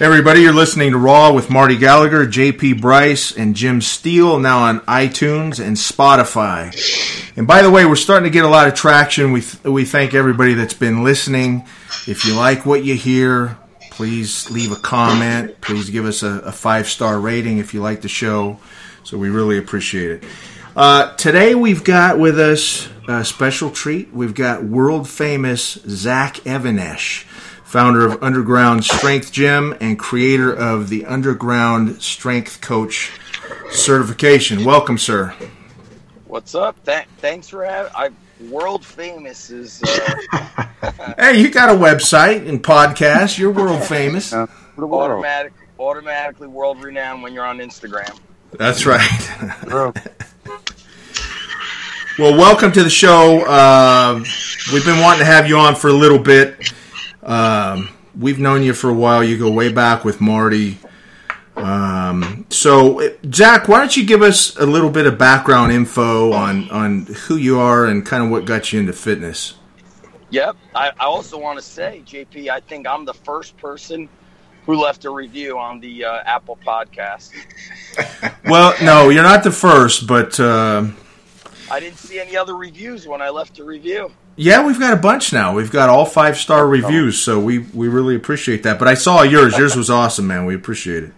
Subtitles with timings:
[0.00, 4.78] Everybody, you're listening to Raw with Marty Gallagher, JP Bryce, and Jim Steele, now on
[4.82, 6.72] iTunes and Spotify.
[7.36, 9.32] And by the way, we're starting to get a lot of traction.
[9.32, 11.66] We, th- we thank everybody that's been listening.
[12.06, 13.58] If you like what you hear,
[13.90, 15.60] please leave a comment.
[15.62, 18.60] Please give us a, a five star rating if you like the show.
[19.02, 20.24] So we really appreciate it.
[20.76, 24.12] Uh, today we've got with us a special treat.
[24.12, 27.26] We've got world famous Zach Even-Esh
[27.68, 33.12] founder of Underground Strength Gym and creator of the Underground Strength Coach
[33.70, 34.64] certification.
[34.64, 35.34] Welcome, sir.
[36.24, 36.82] What's up?
[36.86, 37.92] Th- thanks for having.
[37.94, 38.08] I
[38.48, 39.82] world famous is.
[39.82, 40.66] Uh...
[41.18, 43.38] hey, you got a website and podcast.
[43.38, 44.32] You're world famous.
[44.32, 44.46] Uh,
[44.78, 48.18] automatic, automatically world renowned when you're on Instagram.
[48.52, 49.10] That's right.
[52.18, 53.44] well, welcome to the show.
[53.44, 54.24] Uh,
[54.72, 56.72] we've been wanting to have you on for a little bit.
[57.22, 59.22] Um, we've known you for a while.
[59.22, 60.78] You go way back with Marty.
[61.56, 66.70] Um, so, Zach, why don't you give us a little bit of background info on,
[66.70, 69.54] on who you are and kind of what got you into fitness?
[70.30, 70.56] Yep.
[70.74, 74.08] I, I also want to say, JP, I think I'm the first person
[74.66, 77.32] who left a review on the uh, Apple podcast.
[78.44, 80.38] well, no, you're not the first, but.
[80.38, 80.86] Uh,
[81.70, 84.12] I didn't see any other reviews when I left a review.
[84.40, 85.52] Yeah, we've got a bunch now.
[85.52, 88.78] We've got all five star reviews, so we we really appreciate that.
[88.78, 89.58] But I saw yours.
[89.58, 90.46] Yours was awesome, man.
[90.46, 91.12] We appreciate it.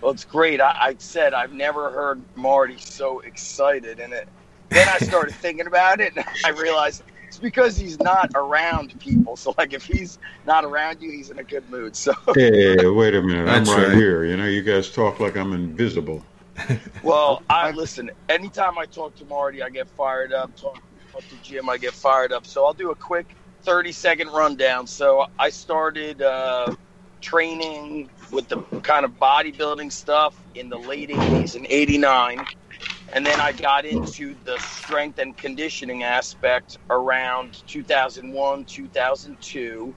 [0.00, 0.60] Well, it's great.
[0.60, 4.28] I, I said I've never heard Marty so excited, and it.
[4.70, 9.36] Then I started thinking about it, and I realized it's because he's not around people.
[9.36, 11.94] So, like, if he's not around you, he's in a good mood.
[11.94, 12.14] So.
[12.34, 13.48] Hey, wait a minute.
[13.48, 14.24] I'm right, right here.
[14.24, 16.24] You know, you guys talk like I'm invisible.
[17.04, 18.10] well, I listen.
[18.28, 20.56] Anytime I talk to Marty, I get fired up.
[20.56, 20.82] Talk
[21.16, 22.46] at the gym, I get fired up.
[22.46, 24.86] So I'll do a quick 30 second rundown.
[24.86, 26.74] So I started uh,
[27.20, 32.46] training with the kind of bodybuilding stuff in the late 80s and 89.
[33.12, 39.94] And then I got into the strength and conditioning aspect around 2001, 2002.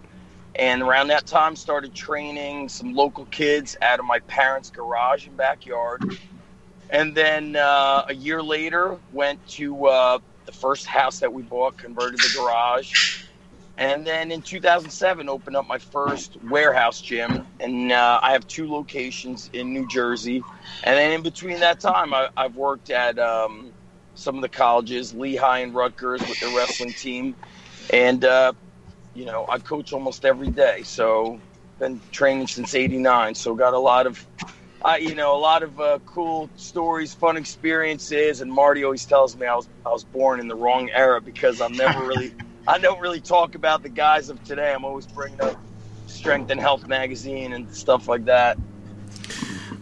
[0.55, 5.37] And around that time, started training some local kids out of my parents' garage and
[5.37, 6.03] backyard.
[6.89, 10.19] And then uh, a year later, went to uh,
[10.49, 13.21] the first house that we bought, converted the garage,
[13.77, 18.69] and then in 2007 opened up my first warehouse gym, and uh, I have two
[18.69, 20.43] locations in New Jersey.
[20.83, 23.71] And then in between that time, I, have worked at um,
[24.15, 27.35] some of the colleges, Lehigh and Rutgers, with the wrestling team,
[27.93, 28.53] and uh,
[29.13, 30.81] you know I coach almost every day.
[30.83, 31.39] So
[31.77, 34.25] been training since '89, so got a lot of
[34.83, 39.35] uh, you know, a lot of uh, cool stories, fun experiences, and Marty always tells
[39.35, 42.33] me I was I was born in the wrong era because I'm never really
[42.67, 44.73] I don't really talk about the guys of today.
[44.73, 45.57] I'm always bringing up
[46.07, 48.57] Strength and Health magazine and stuff like that.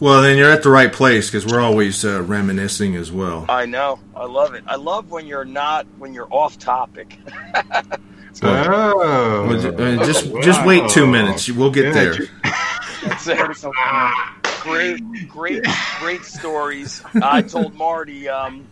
[0.00, 3.46] Well, then you're at the right place because we're always uh, reminiscing as well.
[3.48, 3.98] I know.
[4.14, 4.62] I love it.
[4.66, 7.18] I love when you're not when you're off topic.
[8.42, 11.48] oh, well, just just wait two minutes.
[11.50, 12.14] We'll get yeah, there.
[14.62, 15.64] Great, great,
[15.98, 17.02] great stories.
[17.22, 18.66] I told Marty, um,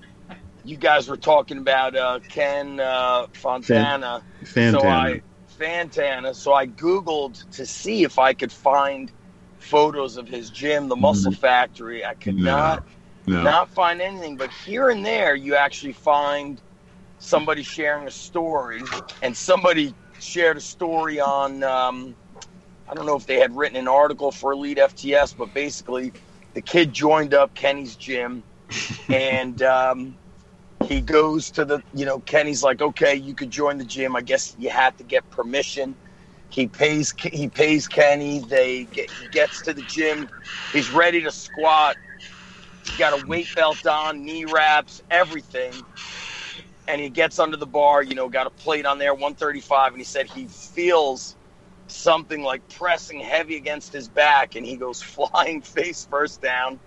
[0.65, 4.23] you guys were talking about uh, Ken uh, Fontana.
[4.43, 4.81] Fantano.
[4.81, 5.23] So I,
[5.59, 6.35] Fantano.
[6.35, 9.11] So I Googled to see if I could find
[9.59, 11.41] photos of his gym, the Muscle mm-hmm.
[11.41, 12.05] Factory.
[12.05, 12.45] I could no.
[12.45, 12.85] not
[13.27, 13.43] no.
[13.43, 16.61] not find anything, but here and there you actually find
[17.19, 18.83] somebody sharing a story,
[19.23, 22.15] and somebody shared a story on um,
[22.89, 26.13] I don't know if they had written an article for Elite FTS, but basically,
[26.55, 28.45] the kid joined up Kenny's gym,
[29.09, 30.17] and um,
[30.87, 34.15] he goes to the, you know, Kenny's like, okay, you could join the gym.
[34.15, 35.97] I guess you had to get permission.
[36.51, 38.39] He pays, he pays Kenny.
[38.39, 40.29] They get, he gets to the gym.
[40.73, 41.97] He's ready to squat.
[42.85, 45.73] He's got a weight belt on, knee wraps, everything.
[46.87, 49.99] And he gets under the bar, you know, got a plate on there, 135, and
[49.99, 51.35] he said he feels
[51.89, 56.79] something like pressing heavy against his back, and he goes flying face first down,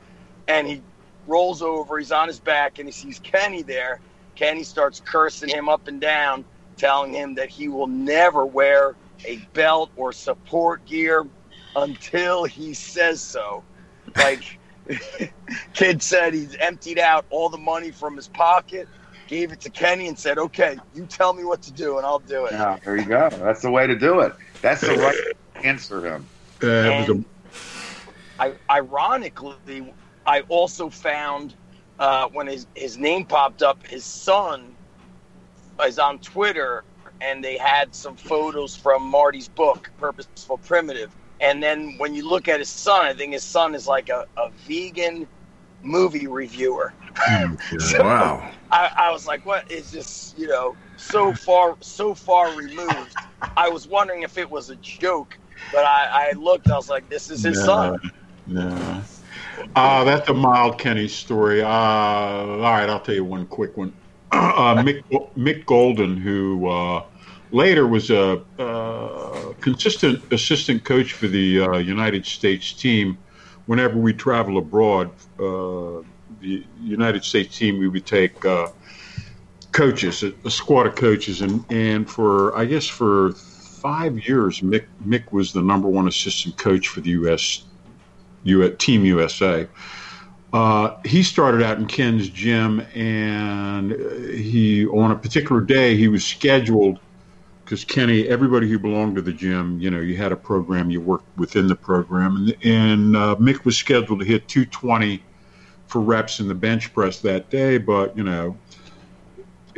[0.47, 0.81] and he
[1.27, 1.97] rolls over.
[1.97, 3.99] He's on his back, and he sees Kenny there.
[4.35, 6.45] Kenny starts cursing him up and down,
[6.77, 11.27] telling him that he will never wear a belt or support gear
[11.75, 13.63] until he says so.
[14.15, 14.59] Like,
[15.73, 18.87] kid said he's emptied out all the money from his pocket,
[19.27, 22.19] gave it to Kenny, and said, "Okay, you tell me what to do, and I'll
[22.19, 23.29] do it." Yeah, there you go.
[23.29, 24.33] That's the way to do it.
[24.61, 25.15] That's the right
[25.63, 26.27] answer him.
[26.61, 27.13] Uh,
[28.39, 29.93] I, ironically,
[30.25, 31.55] I also found
[31.99, 34.75] uh, when his, his name popped up, his son
[35.85, 36.83] is on Twitter,
[37.21, 41.11] and they had some photos from Marty's book, Purposeful Primitive.
[41.41, 44.25] And then when you look at his son, I think his son is like a,
[44.37, 45.27] a vegan
[45.81, 46.93] movie reviewer.
[47.15, 48.51] Hmm, so wow.
[48.71, 53.15] I, I was like, what is this, you know, so far so far removed.
[53.55, 55.37] I was wondering if it was a joke,
[55.71, 58.11] but I, I looked, I was like, this is his no, son.
[58.47, 59.01] No.
[59.75, 61.61] Uh, that's a mild Kenny story.
[61.61, 63.93] Uh, all right, I'll tell you one quick one.
[64.31, 65.03] Uh, Mick,
[65.35, 67.03] Mick Golden, who uh,
[67.51, 73.17] later was a uh, consistent assistant coach for the uh, United States team.
[73.65, 75.09] Whenever we travel abroad,
[75.39, 76.03] uh,
[76.41, 78.67] the United States team, we would take uh,
[79.79, 84.85] coaches, a, a, squad of coaches, and and for I guess for five years, Mick
[85.07, 87.63] Mick was the number one assistant coach for the U.S.
[88.43, 89.67] U, Team USA.
[90.51, 93.93] Uh, he started out in Ken's gym, and
[94.35, 96.99] he on a particular day he was scheduled
[97.63, 100.99] because Kenny, everybody who belonged to the gym, you know, you had a program, you
[100.99, 105.23] worked within the program, and, and uh, Mick was scheduled to hit 220
[105.87, 108.57] for reps in the bench press that day, but you know,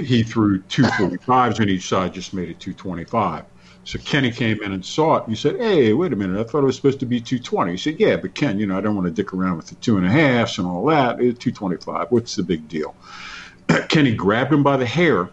[0.05, 3.45] he threw 245s on each side, just made it 225.
[3.83, 5.23] So Kenny came in and saw it.
[5.23, 6.39] And he said, "Hey, wait a minute!
[6.39, 8.77] I thought it was supposed to be 220." He said, "Yeah, but Ken, you know,
[8.77, 11.19] I don't want to dick around with the two and a halfs and all that.
[11.19, 12.07] It's 225.
[12.11, 12.95] What's the big deal?"
[13.89, 15.29] Kenny grabbed him by the hair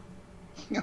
[0.77, 0.83] Oh,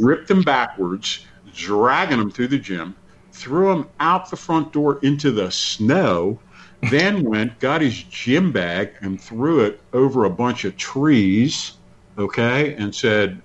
[0.00, 1.24] ripped him backwards,
[1.54, 2.94] dragging him through the gym,
[3.32, 6.38] threw him out the front door into the snow,
[6.90, 11.72] then went, got his gym bag, and threw it over a bunch of trees,
[12.18, 13.40] okay, and said,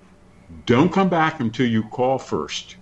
[0.66, 2.76] Don't come back until you call first.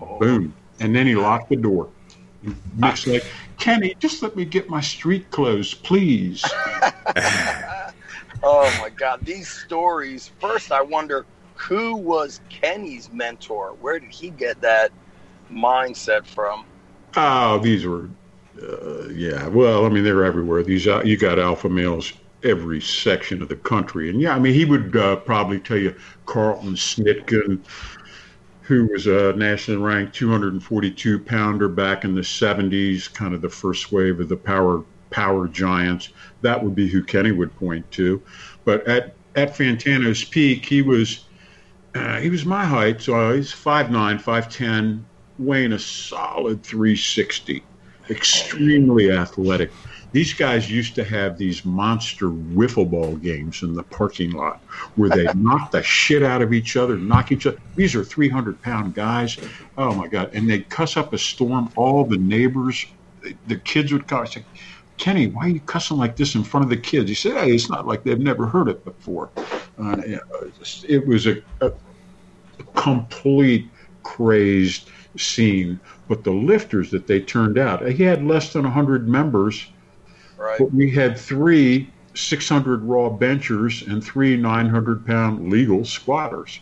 [0.00, 0.18] Oh.
[0.18, 0.54] Boom.
[0.80, 1.88] And then he locked the door.
[2.76, 3.24] Mick's like,
[3.58, 6.44] Kenny, just let me get my street clothes, please.
[8.42, 9.24] oh my God.
[9.24, 11.24] These stories, first I wonder
[11.54, 13.74] who was Kenny's mentor?
[13.80, 14.90] Where did he get that
[15.50, 16.66] mindset from?
[17.16, 18.08] Oh, these were,
[18.60, 19.46] uh, yeah.
[19.46, 20.62] Well, I mean, they're everywhere.
[20.62, 22.12] These uh, you got alpha males
[22.44, 25.94] every section of the country, and yeah, I mean, he would uh, probably tell you
[26.26, 27.60] Carlton Snitkin,
[28.62, 33.92] who was a nationally ranked 242 pounder back in the 70s, kind of the first
[33.92, 36.08] wave of the power power giants.
[36.42, 38.22] That would be who Kenny would point to.
[38.64, 41.24] But at at Fantano's peak, he was
[41.94, 45.02] uh, he was my height, so he's 5'9", 5'10",
[45.38, 47.62] weighing a solid 360.
[48.10, 49.70] Extremely athletic.
[50.14, 54.62] These guys used to have these monster wiffle ball games in the parking lot
[54.94, 57.58] where they knock the shit out of each other, knock each other.
[57.74, 59.36] These are 300 pound guys.
[59.76, 60.30] Oh my God.
[60.32, 61.68] And they'd cuss up a storm.
[61.74, 62.86] All the neighbors,
[63.48, 64.20] the kids would come.
[64.20, 64.44] I say,
[64.98, 67.08] Kenny, why are you cussing like this in front of the kids?
[67.08, 69.30] He said, Hey, it's not like they've never heard it before.
[69.76, 70.00] Uh,
[70.88, 71.72] it was a, a,
[72.76, 73.68] complete
[74.04, 75.80] crazed scene.
[76.06, 79.66] But the lifters that they turned out, he had less than 100 members,
[80.44, 80.58] right.
[80.58, 86.60] but we had three 600 raw benchers and three 900 pound legal squatters.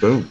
[0.00, 0.30] Boom.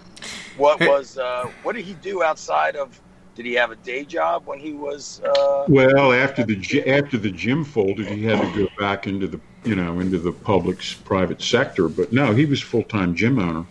[0.57, 2.99] What was uh, what did he do outside of?
[3.35, 5.21] Did he have a day job when he was?
[5.21, 9.39] Uh, well, after the after the gym folded, he had to go back into the
[9.63, 11.87] you know into the public's private sector.
[11.87, 13.65] But no, he was full time gym owner.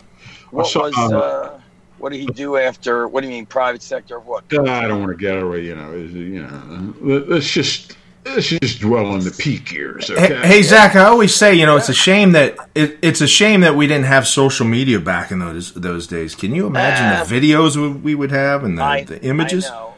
[0.49, 0.97] What saw, was?
[0.97, 1.61] Uh, uh,
[1.99, 3.07] what did he do after?
[3.07, 4.45] What do you mean, private sector of what?
[4.51, 5.65] I don't want to get away.
[5.65, 6.95] You know, you know.
[7.01, 7.95] Let's just
[8.25, 10.09] let's just dwell on the peak years.
[10.09, 10.27] Okay?
[10.27, 13.27] Hey, hey, Zach, I always say, you know, it's a shame that it, it's a
[13.27, 16.35] shame that we didn't have social media back in those those days.
[16.35, 19.67] Can you imagine uh, the videos we would have and the, I, the images?
[19.67, 19.93] I, know.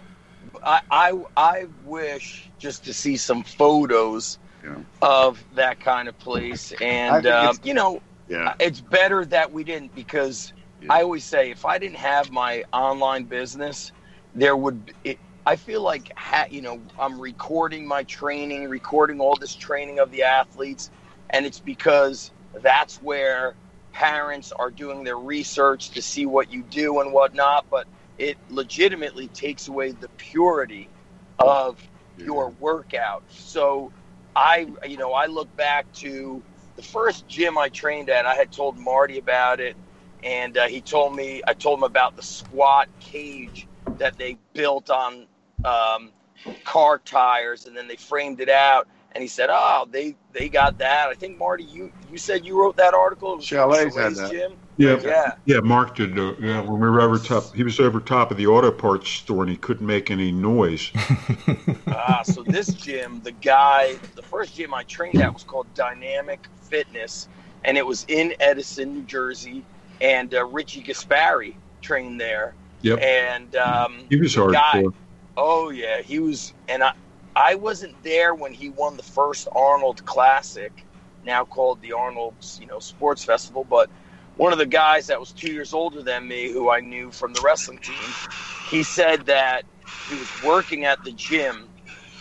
[0.63, 4.75] I, I I wish just to see some photos yeah.
[5.01, 8.01] of that kind of place, and uh, you know,
[8.31, 8.53] yeah.
[8.59, 10.93] It's better that we didn't because yeah.
[10.93, 13.91] I always say if I didn't have my online business,
[14.35, 14.93] there would.
[15.03, 15.19] It,
[15.51, 20.09] I feel like ha, you know I'm recording my training, recording all this training of
[20.09, 20.89] the athletes,
[21.29, 22.31] and it's because
[22.61, 23.55] that's where
[23.91, 27.65] parents are doing their research to see what you do and whatnot.
[27.69, 27.85] But
[28.17, 30.87] it legitimately takes away the purity
[31.37, 31.85] of
[32.17, 32.27] yeah.
[32.27, 33.23] your workout.
[33.27, 33.91] So
[34.33, 36.41] I, you know, I look back to
[36.77, 39.75] the first gym I trained at, I had told Marty about it,
[40.23, 43.67] and uh, he told me I told him about the squat cage
[43.97, 45.27] that they built on
[45.65, 46.11] um,
[46.63, 48.87] car tires, and then they framed it out.
[49.13, 52.59] And he said, "Oh, they they got that." I think Marty, you you said you
[52.59, 53.39] wrote that article.
[53.39, 54.31] Chalet's had that.
[54.31, 54.53] Gym.
[54.77, 55.59] Yeah, yeah, yeah.
[55.59, 56.17] Mark did.
[56.17, 59.09] Uh, yeah, when we were over top, he was over top of the auto parts
[59.09, 60.91] store, and he couldn't make any noise.
[61.87, 66.47] ah, so this gym, the guy, the first gym I trained at was called Dynamic
[66.61, 67.27] Fitness,
[67.65, 69.63] and it was in Edison, New Jersey.
[69.99, 72.55] And uh, Richie Gaspari trained there.
[72.81, 72.99] Yep.
[73.01, 74.93] And um, he was hardcore.
[75.43, 76.93] Oh yeah, he was, and I,
[77.35, 80.71] I wasn't there when he won the first Arnold Classic,
[81.25, 83.65] now called the Arnold, you know, Sports Festival.
[83.67, 83.89] But
[84.37, 87.33] one of the guys that was two years older than me, who I knew from
[87.33, 87.95] the wrestling team,
[88.69, 89.63] he said that
[90.07, 91.67] he was working at the gym,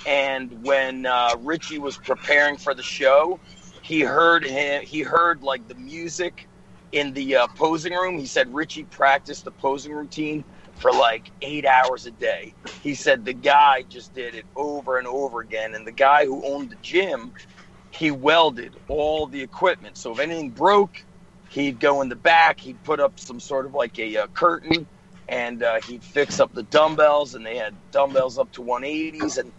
[0.06, 3.38] and when uh, Richie was preparing for the show,
[3.82, 4.82] he heard him.
[4.82, 6.48] He heard like the music
[6.92, 8.18] in the uh, posing room.
[8.18, 10.42] He said Richie practiced the posing routine
[10.80, 12.54] for like eight hours a day.
[12.80, 15.74] He said the guy just did it over and over again.
[15.74, 17.32] And the guy who owned the gym,
[17.90, 19.98] he welded all the equipment.
[19.98, 21.04] So if anything broke,
[21.50, 24.86] he'd go in the back, he'd put up some sort of like a, curtain,
[25.28, 27.34] and uh, he'd fix up the dumbbells.
[27.34, 29.36] And they had dumbbells up to 180s.
[29.36, 29.52] And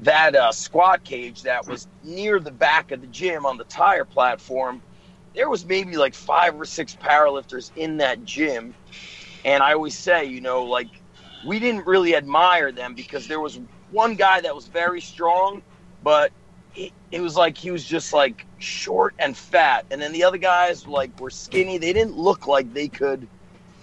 [0.00, 4.04] that uh, squat cage that was near the back of the gym on the tire
[4.04, 4.80] platform,
[5.34, 8.76] there was maybe like five or six powerlifters in that gym
[9.44, 10.88] and I always say, you know, like
[11.44, 15.62] we didn't really admire them because there was one guy that was very strong,
[16.02, 16.32] but
[16.74, 20.38] it, it was like he was just like short and fat, and then the other
[20.38, 21.78] guys like were skinny.
[21.78, 23.28] They didn't look like they could.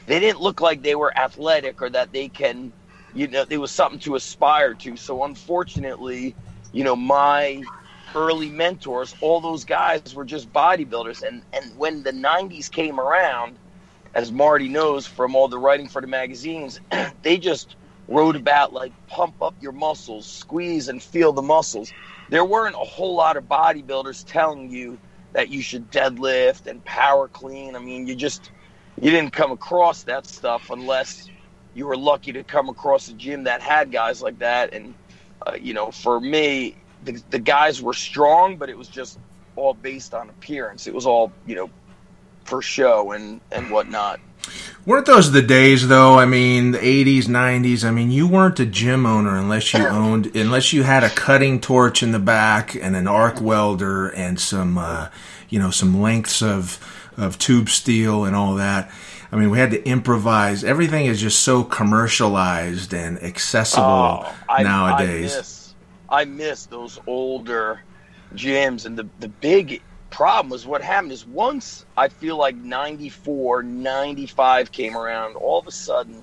[0.06, 2.72] They didn't look like they were athletic or that they can,
[3.16, 4.96] you know, there was something to aspire to.
[4.96, 6.36] So unfortunately,
[6.72, 7.64] you know, my
[8.14, 13.58] early mentors, all those guys were just bodybuilders, and and when the '90s came around
[14.16, 16.80] as Marty knows from all the writing for the magazines,
[17.22, 17.76] they just
[18.08, 21.92] wrote about like pump up your muscles, squeeze and feel the muscles.
[22.30, 24.98] There weren't a whole lot of bodybuilders telling you
[25.34, 27.76] that you should deadlift and power clean.
[27.76, 28.52] I mean, you just
[29.02, 31.30] you didn't come across that stuff unless
[31.74, 34.74] you were lucky to come across a gym that had guys like that.
[34.74, 34.96] And
[35.46, 39.20] uh, you know, for me, the, the guys were strong, but it was just
[39.58, 40.88] all based on appearance.
[40.88, 41.70] It was all you know
[42.46, 44.20] for show and and whatnot.
[44.86, 46.18] Weren't those the days though?
[46.20, 47.84] I mean, the eighties, nineties.
[47.84, 51.60] I mean, you weren't a gym owner unless you owned, unless you had a cutting
[51.60, 55.10] torch in the back and an arc welder and some, uh,
[55.50, 56.80] you know, some lengths of
[57.18, 58.92] of tube steel and all that.
[59.32, 60.64] I mean, we had to improvise.
[60.64, 65.34] Everything is just so commercialized and accessible oh, I, nowadays.
[65.34, 65.74] I miss,
[66.10, 67.82] I miss those older
[68.36, 69.82] gyms and the the big
[70.16, 75.68] problem was what happened is once I feel like 94, 95 came around, all of
[75.68, 76.22] a sudden,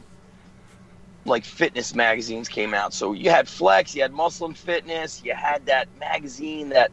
[1.26, 2.94] like fitness magazines came out.
[2.94, 6.90] So you had Flex, you had Muscle and Fitness, you had that magazine that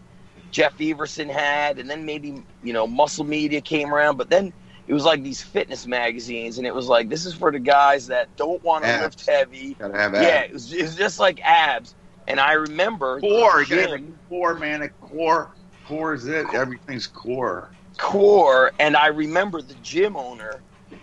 [0.51, 4.51] Jeff Everson had, and then maybe, you know, Muscle Media came around, but then
[4.85, 8.07] it was like these fitness magazines, and it was like, this is for the guys
[8.07, 9.77] that don't want to lift heavy.
[10.21, 11.95] Yeah, it was, it was, just like abs.
[12.27, 13.63] And I remember core,
[14.27, 15.51] core, man, a core
[15.89, 16.45] core is it.
[16.53, 17.71] Everything's core.
[17.97, 20.61] Core, and I remember the gym owner.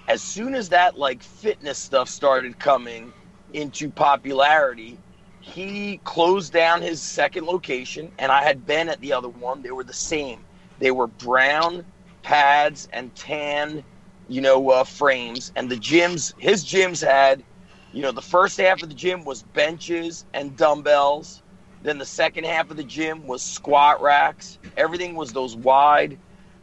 [0.08, 3.12] As soon as that like fitness stuff started coming
[3.52, 4.96] into popularity,
[5.40, 9.60] he closed down his second location, and I had been at the other one.
[9.60, 10.44] They were the same.
[10.78, 11.84] They were brown
[12.22, 13.82] pads and tan,
[14.28, 15.52] you know, uh, frames.
[15.56, 17.42] And the gyms, his gyms had,
[17.92, 21.42] you know, the first half of the gym was benches and dumbbells
[21.86, 24.58] then the second half of the gym was squat racks.
[24.76, 26.18] Everything was those wide,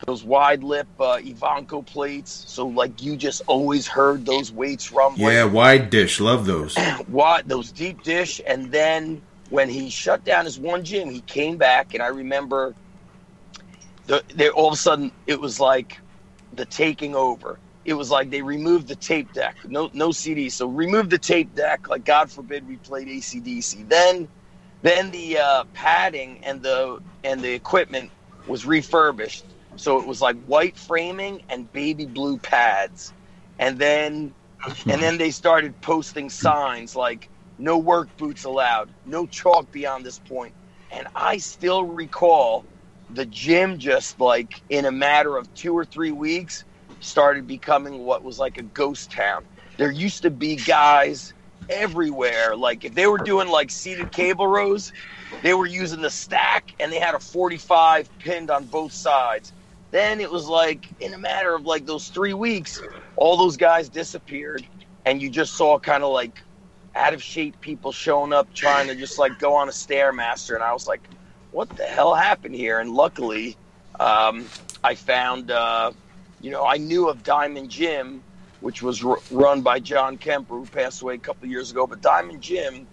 [0.06, 2.44] those wide lip uh, Ivanko plates.
[2.48, 5.32] So like you just always heard those weights rumbling.
[5.32, 6.75] Yeah, wide dish, love those.
[7.08, 11.58] what those deep dish, and then when he shut down his one gym, he came
[11.58, 12.75] back, and I remember.
[14.06, 15.98] The, they, all of a sudden, it was like
[16.51, 17.58] the taking over.
[17.86, 20.50] It was like they removed the tape deck, no no CD.
[20.50, 21.88] So remove the tape deck.
[21.88, 23.88] Like God forbid we played ACDC.
[23.88, 24.27] Then
[24.84, 28.12] then the uh, padding and the and the equipment
[28.48, 29.46] was refurbished,
[29.78, 33.13] so it was like white framing and baby blue pads,
[33.60, 34.36] and then
[34.90, 40.20] and then they started posting signs like "No work boots allowed," "No chalk beyond this
[40.20, 40.56] point,"
[40.92, 42.68] and I still recall
[43.10, 46.66] the gym just like in a matter of two or three weeks
[47.02, 49.46] started becoming what was like a ghost town.
[49.78, 51.33] There used to be guys
[51.70, 52.55] everywhere.
[52.55, 54.91] Like if they were doing like seated cable rows,
[55.41, 59.51] they were using the stack and they had a 45 pinned on both sides.
[59.91, 62.82] Then it was like in a matter of like those three weeks,
[63.15, 64.65] all those guys disappeared,
[65.05, 66.41] and you just saw kind of like
[66.96, 70.63] out of shape people showing up trying to just like go on a stairmaster, and
[70.63, 71.01] I was like,
[71.51, 72.79] what the hell happened here?
[72.79, 73.55] And luckily,
[74.00, 74.48] um,
[74.84, 75.91] I found, uh,
[76.41, 78.24] you know, I knew of Diamond Gym
[78.63, 81.86] which was r- run by John Kemper, who passed away a couple years ago.
[81.86, 82.88] But Diamond Gym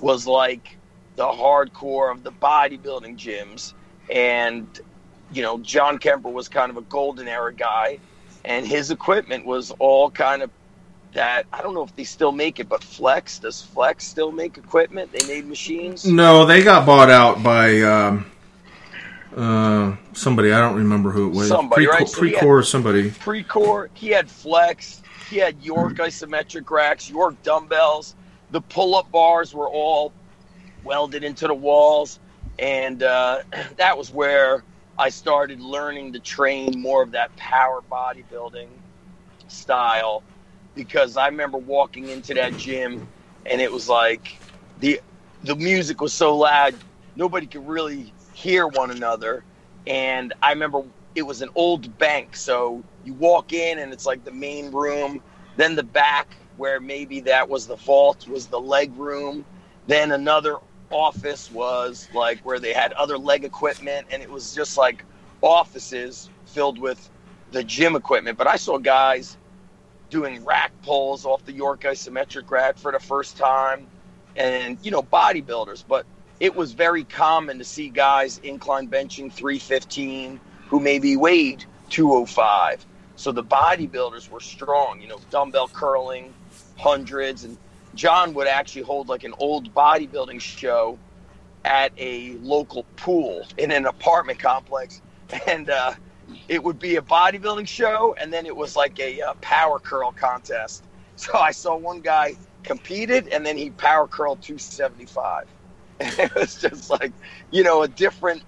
[0.00, 0.76] was like
[1.14, 3.74] the hardcore of the bodybuilding gyms.
[4.10, 4.66] And,
[5.32, 8.00] you know, John Kemper was kind of a golden era guy,
[8.44, 10.50] and his equipment was all kind of
[11.12, 14.56] that I don't know if they still make it, but Flex does Flex still make
[14.58, 15.12] equipment?
[15.12, 16.04] They made machines.
[16.06, 18.31] No, they got bought out by um,
[19.36, 20.52] uh, somebody.
[20.52, 21.48] I don't remember who it was.
[21.48, 22.08] Somebody, Pre- right?
[22.08, 23.10] So he Precor, somebody.
[23.10, 23.88] Precor.
[23.94, 25.02] He had Flex.
[25.30, 28.14] He had York isometric racks, York dumbbells.
[28.50, 30.12] The pull-up bars were all
[30.84, 32.20] welded into the walls,
[32.58, 33.42] and uh,
[33.76, 34.62] that was where
[34.98, 38.68] I started learning to train more of that power bodybuilding
[39.48, 40.22] style
[40.74, 43.06] because I remember walking into that gym
[43.46, 44.36] and it was like
[44.80, 45.00] the
[45.44, 46.74] the music was so loud
[47.16, 48.12] nobody could really
[48.42, 49.44] hear one another.
[49.86, 50.82] And I remember
[51.14, 52.36] it was an old bank.
[52.36, 55.22] So you walk in and it's like the main room
[55.56, 59.44] then the back where maybe that was the vault was the leg room.
[59.86, 60.56] Then another
[60.90, 65.04] office was like where they had other leg equipment and it was just like
[65.42, 67.10] offices filled with
[67.52, 68.38] the gym equipment.
[68.38, 69.36] But I saw guys
[70.10, 73.86] doing rack pulls off the York isometric rack for the first time,
[74.36, 75.84] and you know bodybuilders.
[75.88, 76.06] But
[76.42, 82.84] it was very common to see guys incline benching 315 who maybe weighed 205.
[83.14, 85.00] So the bodybuilders were strong.
[85.00, 86.34] You know, dumbbell curling,
[86.76, 87.56] hundreds, and
[87.94, 90.98] John would actually hold like an old bodybuilding show
[91.64, 95.00] at a local pool in an apartment complex,
[95.46, 95.70] and.
[95.70, 95.94] uh
[96.48, 100.12] it would be a bodybuilding show, and then it was like a uh, power curl
[100.12, 100.84] contest.
[101.16, 105.46] So I saw one guy competed, and then he power curled 275.
[106.00, 107.12] It was just like,
[107.50, 108.42] you know, a different,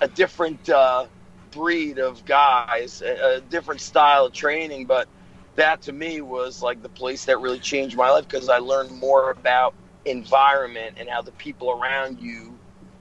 [0.00, 1.06] a different uh,
[1.50, 4.86] breed of guys, a, a different style of training.
[4.86, 5.08] But
[5.56, 8.92] that to me was like the place that really changed my life because I learned
[8.92, 12.58] more about environment and how the people around you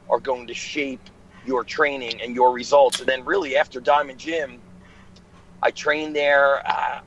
[0.09, 1.01] are going to shape
[1.45, 2.99] your training and your results.
[2.99, 4.59] And then, really, after Diamond Gym,
[5.61, 6.65] I trained there.
[6.67, 7.01] Uh,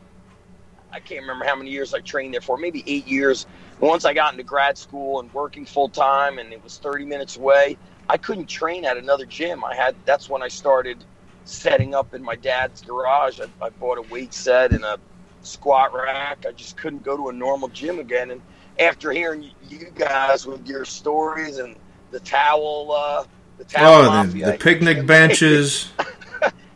[0.92, 3.46] I can't remember how many years I trained there for, maybe eight years.
[3.82, 7.36] Once I got into grad school and working full time, and it was 30 minutes
[7.36, 7.76] away,
[8.08, 9.64] I couldn't train at another gym.
[9.64, 11.04] I had that's when I started
[11.44, 13.40] setting up in my dad's garage.
[13.40, 15.00] I, I bought a weight set and a
[15.42, 16.46] squat rack.
[16.46, 18.30] I just couldn't go to a normal gym again.
[18.30, 18.40] And
[18.78, 21.74] after hearing you guys with your stories and
[22.12, 23.24] the towel uh,
[23.58, 25.90] the oh, mafia, the, the picnic benches.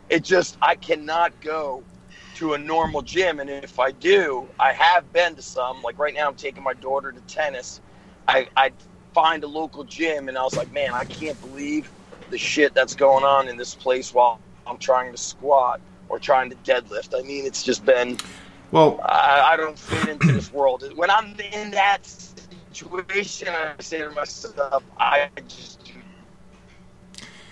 [0.09, 1.83] it just I cannot go
[2.37, 5.81] to a normal gym, and if I do, I have been to some.
[5.81, 7.81] Like right now, I'm taking my daughter to tennis.
[8.27, 8.71] I I
[9.13, 11.89] find a local gym, and I was like, man, I can't believe
[12.29, 16.51] the shit that's going on in this place while I'm trying to squat or trying
[16.51, 17.17] to deadlift.
[17.17, 18.17] I mean, it's just been.
[18.71, 20.83] Well, I, I don't fit into this world.
[20.95, 22.05] When I'm in that
[22.71, 25.91] situation, I say to myself, I just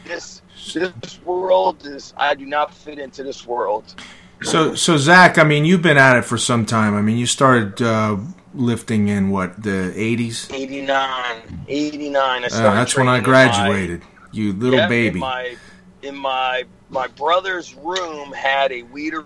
[0.06, 0.44] this
[0.76, 3.96] this world is I do not fit into this world.
[4.44, 6.96] So so Zach, I mean, you've been at it for some time.
[6.96, 8.18] I mean, you started uh,
[8.54, 10.50] lifting in what the eighties?
[10.52, 11.66] 89.
[11.68, 12.44] 89.
[12.44, 14.02] I uh, that's when I graduated.
[14.02, 15.18] My, you little yeah, baby.
[15.18, 15.56] In my
[16.04, 19.26] in my my brother's room had a Weider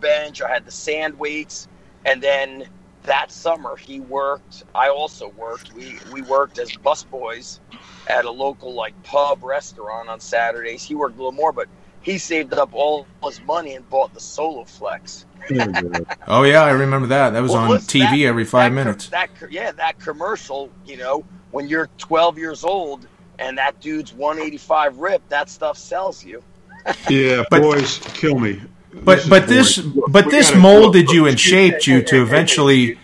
[0.00, 0.42] bench.
[0.42, 1.68] I had the sand weights,
[2.04, 2.68] and then
[3.04, 4.64] that summer he worked.
[4.74, 5.72] I also worked.
[5.72, 7.60] We we worked as busboys
[8.08, 10.82] at a local like pub restaurant on Saturdays.
[10.82, 11.68] He worked a little more, but
[12.06, 15.24] he saved up all his money and bought the Soloflex.
[16.28, 17.30] oh yeah, I remember that.
[17.30, 19.08] That was well, on TV that, every five that, minutes.
[19.08, 20.70] That yeah, that commercial.
[20.86, 23.08] You know, when you're 12 years old
[23.40, 26.44] and that dude's 185 rip, that stuff sells you.
[27.10, 28.62] yeah, but, boys, kill me.
[28.94, 32.98] But this but this but this molded you and shaped you to eventually.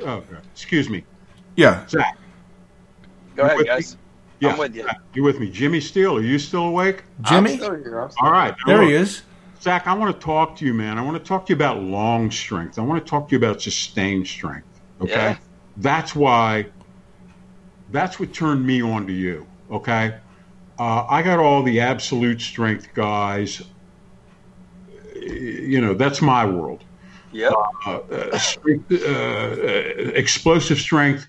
[0.00, 1.04] Oh, excuse me.
[1.54, 1.86] Yeah.
[1.86, 2.16] Zach.
[3.36, 3.98] Go ahead, guys.
[4.42, 4.88] Yeah, I'm with you.
[5.14, 6.16] You with me, Jimmy Steele?
[6.16, 7.04] Are you still awake?
[7.20, 8.10] Jimmy, here.
[8.20, 8.52] all right.
[8.66, 9.22] There look, he is.
[9.60, 10.98] Zach, I want to talk to you, man.
[10.98, 12.76] I want to talk to you about long strength.
[12.76, 14.66] I want to talk to you about sustained strength.
[15.00, 15.36] Okay, yeah.
[15.76, 16.66] that's why.
[17.92, 19.46] That's what turned me on to you.
[19.70, 20.16] Okay,
[20.76, 23.62] uh, I got all the absolute strength guys.
[25.14, 26.82] You know, that's my world.
[27.30, 27.50] Yeah.
[27.86, 29.66] Uh, uh, uh, uh,
[30.16, 31.28] explosive strength,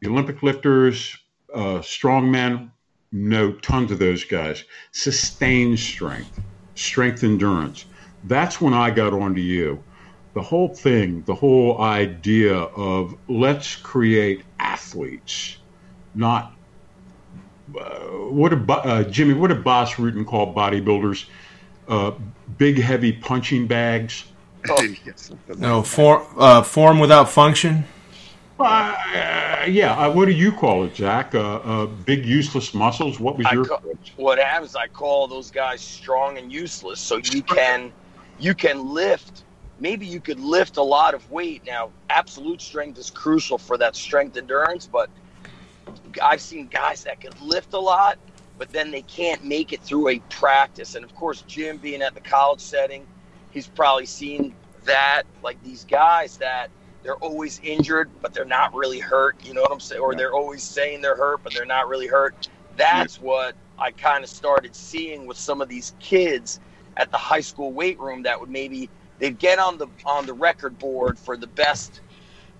[0.00, 1.14] the Olympic lifters,
[1.54, 2.70] uh, strongmen,
[3.12, 4.64] know tons of those guys.
[4.92, 6.40] Sustained strength,
[6.74, 7.84] strength endurance.
[8.24, 9.82] That's when I got onto you.
[10.34, 15.56] The whole thing, the whole idea of let's create athletes,
[16.14, 16.52] not
[17.76, 17.98] uh,
[18.30, 21.26] what a uh, Jimmy, what did Bas Rutten call bodybuilders?
[21.86, 22.12] Uh,
[22.56, 24.24] big, heavy punching bags.
[24.68, 24.94] Oh.
[25.56, 27.84] no, form, uh, form without function.
[28.58, 29.96] Uh, yeah.
[29.96, 31.34] Uh, what do you call it, Jack?
[31.34, 33.20] Uh, uh big useless muscles.
[33.20, 33.64] What was your?
[33.64, 33.82] Call,
[34.16, 34.74] what happens?
[34.74, 36.98] I call those guys strong and useless.
[37.00, 37.92] So you can,
[38.38, 39.44] you can lift
[39.80, 41.62] maybe you could lift a lot of weight.
[41.64, 45.08] Now, absolute strength is crucial for that strength endurance, but
[46.22, 48.18] I've seen guys that could lift a lot,
[48.58, 50.94] but then they can't make it through a practice.
[50.94, 53.06] And of course, Jim being at the college setting,
[53.50, 55.22] he's probably seen that.
[55.42, 56.70] Like these guys that
[57.02, 59.36] they're always injured, but they're not really hurt.
[59.44, 60.00] You know what I'm saying?
[60.00, 62.48] Or they're always saying they're hurt, but they're not really hurt.
[62.76, 66.60] That's what I kind of started seeing with some of these kids
[66.96, 70.32] at the high school weight room that would maybe they'd get on the on the
[70.32, 72.00] record board for the best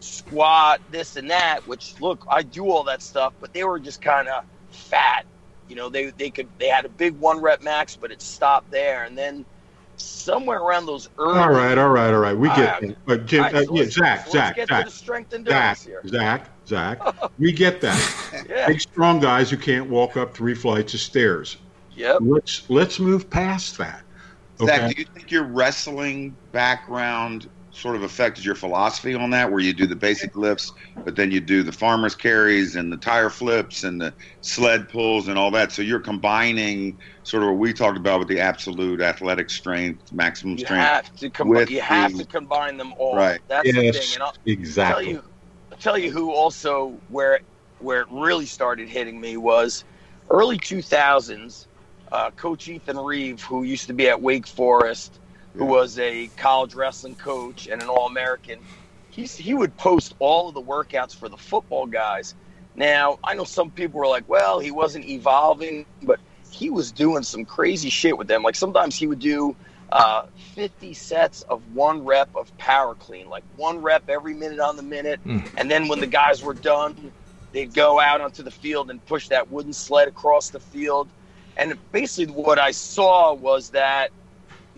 [0.00, 1.66] squat, this and that.
[1.66, 5.26] Which look, I do all that stuff, but they were just kind of fat.
[5.68, 8.70] You know, they they could they had a big one rep max, but it stopped
[8.70, 9.44] there, and then
[10.00, 11.38] somewhere around those early.
[11.38, 12.36] All right, all right, all right.
[12.36, 16.02] We get uh, But Jim, uh, yeah, Zach, Zach, Zach, strength and Zach, here.
[16.06, 17.00] Zach, Zach.
[17.38, 18.46] we get that.
[18.48, 18.66] yeah.
[18.66, 21.56] Big, strong guys who can't walk up three flights of stairs.
[21.94, 22.18] Yep.
[22.20, 24.02] Let's let's move past that.
[24.60, 24.76] Okay?
[24.76, 27.48] Zach, do you think your wrestling background
[27.78, 30.72] sort of affected your philosophy on that, where you do the basic lifts,
[31.04, 35.28] but then you do the farmer's carries and the tire flips and the sled pulls
[35.28, 35.70] and all that.
[35.70, 40.58] So you're combining sort of what we talked about with the absolute athletic strength, maximum
[40.58, 40.82] you strength.
[40.82, 43.14] Have to com- you have the, to combine them all.
[43.14, 43.40] Right.
[43.46, 44.14] That's yes, the thing.
[44.14, 45.04] And I'll exactly.
[45.04, 45.22] Tell you,
[45.70, 47.40] I'll tell you who also where
[47.78, 49.84] where it really started hitting me was
[50.30, 51.66] early 2000s.
[52.10, 55.20] Uh, Coach Ethan Reeve, who used to be at Wake Forest
[55.58, 58.60] who was a college wrestling coach and an All American,
[59.10, 62.36] he would post all of the workouts for the football guys.
[62.76, 67.24] Now, I know some people were like, well, he wasn't evolving, but he was doing
[67.24, 68.44] some crazy shit with them.
[68.44, 69.56] Like sometimes he would do
[69.90, 74.76] uh, 50 sets of one rep of power clean, like one rep every minute on
[74.76, 75.18] the minute.
[75.26, 75.48] Mm.
[75.56, 77.10] And then when the guys were done,
[77.52, 81.08] they'd go out onto the field and push that wooden sled across the field.
[81.56, 84.12] And basically, what I saw was that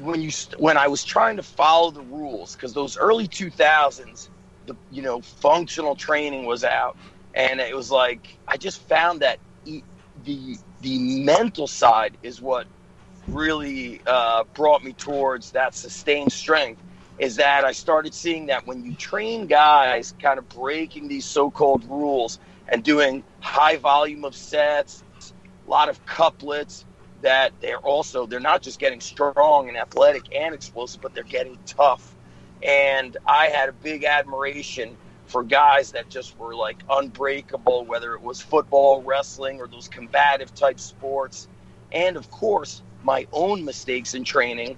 [0.01, 4.29] when you when I was trying to follow the rules because those early 2000s
[4.67, 6.97] the you know functional training was out
[7.35, 9.39] and it was like I just found that
[10.25, 12.67] the the mental side is what
[13.29, 16.83] really uh, brought me towards that sustained strength
[17.19, 21.85] is that I started seeing that when you train guys kind of breaking these so-called
[21.85, 25.05] rules and doing high volume of sets
[25.67, 26.87] a lot of couplets
[27.23, 31.59] that they're also they're not just getting strong and athletic and explosive, but they're getting
[31.67, 32.15] tough.
[32.63, 38.21] And I had a big admiration for guys that just were like unbreakable, whether it
[38.21, 41.49] was football, wrestling, or those combative type sports.
[41.93, 44.77] And of course, my own mistakes in training.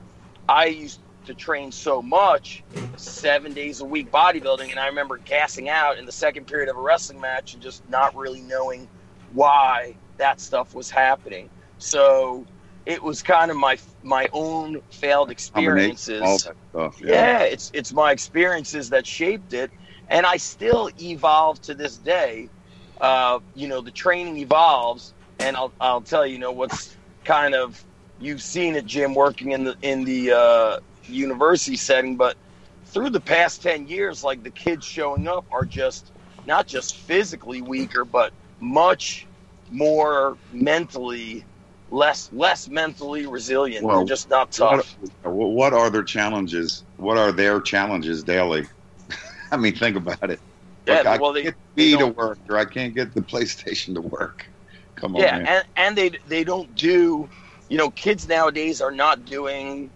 [0.48, 2.64] I used to train so much,
[2.96, 6.76] seven days a week bodybuilding, and I remember gassing out in the second period of
[6.76, 8.88] a wrestling match and just not really knowing
[9.32, 11.48] why that stuff was happening.
[11.82, 12.46] So
[12.86, 16.48] it was kind of my my own failed experiences.
[16.70, 17.12] Stuff, yeah.
[17.12, 19.70] yeah, it's it's my experiences that shaped it,
[20.08, 22.48] and I still evolve to this day.
[23.00, 27.54] Uh, you know, the training evolves, and I'll I'll tell you, you know what's kind
[27.54, 27.84] of
[28.20, 30.76] you've seen it, Jim, working in the in the uh,
[31.08, 32.36] university setting, but
[32.86, 36.12] through the past ten years, like the kids showing up are just
[36.46, 39.26] not just physically weaker, but much
[39.70, 41.44] more mentally
[41.92, 43.84] less less mentally resilient.
[43.84, 44.96] Well, They're just not tough.
[45.22, 46.84] What, what are their challenges?
[46.96, 48.66] What are their challenges daily?
[49.52, 50.40] I mean, think about it.
[50.86, 53.94] Yeah, Look, well, I they can't get to work, or I can't get the PlayStation
[53.94, 54.46] to work.
[54.96, 55.46] Come on, yeah, man.
[55.46, 57.28] and and they they don't do.
[57.68, 59.90] You know, kids nowadays are not doing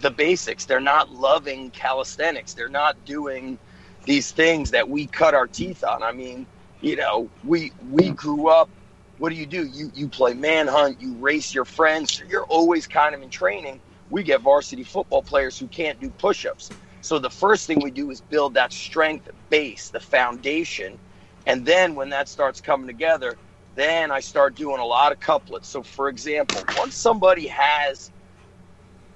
[0.00, 0.66] the basics.
[0.66, 2.54] They're not loving calisthenics.
[2.54, 3.58] They're not doing
[4.04, 6.02] these things that we cut our teeth on.
[6.02, 6.46] I mean,
[6.80, 8.70] you know, we we grew up
[9.18, 9.66] what do you do?
[9.66, 12.22] You you play manhunt, you race your friends.
[12.28, 13.82] You're always kind of in training.
[14.10, 16.72] We get varsity football players who can't do push-ups.
[17.02, 21.00] So the first thing we do is build that strength base, the foundation.
[21.46, 23.38] And then when that starts coming together,
[23.74, 25.68] then I start doing a lot of couplets.
[25.68, 28.12] So for example, once somebody has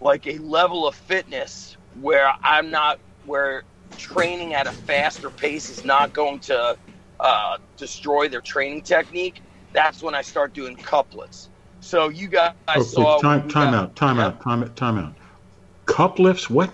[0.01, 3.65] like a level of fitness where I'm not where
[3.97, 6.77] training at a faster pace is not going to
[7.21, 11.49] uh, destroy their training technique, that's when I start doing couplets.
[11.81, 14.27] So you guys okay, saw time, time got, out, time yeah.
[14.27, 15.15] out, time out, time out.
[15.87, 16.73] Couplets, what?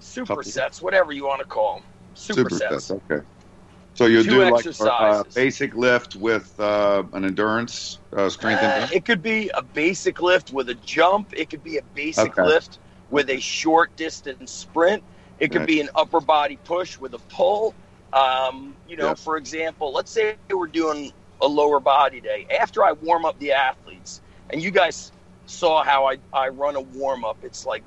[0.00, 1.84] Supersets, whatever you want to call them.
[2.14, 2.82] Supersets.
[2.82, 2.90] sets.
[2.90, 3.24] Okay.
[3.94, 8.62] So you do like a uh, basic lift with uh, an endurance uh, strength.
[8.62, 11.32] Uh, it could be a basic lift with a jump.
[11.36, 12.46] It could be a basic okay.
[12.46, 12.78] lift
[13.10, 15.02] with a short distance sprint.
[15.40, 15.66] It could right.
[15.66, 17.74] be an upper body push with a pull.
[18.12, 22.46] Um, you know, for example, let's say we're doing a lower body day.
[22.60, 24.20] After I warm up the athletes,
[24.50, 25.12] and you guys
[25.46, 27.82] saw how I, I run a warm up, it's like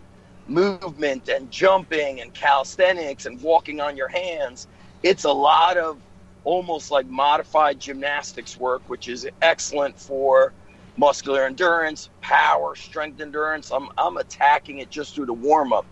[0.47, 4.67] movement and jumping and calisthenics and walking on your hands.
[5.03, 5.99] It's a lot of
[6.43, 10.53] almost like modified gymnastics work, which is excellent for
[10.97, 13.71] muscular endurance, power, strength endurance.
[13.71, 15.85] I'm, I'm attacking it just through the warm up.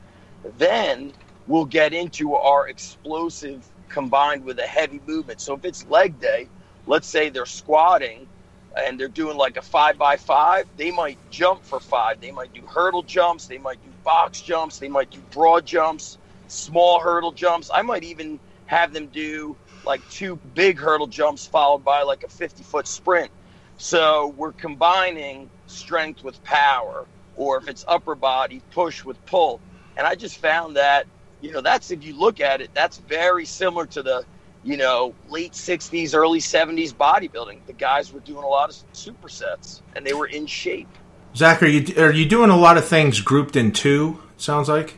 [0.57, 1.13] Then
[1.47, 5.41] we'll get into our explosive combined with a heavy movement.
[5.41, 6.47] So if it's leg day,
[6.89, 8.27] let's say they're squatting
[8.75, 12.19] and they're doing like a five by five, they might jump for five.
[12.19, 13.45] They might do hurdle jumps.
[13.45, 14.79] They might do box jumps.
[14.79, 17.69] They might do broad jumps, small hurdle jumps.
[17.71, 22.27] I might even have them do like two big hurdle jumps followed by like a
[22.27, 23.29] 50 foot sprint.
[23.77, 27.05] So we're combining strength with power,
[27.37, 29.61] or if it's upper body, push with pull.
[29.95, 31.05] And I just found that,
[31.39, 34.25] you know, that's if you look at it, that's very similar to the
[34.63, 37.65] you know, late 60s, early 70s bodybuilding.
[37.65, 40.89] The guys were doing a lot of supersets and they were in shape.
[41.35, 44.19] Zach, are you are you doing a lot of things grouped in two?
[44.37, 44.95] Sounds like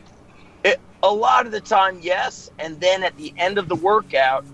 [0.64, 2.50] it, a lot of the time, yes.
[2.58, 4.44] And then at the end of the workout,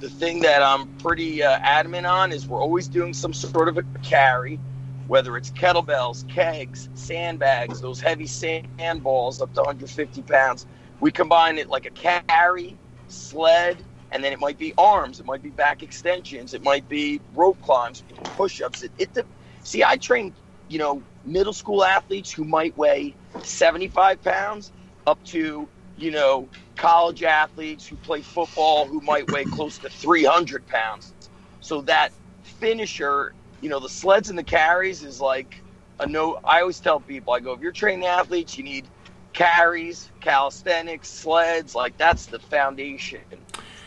[0.00, 3.78] the thing that I'm pretty uh, adamant on is we're always doing some sort of
[3.78, 4.58] a carry,
[5.06, 10.66] whether it's kettlebells, kegs, sandbags, those heavy sand balls up to 150 pounds.
[11.00, 12.76] We combine it like a carry,
[13.06, 17.20] sled, and then it might be arms, it might be back extensions, it might be
[17.34, 18.04] rope climbs,
[18.36, 18.82] push-ups.
[18.82, 19.26] It, it
[19.62, 20.34] see, I train,
[20.68, 24.72] you know, middle school athletes who might weigh 75 pounds
[25.06, 30.66] up to, you know, college athletes who play football who might weigh close to 300
[30.66, 31.14] pounds.
[31.60, 35.62] So that finisher, you know, the sleds and the carries is like
[36.00, 36.38] a no.
[36.44, 38.88] I always tell people, I go, if you're training athletes, you need
[39.32, 41.74] carries, calisthenics, sleds.
[41.74, 43.20] Like that's the foundation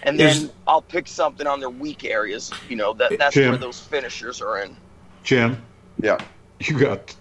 [0.03, 2.51] and then Is, I'll pick something on their weak areas.
[2.69, 4.75] You know that that's Jim, where those finishers are in.
[5.23, 5.61] Jim,
[6.01, 6.17] yeah,
[6.59, 7.15] you got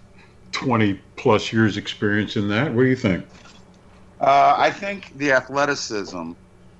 [0.51, 2.73] twenty plus years experience in that.
[2.73, 3.25] What do you think?
[4.19, 6.33] Uh, I think the athleticism,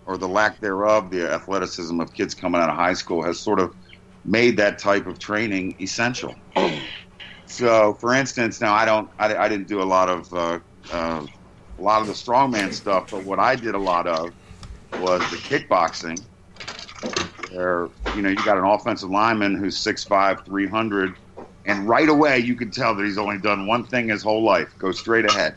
[0.06, 3.60] or the lack thereof, the athleticism of kids coming out of high school has sort
[3.60, 3.76] of
[4.26, 6.36] made that type of training essential.
[7.48, 10.60] so, for instance, now I don't, I, I didn't do a lot of, uh,
[10.92, 11.26] uh,
[11.80, 14.32] a lot of the strongman stuff, but what I did a lot of
[15.00, 16.24] was the kickboxing,
[17.54, 21.16] where you know you got an offensive lineman who's 6'5", 300,
[21.66, 24.74] and right away you can tell that he's only done one thing his whole life:
[24.78, 25.56] go straight ahead,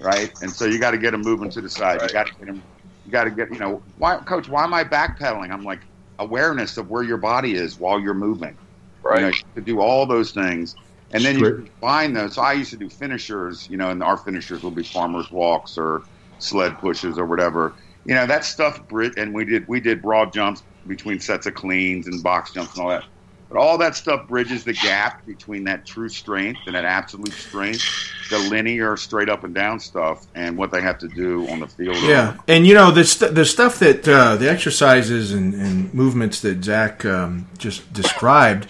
[0.00, 0.32] right?
[0.42, 2.00] And so you got to get him moving to the side.
[2.00, 2.10] Right.
[2.10, 2.62] You got to get him.
[3.04, 4.48] You got to get you know why, coach?
[4.48, 5.50] Why am I backpedaling?
[5.50, 5.80] I'm like
[6.18, 8.56] awareness of where your body is while you're moving.
[9.02, 9.20] Right.
[9.20, 10.74] You know, to do all those things.
[11.12, 12.34] And then you find those.
[12.34, 15.78] So I used to do finishers, you know, and our finishers will be farmers walks
[15.78, 16.02] or
[16.38, 20.32] sled pushes or whatever you know that stuff Brit and we did we did broad
[20.32, 23.04] jumps between sets of cleans and box jumps and all that.
[23.48, 27.84] But all that stuff bridges the gap between that true strength and that absolute strength,
[28.28, 31.68] the linear straight up and down stuff, and what they have to do on the
[31.68, 31.96] field.
[32.02, 36.40] Yeah, and you know the st- the stuff that uh, the exercises and, and movements
[36.40, 38.66] that Zach um, just described.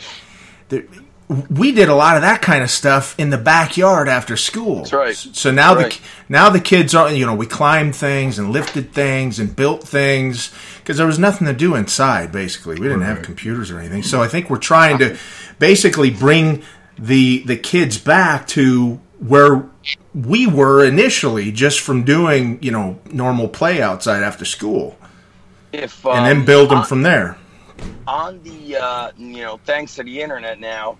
[1.28, 4.76] We did a lot of that kind of stuff in the backyard after school.
[4.76, 5.16] That's right.
[5.16, 5.92] So now right.
[5.92, 9.82] the now the kids are you know we climbed things and lifted things and built
[9.82, 12.30] things because there was nothing to do inside.
[12.30, 13.08] Basically, we didn't right.
[13.08, 14.04] have computers or anything.
[14.04, 15.18] So I think we're trying to
[15.58, 16.62] basically bring
[16.96, 19.68] the the kids back to where
[20.14, 24.96] we were initially, just from doing you know normal play outside after school,
[25.72, 27.36] if um, and then build them on, from there.
[28.06, 30.98] On the uh, you know thanks to the internet now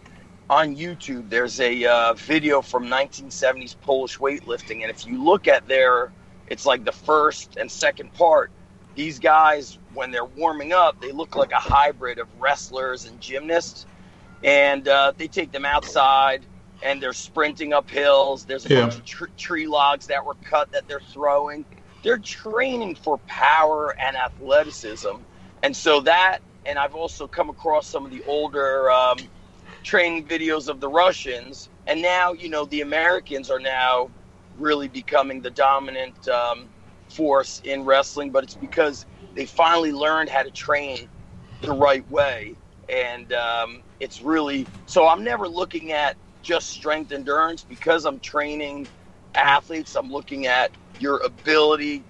[0.49, 5.67] on YouTube, there's a uh, video from 1970s Polish weightlifting, and if you look at
[5.67, 6.13] their,
[6.47, 8.51] it's like the first and second part.
[8.95, 13.87] These guys, when they're warming up, they look like a hybrid of wrestlers and gymnasts,
[14.43, 16.47] and uh, they take them outside
[16.83, 18.45] and they're sprinting up hills.
[18.45, 18.81] There's a yeah.
[18.83, 21.65] bunch of tr- tree logs that were cut that they're throwing.
[22.03, 25.17] They're training for power and athleticism,
[25.63, 26.39] and so that.
[26.65, 28.91] And I've also come across some of the older.
[28.91, 29.19] Um,
[29.87, 34.11] training videos of the Russians, and now you know the Americans are now
[34.59, 36.71] really becoming the dominant um,
[37.09, 38.33] force in wrestling.
[38.33, 41.09] But it's because they finally learned how to train
[41.63, 42.57] the right way,
[42.91, 45.09] and um, it's really so.
[45.09, 48.89] I'm never looking at just strength endurance because I'm training
[49.37, 49.97] athletes.
[49.97, 52.05] I'm looking at your ability,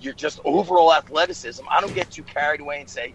[0.00, 1.64] your just overall athleticism.
[1.70, 3.14] I don't get too carried away and say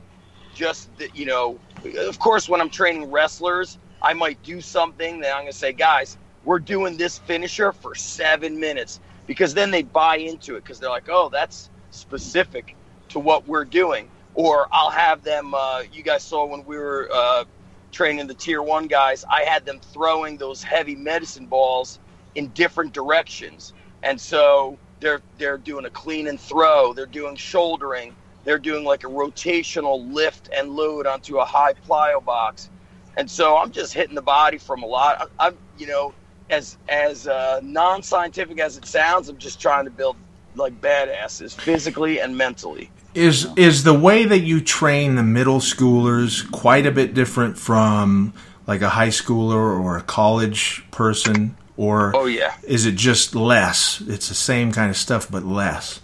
[0.53, 1.59] just that you know.
[1.99, 5.73] Of course, when I'm training wrestlers, I might do something that I'm going to say,
[5.73, 10.79] guys, we're doing this finisher for seven minutes because then they buy into it because
[10.79, 12.75] they're like, oh, that's specific
[13.09, 14.09] to what we're doing.
[14.35, 17.45] Or I'll have them, uh, you guys saw when we were uh,
[17.91, 21.99] training the tier one guys, I had them throwing those heavy medicine balls
[22.35, 23.73] in different directions.
[24.03, 26.93] and so they're they're doing a clean and throw.
[26.93, 28.15] They're doing shouldering.
[28.45, 32.71] They're doing like a rotational lift and load onto a high plyo box,
[33.17, 35.29] and so I'm just hitting the body from a lot.
[35.39, 36.13] I, I'm you know
[36.49, 40.15] as as uh, non-scientific as it sounds, I'm just trying to build
[40.55, 42.89] like badasses physically and mentally.
[43.13, 48.33] Is is the way that you train the middle schoolers quite a bit different from
[48.67, 51.57] like a high schooler or a college person?
[51.75, 54.01] Or oh yeah, is it just less?
[54.07, 56.01] It's the same kind of stuff but less.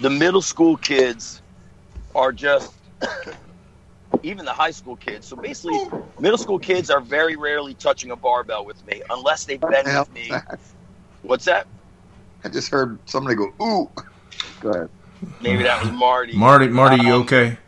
[0.00, 1.42] The middle school kids
[2.14, 2.72] are just
[4.22, 5.26] even the high school kids.
[5.26, 5.80] So basically,
[6.20, 10.12] middle school kids are very rarely touching a barbell with me unless they've been with
[10.12, 10.28] me.
[10.30, 10.60] That?
[11.22, 11.66] What's that?
[12.44, 13.90] I just heard somebody go ooh.
[14.60, 14.90] Go ahead.
[15.40, 16.32] Maybe that was Marty.
[16.34, 17.58] Marty, Marty, um, you okay?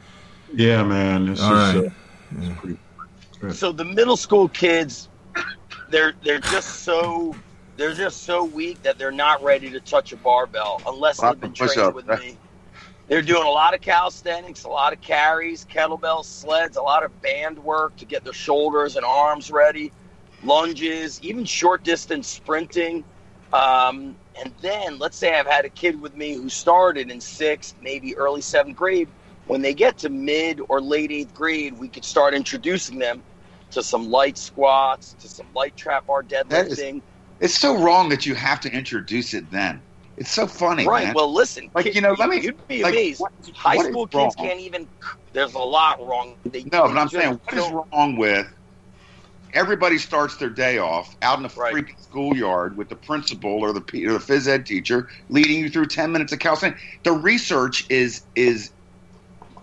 [0.54, 1.26] Yeah, man.
[1.26, 1.92] This All is, right.
[2.38, 2.74] Uh,
[3.42, 3.52] yeah.
[3.52, 5.08] So the middle school kids,
[5.88, 7.34] they're they're just so
[7.76, 11.52] they're just so weak that they're not ready to touch a barbell unless they've been
[11.52, 12.36] trained with me.
[13.10, 17.20] They're doing a lot of calisthenics, a lot of carries, kettlebell sleds, a lot of
[17.20, 19.90] band work to get their shoulders and arms ready,
[20.44, 23.02] lunges, even short distance sprinting.
[23.52, 27.74] Um, and then let's say I've had a kid with me who started in sixth,
[27.82, 29.08] maybe early seventh grade.
[29.48, 33.24] When they get to mid or late eighth grade, we could start introducing them
[33.72, 36.98] to some light squats, to some light trap bar deadlifting.
[36.98, 37.02] Is,
[37.40, 39.82] it's so wrong that you have to introduce it then.
[40.20, 41.06] It's so funny, right?
[41.06, 41.14] Man.
[41.14, 42.40] Well, listen, like you know, let me.
[42.40, 43.20] You'd be like, amazed.
[43.20, 44.48] What, High what school kids wrong?
[44.48, 44.88] can't even.
[45.32, 46.36] There's a lot wrong.
[46.44, 48.46] They, no, but I'm saying, what is wrong with
[49.52, 51.74] everybody starts their day off out in the right.
[51.74, 55.86] freaking schoolyard with the principal or the or the phys ed teacher leading you through
[55.86, 56.80] 10 minutes of calisthenics.
[57.04, 58.72] The research is is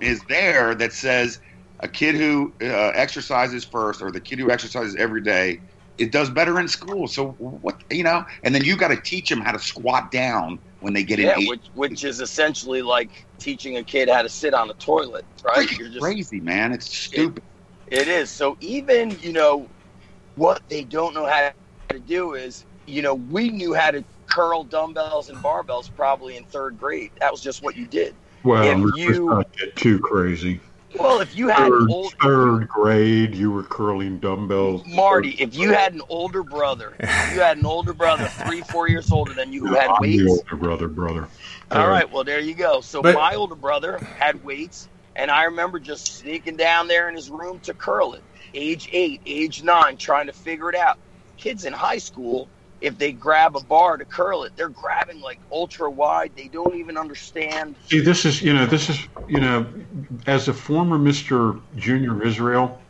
[0.02, 1.40] is there that says
[1.80, 5.62] a kid who uh, exercises first or the kid who exercises every day
[5.98, 7.08] it does better in school.
[7.08, 10.60] So what you know, and then you got to teach them how to squat down
[10.80, 11.48] when they get yeah, in.
[11.48, 15.70] Which, which is essentially like teaching a kid how to sit on a toilet, right?
[15.78, 16.72] You're just crazy, man.
[16.74, 17.44] It's stupid.
[17.88, 18.30] It, it is.
[18.30, 19.68] So even you know
[20.36, 21.52] what they don't know how
[21.90, 26.44] to do is, you know, we knew how to curl dumbbells and barbells probably in
[26.46, 27.12] third grade.
[27.20, 28.14] That was just what you did.
[28.44, 30.60] Well, if you not get too crazy.
[31.00, 34.86] Well, if you had third, old, third grade, you were curling dumbbells.
[34.88, 39.12] Marty, if you had an older brother, you had an older brother, three, four years
[39.12, 40.24] older than you, who had I'm weights.
[40.24, 41.28] The older brother, brother.
[41.72, 42.82] All right, well there you go.
[42.82, 47.16] So but, my older brother had weights, and I remember just sneaking down there in
[47.16, 50.98] his room to curl it age eight, age nine, trying to figure it out.
[51.38, 52.48] Kids in high school,
[52.82, 56.32] if they grab a bar to curl it, they're grabbing like ultra wide.
[56.36, 57.76] They don't even understand.
[57.88, 59.66] See, this is, you know, this is, you know,
[60.28, 61.60] as a former Mr.
[61.76, 62.82] Junior Israel.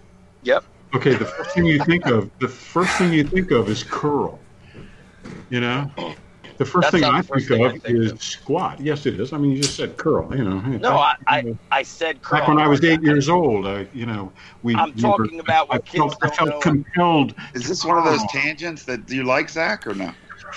[0.44, 0.64] Yep.
[0.94, 4.40] Okay, the first thing you think of, the first thing you think of is curl.
[5.50, 5.92] You know?
[6.58, 8.24] The first thing I think thing of I think is of.
[8.24, 8.80] squat.
[8.80, 9.32] Yes, it is.
[9.32, 10.36] I mean, you just said curl.
[10.36, 10.60] You know.
[10.60, 12.40] No, I, I, I said curl.
[12.40, 14.32] Back when I was eight years old, I, you know,
[14.64, 14.76] we.
[14.76, 16.60] I'm we talking were, about what I kids felt, I felt know.
[16.60, 17.36] compelled.
[17.54, 20.12] Is this one of those tangents that do you like, Zach, or no?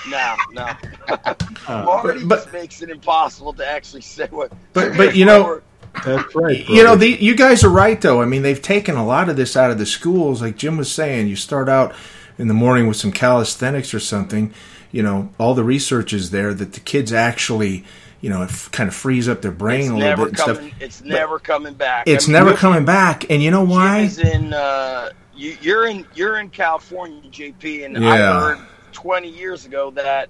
[0.09, 0.63] No, no.
[1.09, 1.35] uh,
[1.67, 4.53] Marty but, but, makes it impossible to actually say what.
[4.73, 5.61] But but you know.
[6.05, 6.69] That's right.
[6.69, 8.23] You know, the, you guys are right, though.
[8.23, 10.41] I mean, they've taken a lot of this out of the schools.
[10.41, 11.93] Like Jim was saying, you start out
[12.39, 14.55] in the morning with some calisthenics or something,
[14.93, 17.85] you know, all the research is there that the kids actually,
[18.21, 20.67] you know, it kind of frees up their brain it's a little bit coming, and
[20.67, 20.83] stuff.
[20.83, 22.09] It's never coming back.
[22.09, 24.07] It's I mean, never coming back, and you know why?
[24.07, 28.11] Jim is in uh, you, are in you're in California, JP, and yeah.
[28.11, 28.59] I heard
[28.93, 30.29] 20 years ago that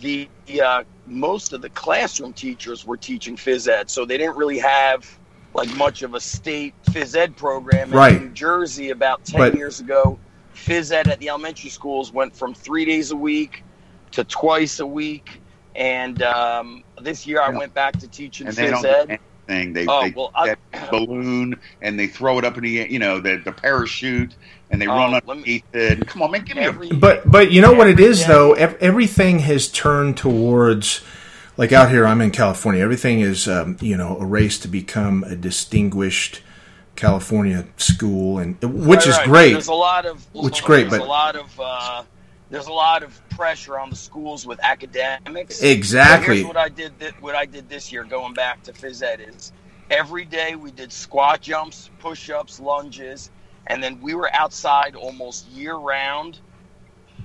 [0.00, 0.28] the
[0.62, 5.18] uh, most of the classroom teachers were teaching phys ed, so they didn't really have
[5.54, 8.20] like much of a state phys ed program in right.
[8.20, 10.18] New Jersey about 10 but, years ago.
[10.54, 13.62] Phys ed at the elementary schools went from three days a week
[14.12, 15.40] to twice a week.
[15.74, 19.20] And um, this year I went back to teaching and phys ed.
[19.46, 19.72] Thing.
[19.72, 22.98] They, oh, they well, get I, balloon and they throw it up in the you
[22.98, 24.34] know the, the parachute
[24.70, 26.06] and they oh, run underneath me, it.
[26.06, 26.98] Come on, man, give every, me a.
[26.98, 28.52] But but you know what it is though.
[28.52, 31.00] Everything has turned towards
[31.56, 32.06] like out here.
[32.06, 32.82] I'm in California.
[32.82, 36.42] Everything is um, you know a race to become a distinguished
[36.96, 39.26] California school, and which right, is right.
[39.26, 39.52] great.
[39.52, 41.60] There's a lot of which great, but a lot of.
[41.60, 42.02] Uh,
[42.50, 45.62] there's a lot of pressure on the schools with academics.
[45.62, 46.36] Exactly.
[46.36, 46.98] here's what I did.
[46.98, 49.52] Th- what I did this year, going back to phys ed, is
[49.90, 53.30] every day we did squat jumps, push-ups, lunges,
[53.66, 56.38] and then we were outside almost year round.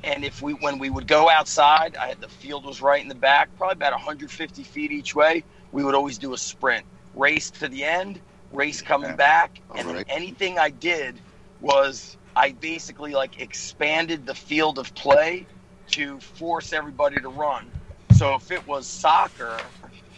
[0.04, 3.08] And if we, when we would go outside, I had the field was right in
[3.08, 5.44] the back, probably about 150 feet each way.
[5.72, 8.20] We would always do a sprint, race to the end,
[8.52, 9.16] race coming yeah.
[9.16, 10.06] back, and right.
[10.10, 11.16] anything I did
[11.62, 15.48] was I basically like expanded the field of play
[15.92, 17.74] to force everybody to run.
[18.14, 19.72] So if it was soccer,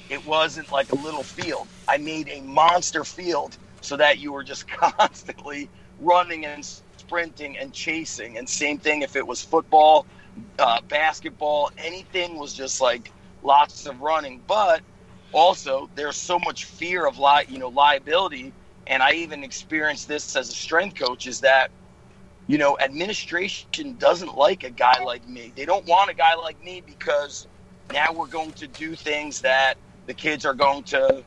[0.09, 1.70] it wasn't like a little field.
[1.88, 4.68] I made a monster field so that you were just
[4.99, 6.66] constantly running and
[6.97, 8.38] sprinting and chasing.
[8.38, 10.07] And same thing if it was football,
[10.59, 13.13] uh, basketball, anything was just like
[13.43, 14.43] lots of running.
[14.47, 14.84] But
[15.34, 18.53] also, there's so much fear of li- you know liability,
[18.88, 21.28] and I even experienced this as a strength coach.
[21.28, 21.72] Is that
[22.48, 25.52] you know administration doesn't like a guy like me.
[25.56, 27.48] They don't want a guy like me because
[27.91, 29.76] now we're going to do things that
[30.06, 31.24] the kids are going to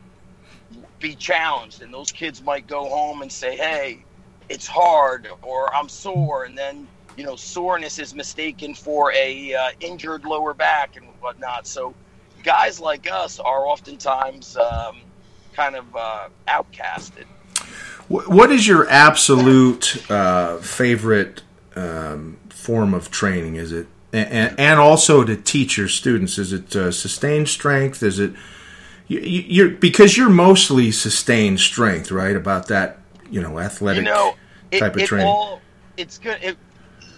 [1.01, 4.05] be challenged, and those kids might go home and say, "Hey,
[4.49, 9.71] it's hard," or "I'm sore," and then you know soreness is mistaken for a uh,
[9.81, 11.67] injured lower back and whatnot.
[11.67, 11.95] So
[12.43, 15.01] guys like us are oftentimes um,
[15.53, 17.25] kind of uh, outcasted.
[18.09, 21.43] What is your absolute uh, favorite
[21.77, 23.57] um, form of training?
[23.57, 26.39] Is it and, and, also to teach your students?
[26.39, 28.03] Is it uh, sustained strength?
[28.03, 28.33] Is it
[29.09, 32.35] you, are because you're mostly sustained strength, right?
[32.35, 32.99] About that,
[33.31, 34.35] you know, athletic you know,
[34.71, 35.27] it, type of it training.
[35.27, 35.61] All,
[35.99, 36.39] it's good.
[36.43, 36.57] It,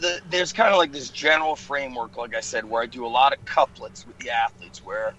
[0.00, 3.08] the, there's kind of like this general framework, like I said, where I do a
[3.08, 5.14] lot of couplets with the athletes, where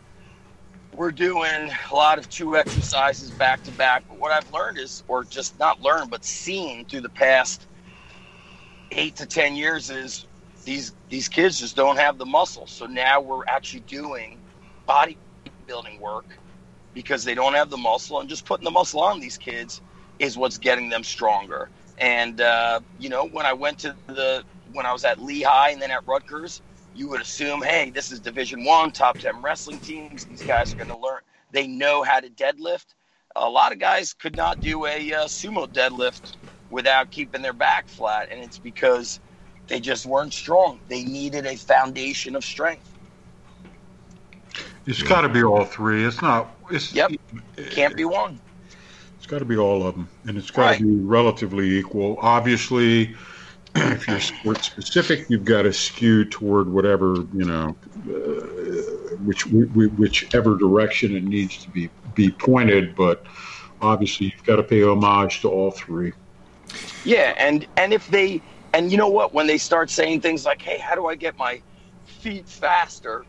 [0.96, 4.04] we're doing a lot of two exercises back to back.
[4.08, 7.68] But what I've learned is, or just not learned, but seen through the past
[8.92, 10.28] eight to ten years is
[10.66, 12.68] these these kids just don't have the muscle.
[12.68, 14.40] So now we're actually doing
[14.88, 16.38] bodybuilding work
[16.94, 19.82] because they don't have the muscle, and just putting the muscle on these kids
[20.20, 21.70] is what's getting them stronger.
[21.98, 25.82] And uh, you know, when I went to the when I was at Lehigh and
[25.82, 26.62] then at Rutgers,
[26.94, 30.26] you would assume, hey, this is Division One, top ten wrestling teams.
[30.26, 31.22] These guys are going to learn.
[31.52, 32.86] They know how to deadlift.
[33.36, 36.36] A lot of guys could not do a uh, sumo deadlift
[36.70, 39.20] without keeping their back flat, and it's because
[39.68, 40.80] they just weren't strong.
[40.88, 42.94] They needed a foundation of strength.
[44.86, 46.04] It's got to be all three.
[46.06, 46.58] It's not.
[46.72, 47.12] It's yep.
[47.56, 48.42] It, Can't be one.
[49.18, 50.82] It's got to be all of them, and it's got to right.
[50.82, 52.18] be relatively equal.
[52.20, 53.16] Obviously,
[53.76, 57.76] if you're sport specific, you've got to skew toward whatever you know,
[58.10, 62.96] uh, which whichever direction it needs to be be pointed.
[62.96, 63.26] But
[63.82, 66.14] obviously, you've got to pay homage to all three.
[67.06, 68.42] Yeah, and and if they
[68.74, 71.38] and you know what, when they start saying things like, "Hey, how do I get
[71.38, 71.62] my
[72.06, 73.26] feet faster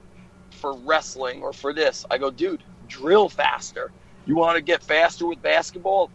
[0.51, 3.93] for wrestling or for this?" I go, "Dude, drill faster.
[4.27, 6.11] You want to get faster with basketball?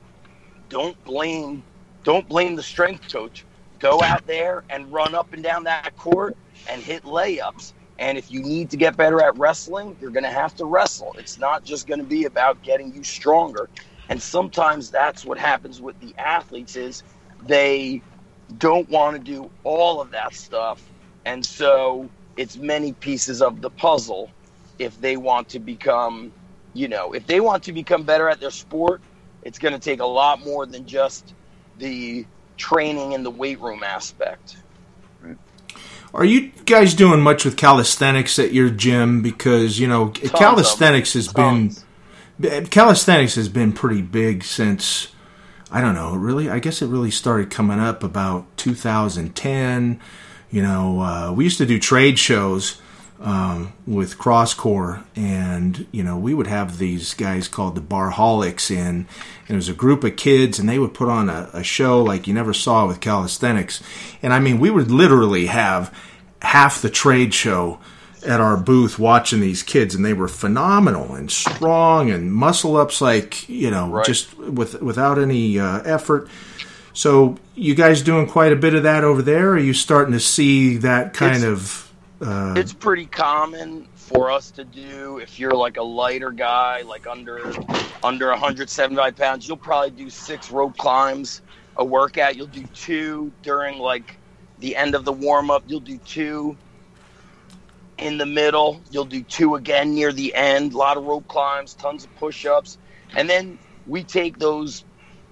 [0.69, 1.63] Don't blame
[2.03, 3.45] don't blame the strength coach
[3.79, 6.37] go out there and run up and down that court
[6.69, 7.73] and hit layups.
[7.99, 11.15] And if you need to get better at wrestling, you're going to have to wrestle.
[11.17, 13.69] It's not just going to be about getting you stronger.
[14.09, 17.03] And sometimes that's what happens with the athletes is
[17.45, 18.01] they
[18.57, 20.81] don't want to do all of that stuff.
[21.25, 24.29] And so it's many pieces of the puzzle
[24.79, 26.31] if they want to become,
[26.73, 29.01] you know, if they want to become better at their sport,
[29.41, 31.33] it's going to take a lot more than just
[31.79, 32.25] the
[32.57, 34.57] training in the weight room aspect.
[36.13, 39.21] Are you guys doing much with calisthenics at your gym?
[39.21, 41.85] Because you know Tons calisthenics has Tons.
[42.39, 45.09] been calisthenics has been pretty big since
[45.71, 46.15] I don't know.
[46.15, 49.99] Really, I guess it really started coming up about 2010.
[50.49, 52.81] You know, uh, we used to do trade shows
[53.19, 59.07] um, with CrossCore, and you know we would have these guys called the Barholics in,
[59.47, 62.01] and it was a group of kids, and they would put on a, a show
[62.03, 63.81] like you never saw with calisthenics,
[64.21, 65.93] and I mean we would literally have
[66.41, 67.79] half the trade show
[68.25, 72.99] at our booth watching these kids and they were phenomenal and strong and muscle ups
[72.99, 74.05] like you know right.
[74.05, 76.27] just with without any uh, effort.
[76.93, 79.51] So you guys doing quite a bit of that over there?
[79.51, 81.86] Are you starting to see that kind it's, of
[82.21, 87.07] uh, it's pretty common for us to do if you're like a lighter guy, like
[87.07, 87.53] under
[88.03, 91.41] under 175 pounds, you'll probably do six rope climbs
[91.77, 92.35] a workout.
[92.35, 94.19] You'll do two during like
[94.57, 95.63] the end of the warm up.
[95.67, 96.57] You'll do two
[97.97, 98.81] in the middle.
[98.89, 100.73] You'll do two again near the end.
[100.73, 102.77] A lot of rope climbs, tons of push ups,
[103.15, 104.85] and then we take those,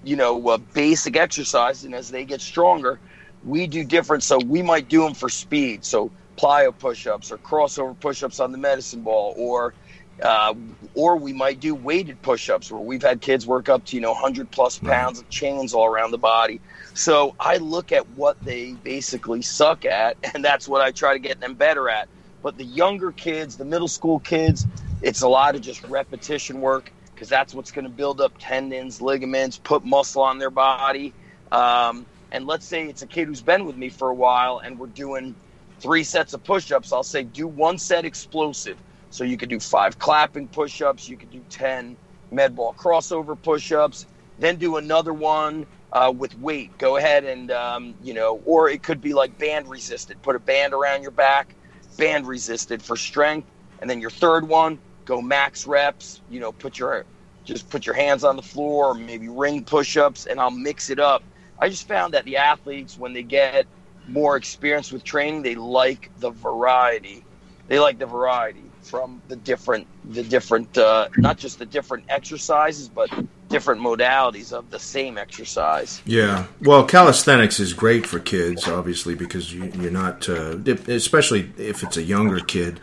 [0.04, 3.00] you know, uh, basic exercises, and as they get stronger,
[3.44, 4.24] we do different.
[4.24, 5.86] So we might do them for speed.
[5.86, 9.76] So plyo push-ups or crossover push-ups on the medicine ball or
[10.24, 10.54] uh,
[10.94, 14.14] or we might do weighted push-ups where we've had kids work up to you know
[14.14, 16.62] 100 plus pounds of chains all around the body.
[16.94, 21.20] So i look at what they basically suck at and that's what i try to
[21.20, 22.10] get them better at.
[22.44, 24.68] But the younger kids the middle school kids
[25.02, 29.02] it's a lot of just repetition work because that's what's going to build up tendons
[29.02, 31.16] ligaments put muscle on their body.
[31.52, 34.80] Um, and let's say it's a kid who's been with me for a while and
[34.80, 35.38] we're doing
[35.86, 38.76] three sets of push-ups, I'll say do one set explosive.
[39.12, 41.96] So you could do five clapping push ups, you could do 10
[42.32, 44.08] med ball crossover push ups,
[44.40, 46.76] then do another one uh, with weight.
[46.80, 50.20] Go ahead and, um, you know, or it could be like band resisted.
[50.24, 51.54] Put a band around your back,
[52.00, 53.48] band resisted for strength.
[53.80, 57.06] And then your third one, go max reps, you know, put your
[57.44, 60.90] just put your hands on the floor, or maybe ring push ups, and I'll mix
[60.90, 61.22] it up.
[61.60, 63.68] I just found that the athletes, when they get
[64.08, 67.24] more experience with training, they like the variety.
[67.68, 72.88] They like the variety from the different, the different, uh, not just the different exercises,
[72.88, 73.10] but
[73.50, 76.02] different modalities of the same exercise.
[76.06, 81.84] Yeah, well, calisthenics is great for kids, obviously, because you, are not, uh, especially if
[81.84, 82.80] it's a younger kid.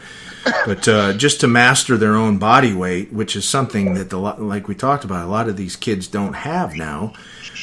[0.67, 4.67] But uh, just to master their own body weight, which is something that the like
[4.67, 7.13] we talked about, a lot of these kids don't have now.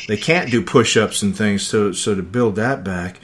[0.07, 3.19] They can't do push-ups and things, so so to build that back.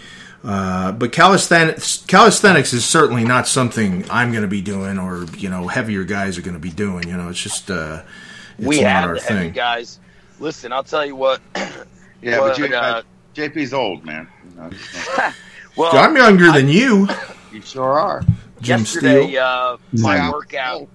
[0.46, 5.50] Uh, but calisthenics, calisthenics is certainly not something I'm going to be doing, or you
[5.50, 7.08] know, heavier guys are going to be doing.
[7.08, 8.04] You know, it's just uh,
[8.60, 10.00] it's we have the heavy guys.
[10.40, 11.42] Listen, I'll tell you what.
[12.22, 13.02] yeah, what, but you, uh,
[13.34, 14.28] JP's old man.
[15.76, 17.08] well, I'm younger than you.
[17.52, 18.22] You sure are.
[18.62, 20.88] Jim yesterday, uh, my workout.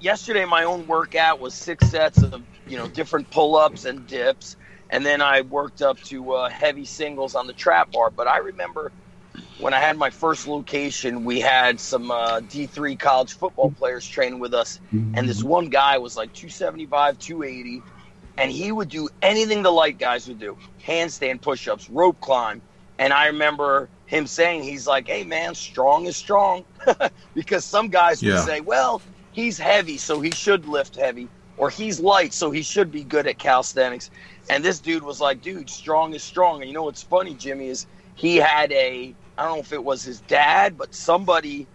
[0.00, 4.56] yesterday, my own workout was six sets of you know different pull-ups and dips
[4.90, 8.10] and then I worked up to uh, heavy singles on the trap bar.
[8.10, 8.92] But I remember
[9.58, 14.38] when I had my first location, we had some uh, D3 college football players training
[14.38, 14.80] with us,
[15.14, 17.82] and this one guy was like 275, 280,
[18.38, 20.56] and he would do anything the light guys would do
[20.86, 22.62] handstand push ups, rope climb.
[22.98, 26.64] And I remember him saying, he's like, hey, man, strong is strong.
[27.34, 31.28] because some guys would say, well, he's heavy, so he should lift heavy,
[31.58, 34.10] or he's light, so he should be good at calisthenics.
[34.48, 36.60] And this dude was like, dude, strong is strong.
[36.60, 39.82] And you know what's funny, Jimmy, is he had a, I don't know if it
[39.82, 41.66] was his dad, but somebody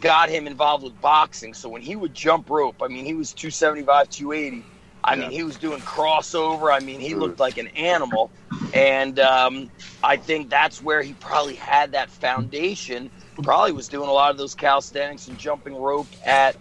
[0.00, 1.54] got him involved with boxing.
[1.54, 4.64] So when he would jump rope, I mean, he was 275, 280.
[5.02, 5.20] I yeah.
[5.20, 6.72] mean, he was doing crossover.
[6.74, 8.30] I mean, he looked like an animal.
[8.74, 9.70] And um,
[10.04, 13.10] I think that's where he probably had that foundation.
[13.42, 16.56] Probably was doing a lot of those calisthenics and jumping rope at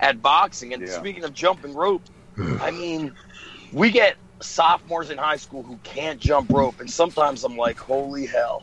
[0.00, 0.74] at boxing.
[0.74, 0.98] And yeah.
[0.98, 2.02] speaking of jumping rope,
[2.38, 3.12] I mean,
[3.72, 4.16] we get
[4.46, 8.62] sophomores in high school who can't jump rope, and sometimes I'm like, holy hell.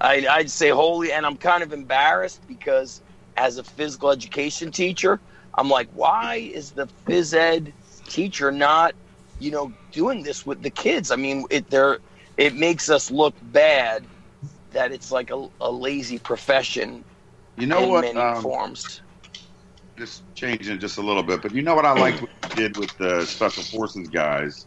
[0.00, 3.00] I, I'd say holy, and I'm kind of embarrassed because
[3.36, 5.20] as a physical education teacher,
[5.54, 7.72] I'm like, why is the phys ed
[8.06, 8.94] teacher not,
[9.38, 11.10] you know, doing this with the kids?
[11.10, 11.98] I mean, it there,
[12.36, 14.04] it makes us look bad
[14.72, 17.04] that it's like a, a lazy profession.
[17.56, 18.00] You know in what?
[18.02, 19.00] Many um, forms
[19.98, 21.42] just changing it just a little bit.
[21.42, 24.66] But you know what I liked what you did with the special forces guys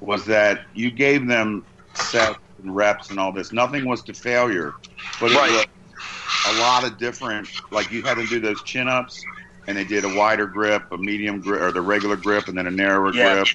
[0.00, 3.52] was that you gave them sets and reps and all this.
[3.52, 4.74] Nothing was to failure,
[5.20, 5.50] but right.
[5.50, 7.48] it was a lot of different.
[7.70, 9.24] Like you had to do those chin ups,
[9.66, 12.66] and they did a wider grip, a medium grip, or the regular grip, and then
[12.66, 13.34] a narrower yeah.
[13.34, 13.48] grip.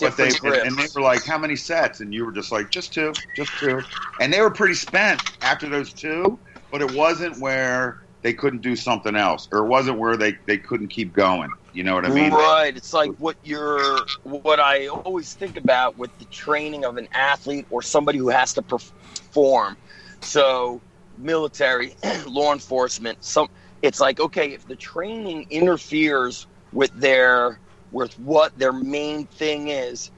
[0.00, 2.70] But they and, and, they were like, "How many sets?" And you were just like,
[2.70, 3.82] "Just two, just two.
[4.20, 6.38] And they were pretty spent after those two.
[6.70, 10.88] But it wasn't where they couldn't do something else, or wasn't where they, they couldn't
[10.88, 11.50] keep going.
[11.72, 12.32] You know what I mean?
[12.32, 12.76] Right.
[12.76, 17.66] It's like what you're, what I always think about with the training of an athlete
[17.70, 19.76] or somebody who has to perform.
[20.20, 20.80] So,
[21.18, 21.94] military,
[22.26, 23.48] law enforcement, some.
[23.80, 27.60] It's like okay, if the training interferes with their
[27.92, 30.10] with what their main thing is,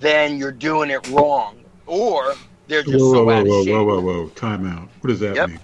[0.00, 2.34] then you're doing it wrong, or
[2.68, 3.74] they're just whoa, so whoa, out whoa, of shape.
[3.74, 4.28] Whoa, whoa, whoa!
[4.30, 4.88] Time out.
[5.00, 5.48] What does that yep.
[5.48, 5.60] mean?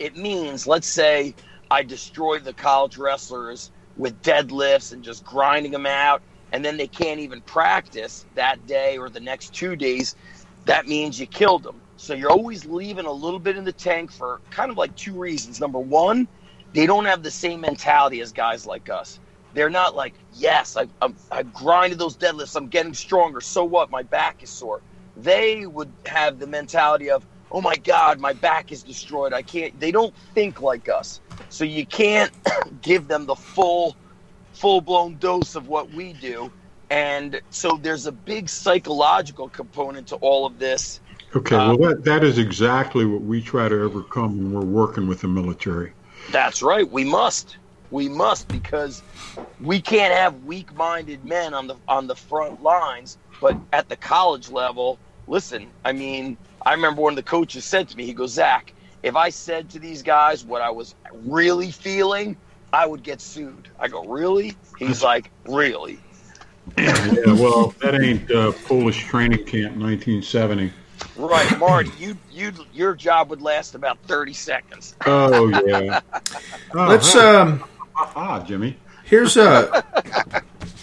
[0.00, 1.34] It means, let's say,
[1.70, 6.22] I destroy the college wrestlers with deadlifts and just grinding them out,
[6.52, 10.14] and then they can't even practice that day or the next two days.
[10.66, 11.80] That means you killed them.
[11.96, 15.14] So you're always leaving a little bit in the tank for kind of like two
[15.14, 15.60] reasons.
[15.60, 16.28] Number one,
[16.72, 19.18] they don't have the same mentality as guys like us.
[19.54, 22.54] They're not like, yes, I, I'm, I grinded those deadlifts.
[22.54, 23.40] I'm getting stronger.
[23.40, 23.90] So what?
[23.90, 24.82] My back is sore.
[25.16, 29.32] They would have the mentality of, oh my god my back is destroyed.
[29.32, 31.20] I can't they don't think like us.
[31.48, 32.30] So you can't
[32.82, 33.96] give them the full
[34.52, 36.50] full blown dose of what we do.
[36.90, 41.00] And so there's a big psychological component to all of this.
[41.36, 45.06] Okay um, well that, that is exactly what we try to overcome when we're working
[45.06, 45.92] with the military.
[46.30, 46.88] That's right.
[46.90, 47.56] We must.
[47.90, 49.02] We must because
[49.60, 53.18] we can't have weak-minded men on the on the front lines.
[53.40, 57.88] But at the college level listen i mean I remember one of the coaches said
[57.88, 61.70] to me, he goes, Zach, if I said to these guys what I was really
[61.70, 62.36] feeling,
[62.72, 63.68] I would get sued.
[63.78, 64.56] I go, really?
[64.78, 65.98] He's like, really?
[66.76, 70.72] yeah, well, that ain't uh, Polish training camp 1970.
[71.16, 71.90] Right, Marty.
[71.98, 74.96] You, you, your job would last about 30 seconds.
[75.06, 76.00] oh yeah.
[76.74, 77.64] Oh, let's um,
[77.96, 78.76] Ah, Jimmy.
[79.04, 79.84] Here's a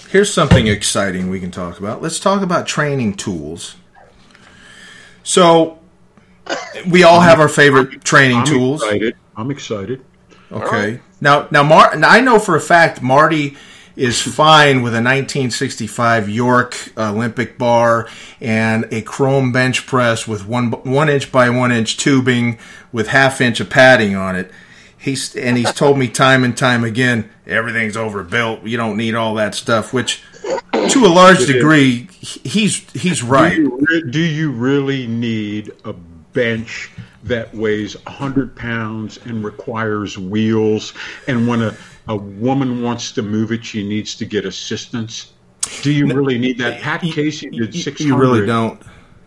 [0.09, 2.01] here's something exciting we can talk about.
[2.01, 3.75] Let's talk about training tools.
[5.25, 5.79] So
[6.89, 8.83] we all have our favorite training I'm tools.
[8.83, 9.15] Excited.
[9.35, 10.05] I'm excited.
[10.51, 11.01] Okay.
[11.19, 13.57] Now, now, Mar- now I know for a fact Marty
[13.95, 18.07] is fine with a 1965 York Olympic bar
[18.39, 22.59] and a chrome bench press with one one inch by one inch tubing
[22.91, 24.51] with half inch of padding on it.
[24.97, 28.63] He's and he's told me time and time again everything's overbuilt.
[28.63, 29.93] You don't need all that stuff.
[29.93, 30.23] Which,
[30.89, 33.55] to a large degree, he's he's right.
[33.55, 36.91] Do you, re- do you really need a bench
[37.23, 40.93] that weighs 100 pounds and requires wheels?
[41.27, 41.75] And when a,
[42.07, 45.33] a woman wants to move it, she needs to get assistance.
[45.81, 46.81] Do you really need that?
[46.81, 47.99] Pat Casey did 600.
[48.07, 48.81] You really don't.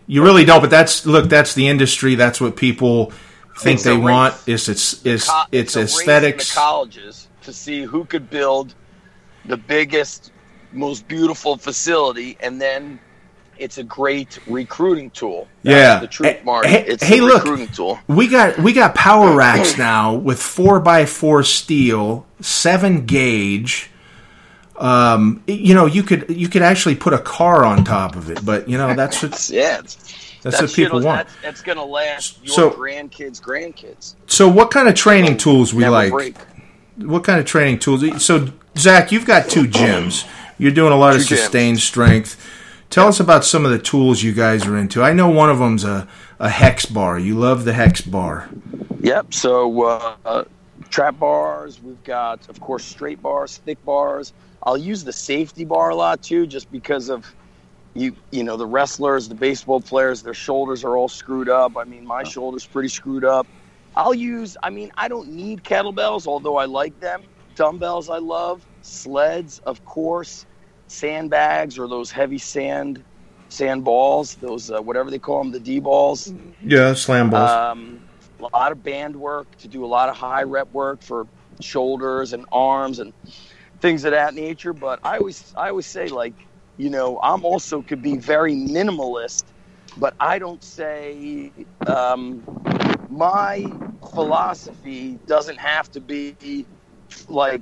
[0.07, 0.61] You really don't.
[0.61, 1.29] But that's look.
[1.29, 2.15] That's the industry.
[2.15, 3.11] That's what people
[3.59, 4.03] think It's they a race.
[4.03, 4.35] want.
[4.47, 6.53] It's it's it's, Co- it's a race in aesthetics.
[6.53, 8.73] the colleges to see who could build
[9.45, 10.31] the biggest,
[10.71, 12.99] most beautiful facility, and then
[13.57, 15.47] it's a great recruiting tool.
[15.63, 15.99] Yeah.
[15.99, 16.69] the truth, Marty.
[16.69, 17.43] hey- it's hey, a look.
[17.43, 17.99] recruiting tool.
[18.07, 23.89] We got we got power racks now with four by four steel, seven gauge.
[24.77, 28.45] Um, you know, you could you could actually put a car on top of it,
[28.45, 29.95] but you know that's what Yeah, that's
[30.41, 31.27] that what people want.
[31.27, 34.15] That's, that's going to last your So- grandkids' grandkids.
[34.27, 36.11] So, what kind of training tools we Never like?
[36.11, 36.35] break.
[36.97, 38.23] What kind of training tools?
[38.23, 38.47] So,
[38.77, 40.25] Zach, you've got two gyms.
[40.59, 41.37] You're doing a lot of Two gyms.
[41.39, 42.37] sustained strength.
[42.89, 45.01] Tell us about some of the tools you guys are into.
[45.01, 46.07] I know one of them's a,
[46.39, 47.17] a hex bar.
[47.17, 48.49] You love the hex bar.
[49.01, 49.33] Yep.
[49.33, 50.43] So uh,
[50.89, 51.81] trap bars.
[51.81, 54.33] We've got, of course, straight bars, thick bars.
[54.63, 57.33] I'll use the safety bar a lot too, just because of
[57.93, 58.15] you.
[58.31, 61.77] You know, the wrestlers, the baseball players, their shoulders are all screwed up.
[61.77, 63.47] I mean, my shoulder's pretty screwed up.
[63.95, 64.57] I'll use.
[64.61, 67.23] I mean, I don't need kettlebells, although I like them.
[67.55, 68.65] Dumbbells, I love.
[68.81, 70.45] Sleds, of course.
[70.89, 73.03] Sandbags or those heavy sand
[73.49, 74.35] sand balls.
[74.35, 76.33] Those uh, whatever they call them, the D balls.
[76.63, 77.49] Yeah, slam balls.
[77.49, 78.01] Um,
[78.39, 81.27] a lot of band work to do a lot of high rep work for
[81.59, 83.13] shoulders and arms and
[83.81, 84.73] things of that nature.
[84.73, 86.33] But I always, I always say like,
[86.77, 89.43] you know, I'm also could be very minimalist,
[89.97, 91.51] but I don't say
[91.85, 92.43] um,
[93.09, 93.65] my
[94.13, 96.65] philosophy doesn't have to be
[97.27, 97.61] like,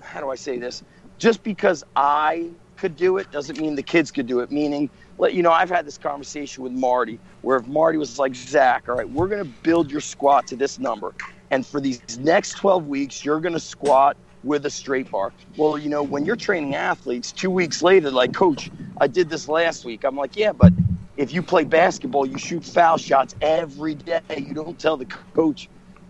[0.00, 0.82] how do I say this?
[1.18, 4.50] Just because I could do it doesn't mean the kids could do it.
[4.50, 8.34] Meaning, let you know, I've had this conversation with Marty where if Marty was like,
[8.34, 11.14] Zach, all right, we're going to build your squat to this number.
[11.50, 15.32] And for these next 12 weeks, you're going to squat with a straight bar.
[15.56, 18.70] Well, you know, when you're training athletes, two weeks later, like, coach,
[19.00, 20.04] I did this last week.
[20.04, 20.72] I'm like, yeah, but
[21.16, 24.20] if you play basketball, you shoot foul shots every day.
[24.36, 25.68] You don't tell the coach,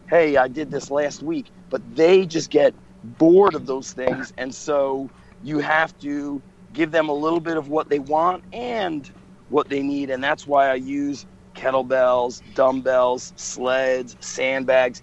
[0.08, 1.46] hey, I did this last week.
[1.70, 4.32] But they just get bored of those things.
[4.36, 5.08] And so
[5.42, 6.42] you have to
[6.76, 9.10] give them a little bit of what they want and
[9.48, 10.10] what they need.
[10.10, 15.02] And that's why I use kettlebells, dumbbells, sleds, sandbags,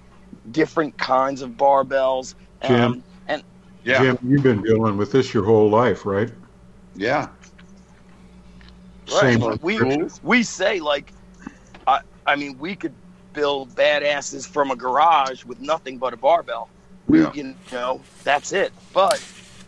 [0.51, 2.35] different kinds of barbells.
[2.61, 3.43] Um, and
[3.83, 6.31] Yeah, Jim, you've been dealing with this your whole life, right?
[6.95, 7.29] yeah.
[9.07, 9.31] Right.
[9.31, 10.21] Same We tools?
[10.21, 11.13] we say like,
[11.87, 12.97] I I mean we could
[13.33, 16.71] build badasses from a garage with nothing but a barbell.
[17.07, 17.33] We Yeah.
[17.33, 18.73] you know that's it.
[18.93, 19.21] But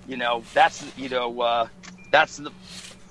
[0.06, 1.68] you know that's you know uh,
[2.16, 2.51] that's the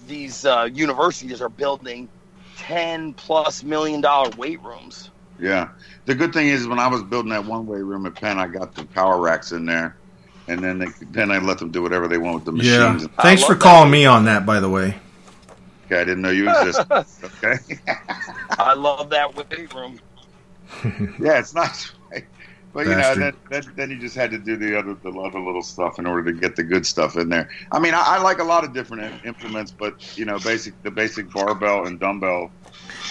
[0.07, 2.09] these uh, universities are building
[2.57, 5.11] ten plus million dollar weight rooms.
[5.39, 5.69] Yeah.
[6.07, 8.47] The good thing is when I was building that one way room at Penn, I
[8.47, 9.97] got the power racks in there,
[10.49, 13.03] and then they then I let them do whatever they want with the machines.
[13.03, 13.23] yeah.
[13.23, 14.97] Thanks for love calling me on that, by the way.
[15.87, 16.91] Okay, I didn't know you existed.
[17.25, 17.59] okay.
[18.51, 20.01] I love that weight room.
[21.21, 21.93] yeah, it's nice.
[22.11, 22.27] Right?
[22.75, 23.37] But you know, Bastard.
[23.51, 26.07] then, then then you just had to do the other the other little stuff in
[26.07, 27.49] order to get the good stuff in there.
[27.71, 30.91] I mean, I, I like a lot of different implements, but you know, basic the
[30.91, 32.51] basic barbell and dumbbell.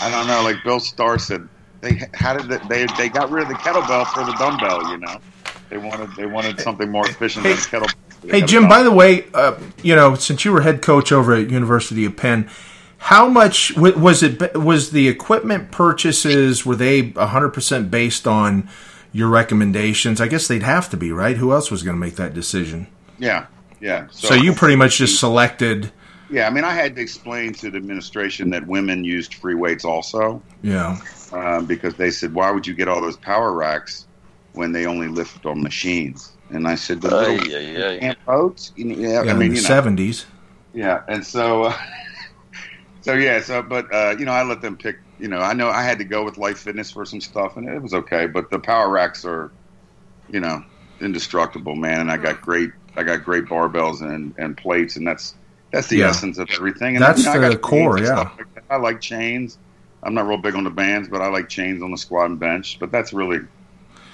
[0.01, 0.43] I don't know.
[0.43, 1.47] Like Bill Starr said,
[1.80, 4.91] they how did they they, they got rid of the kettlebell for the dumbbell.
[4.91, 5.18] You know,
[5.70, 7.95] they wanted they wanted something more efficient than Hey- kettlebell.
[8.30, 11.49] Hey, Jim, by the way, uh, you know, since you were head coach over at
[11.49, 12.49] University of Penn,
[12.97, 14.55] how much was it?
[14.57, 18.70] Was the equipment purchases were they 100% based on
[19.14, 20.20] your recommendations?
[20.20, 21.38] I guess they'd have to be, right?
[21.38, 22.88] Who else was going to make that decision?
[23.20, 23.45] yeah,
[23.80, 24.07] yeah.
[24.11, 25.91] So, you pretty much just selected,
[26.30, 26.47] yeah.
[26.47, 30.41] I mean, I had to explain to the administration that women used free weights also.
[30.61, 30.99] Yeah.
[31.32, 34.07] um, because they said, "Why would you get all those power racks
[34.53, 37.99] when they only lift on machines?" And I said, "The little Ay, ay, ay.
[37.99, 40.26] camp boats." You know, Yeah, yeah, I mean, in the you know, 70s.
[40.74, 41.01] yeah.
[41.07, 41.78] And so, uh,
[43.01, 44.97] so yeah, so but uh, you know, I let them pick.
[45.24, 47.69] You know, I know I had to go with Life Fitness for some stuff, and
[47.69, 48.28] it was okay.
[48.28, 49.51] But the power racks are,
[50.30, 50.61] you know,
[50.99, 52.01] indestructible, man.
[52.01, 55.34] And I got great, I got great barbells and, and plates, and that's
[55.71, 56.09] that's the Yeah.
[56.09, 56.97] essence of everything.
[56.97, 58.19] And That's you know, I the got core, yeah.
[58.19, 58.63] like.
[58.69, 59.57] I like chains.
[60.03, 62.38] I'm not real big on the bands, but I like chains on the squat and
[62.38, 62.78] bench.
[62.78, 63.39] But that's really,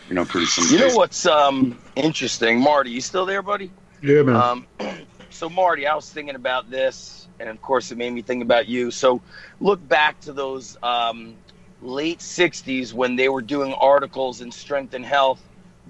[0.09, 0.71] you know, pretty simple.
[0.77, 2.91] You know what's um, interesting, Marty?
[2.91, 3.71] You still there, buddy?
[4.03, 4.35] Yeah, man.
[4.35, 4.67] Um,
[5.31, 8.67] so Marty, I was thinking about this, and of course, it made me think about
[8.67, 8.91] you.
[8.91, 9.21] So
[9.59, 11.37] look back to those um,
[11.81, 15.43] late '60s when they were doing articles in Strength and Health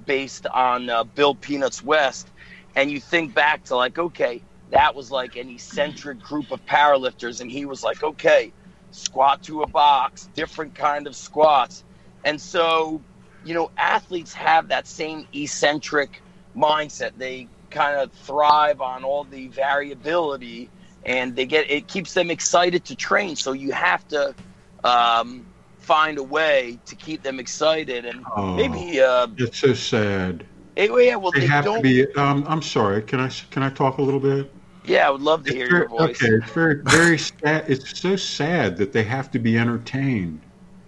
[0.05, 2.29] based on uh, Bill Peanuts West,
[2.75, 7.41] and you think back to like, okay, that was like an eccentric group of powerlifters,
[7.41, 8.53] and he was like, okay,
[8.91, 11.83] squat to a box, different kind of squats,
[12.25, 13.01] and so
[13.43, 16.23] you know, athletes have that same eccentric
[16.55, 17.11] mindset.
[17.17, 20.71] They kind of thrive on all the variability
[21.05, 24.33] and they get it keeps them excited to train so you have to
[24.83, 25.45] um,
[25.77, 28.55] find a way to keep them excited and Oh.
[28.55, 30.45] maybe uh, it's so sad.
[30.77, 32.05] eh, yeah well They they have to be.
[32.15, 33.01] Um, I'm sorry.
[33.03, 34.51] Can I can I talk a little bit?
[34.85, 37.65] yeah i would love to hear It's your voice Okay, it's very very sad.
[37.67, 40.41] It's so sad that they have to be entertained.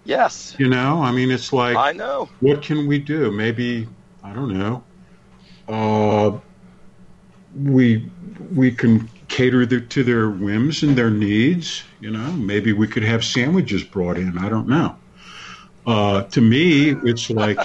[0.04, 3.30] yes You know, I mean, it's like, i know what can we do?
[3.32, 3.88] Maybe
[4.22, 4.84] I don't know.
[5.68, 6.38] Uh,
[7.54, 8.10] we
[8.54, 11.82] we can cater their, to their whims and their needs.
[12.00, 14.36] You know, maybe we could have sandwiches brought in.
[14.36, 14.96] I don't know.
[15.86, 17.58] Uh, to me, it's like,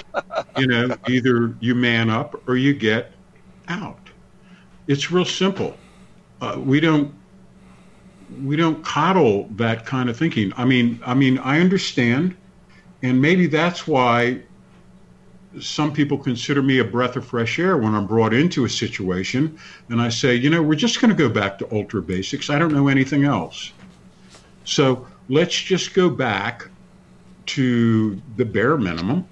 [0.56, 3.12] you know, either you man up or you get
[3.68, 4.00] out.
[4.86, 5.76] It's real simple.
[6.40, 7.14] Uh, we don't
[8.42, 10.52] we don't coddle that kind of thinking.
[10.56, 12.36] I mean, I mean, I understand,
[13.02, 14.42] and maybe that's why
[15.60, 19.58] some people consider me a breath of fresh air when I'm brought into a situation
[19.88, 22.50] and I say, you know, we're just going to go back to ultra basics.
[22.50, 23.72] I don't know anything else.
[24.64, 26.68] So let's just go back
[27.46, 29.26] to the bare minimum.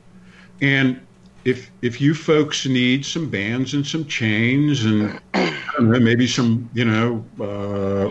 [0.61, 1.01] And
[1.45, 5.20] if if you folks need some bands and some chains and
[5.81, 8.11] know, maybe some, you know, uh,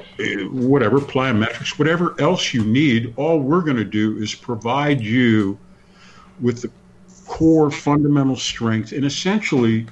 [0.51, 5.57] whatever plyometrics, whatever else you need, all we're going to do is provide you
[6.39, 6.71] with the
[7.27, 9.87] core fundamental strength and essentially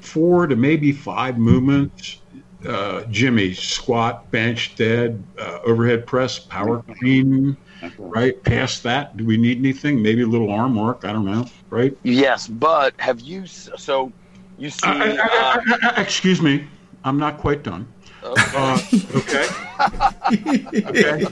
[0.00, 2.20] four to maybe five movements.
[2.66, 7.56] Uh, Jimmy, squat, bench, dead, uh, overhead press, power clean,
[7.98, 8.42] right?
[8.42, 10.02] Past that, do we need anything?
[10.02, 11.04] Maybe a little arm work.
[11.04, 11.96] I don't know, right?
[12.02, 14.12] yes but have you so
[14.58, 15.60] you see Uh,
[15.96, 16.66] excuse me,
[17.04, 17.86] I'm not quite done.
[18.24, 18.42] okay.
[18.56, 18.78] Uh,
[19.14, 19.46] okay.
[20.86, 21.24] okay.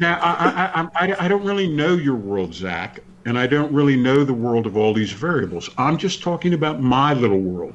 [0.00, 3.72] Now, I, I, I, I, I don't really know your world, Zach, and I don't
[3.72, 5.68] really know the world of all these variables.
[5.76, 7.74] I'm just talking about my little world.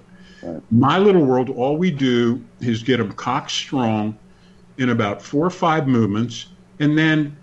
[0.72, 4.18] My little world, all we do is get them cock strong
[4.80, 6.48] in about four or five movements,
[6.80, 7.38] and then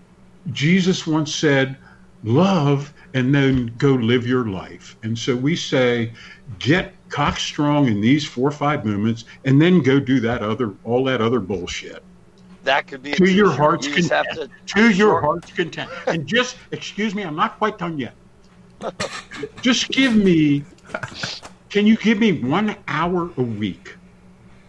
[0.51, 1.77] Jesus once said,
[2.23, 4.97] love and then go live your life.
[5.03, 6.11] And so we say,
[6.57, 10.73] get cock strong in these four or five movements and then go do that other
[10.83, 12.03] all that other bullshit.
[12.69, 14.27] That could be a To your heart's you content.
[14.35, 15.89] to To your heart's content.
[16.07, 18.13] And just excuse me, I'm not quite done yet.
[19.61, 20.63] just give me
[21.69, 23.95] can you give me one hour a week?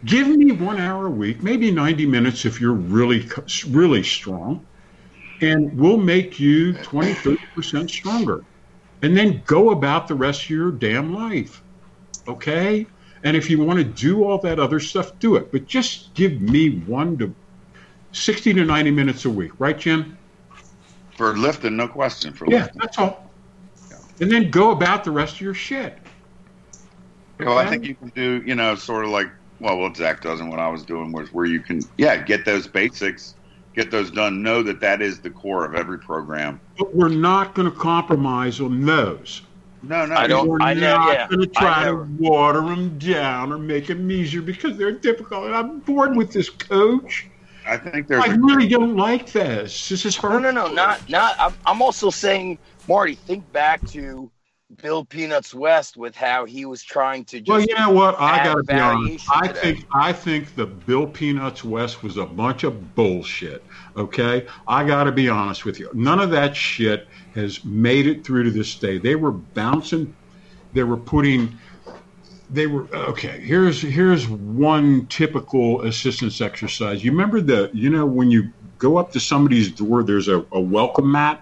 [0.05, 3.29] Give me one hour a week, maybe 90 minutes if you're really,
[3.69, 4.65] really strong,
[5.43, 8.45] and we'll make you 20, 30% stronger.
[9.03, 11.63] And then go about the rest of your damn life.
[12.29, 12.87] Okay?
[13.25, 15.53] And if you want to do all that other stuff, do it.
[15.53, 17.35] But just give me one to
[18.13, 20.17] 60 to 90 minutes a week, right, Jim?
[21.17, 22.33] for lifting, no question.
[22.33, 22.81] For Yeah, lifting.
[22.81, 23.31] that's all.
[24.21, 25.99] And then go about the rest of your shit.
[27.39, 29.29] Well, I think you can do, you know, sort of like,
[29.61, 32.45] well, what Zach does and what I was doing was where you can, yeah, get
[32.47, 33.35] those basics,
[33.75, 34.43] get those done.
[34.43, 36.59] Know that that is the core of every program.
[36.79, 39.43] But we're not going to compromise on those.
[39.83, 41.29] No, no, I don't- We're I know, not yeah.
[41.29, 45.45] going to try to water them down or make them easier because they're difficult.
[45.47, 47.27] And I'm bored with this, coach.
[47.67, 48.23] I think there's.
[48.25, 49.89] I a- really don't like this.
[49.89, 50.43] This is No, hard.
[50.43, 51.37] no, no, not not.
[51.39, 52.59] I'm, I'm also saying,
[52.89, 54.31] Marty, think back to
[54.83, 57.49] Bill Peanuts West with how he was trying to just.
[57.49, 58.15] Well, you know what?
[58.19, 59.27] I got to be honest.
[59.31, 59.63] I to that.
[59.63, 63.65] think I think the Bill Peanuts West was a bunch of bullshit.
[63.97, 65.91] Okay, I got to be honest with you.
[65.93, 68.99] None of that shit has made it through to this day.
[68.99, 70.15] They were bouncing.
[70.73, 71.59] They were putting.
[72.51, 73.41] They were okay.
[73.41, 77.05] Here's here's one typical assistance exercise.
[77.05, 80.61] You remember the you know when you go up to somebody's door, there's a, a
[80.61, 81.41] welcome mat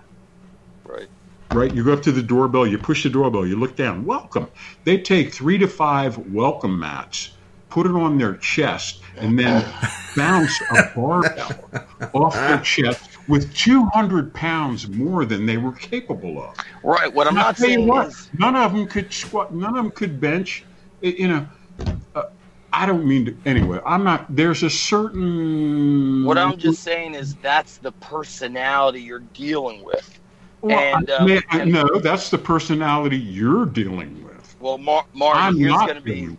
[0.84, 1.09] Right.
[1.52, 1.74] right?
[1.74, 4.48] You go up to the doorbell, you push the doorbell, you look down, welcome.
[4.84, 7.38] They take three to five welcome mats,
[7.70, 9.64] put it on their chest, and then
[10.16, 11.70] bounce a barbell
[12.14, 16.56] off their chest with 200 pounds more than they were capable of.
[16.84, 17.12] Right.
[17.12, 18.30] What I'm And not saying what, is.
[18.38, 20.68] none of them could squat, none of them could bench
[21.01, 21.46] it, you know,
[22.14, 22.22] uh,
[22.72, 23.36] I don't mean to.
[23.44, 24.26] Anyway, I'm not.
[24.34, 26.24] There's a certain.
[26.24, 30.20] What I'm just saying is that's the personality you're dealing with.
[30.61, 34.57] Well, and, um, I, and, no, that's the personality you're dealing with.
[34.61, 36.36] Well, Mar- Marty, here's going to be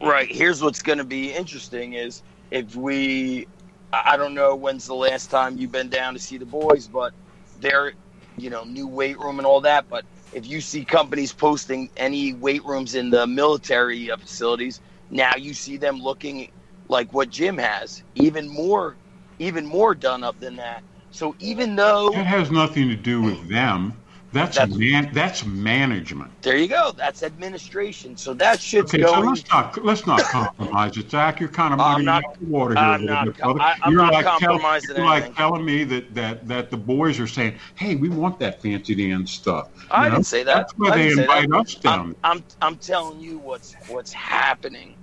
[0.00, 0.30] right.
[0.30, 3.46] Here's what's going to be interesting is if we.
[3.92, 7.12] I don't know when's the last time you've been down to see the boys, but
[7.60, 7.92] they're,
[8.36, 9.88] you know, new weight room and all that.
[9.88, 10.04] But
[10.34, 14.80] if you see companies posting any weight rooms in the military facilities,
[15.10, 16.50] now you see them looking
[16.88, 18.98] like what Jim has, even more,
[19.38, 20.82] even more done up than that.
[21.10, 24.03] So even though it has nothing to do with them,
[24.34, 26.30] that's that's, man, that's management.
[26.42, 26.92] There you go.
[26.96, 28.16] That's administration.
[28.16, 29.22] So that shit's okay, going.
[29.22, 31.38] So let's not let's not compromise it, Zach.
[31.38, 33.60] You're kind of muddying out the water here I'm little bit, brother.
[33.60, 36.76] I, am you're not like compromising tell, You're like telling me that, that that the
[36.76, 40.16] boys are saying, "Hey, we want that fancy dance stuff." You I know?
[40.16, 40.54] didn't say that.
[40.54, 42.16] That's why they invite us down.
[42.24, 44.96] I'm, I'm I'm telling you what's what's happening.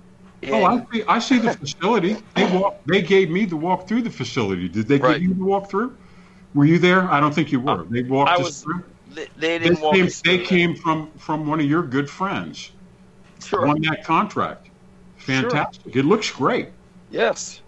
[0.48, 1.04] Oh, I see.
[1.08, 2.16] I see the facility.
[2.34, 2.80] They walk.
[2.84, 4.68] They gave me the walk through the facility.
[4.68, 5.14] Did they right.
[5.14, 5.96] give you the walk through?
[6.54, 7.10] Were you there?
[7.10, 7.84] I don't think you were.
[7.84, 8.84] They walked I us was, through.
[9.14, 12.72] They, they didn't they came, They came from from one of your good friends.
[13.42, 13.66] Sure.
[13.66, 14.68] Won that contract.
[15.16, 15.92] Fantastic.
[15.92, 16.00] Sure.
[16.00, 16.68] It looks great.
[17.10, 17.60] Yes.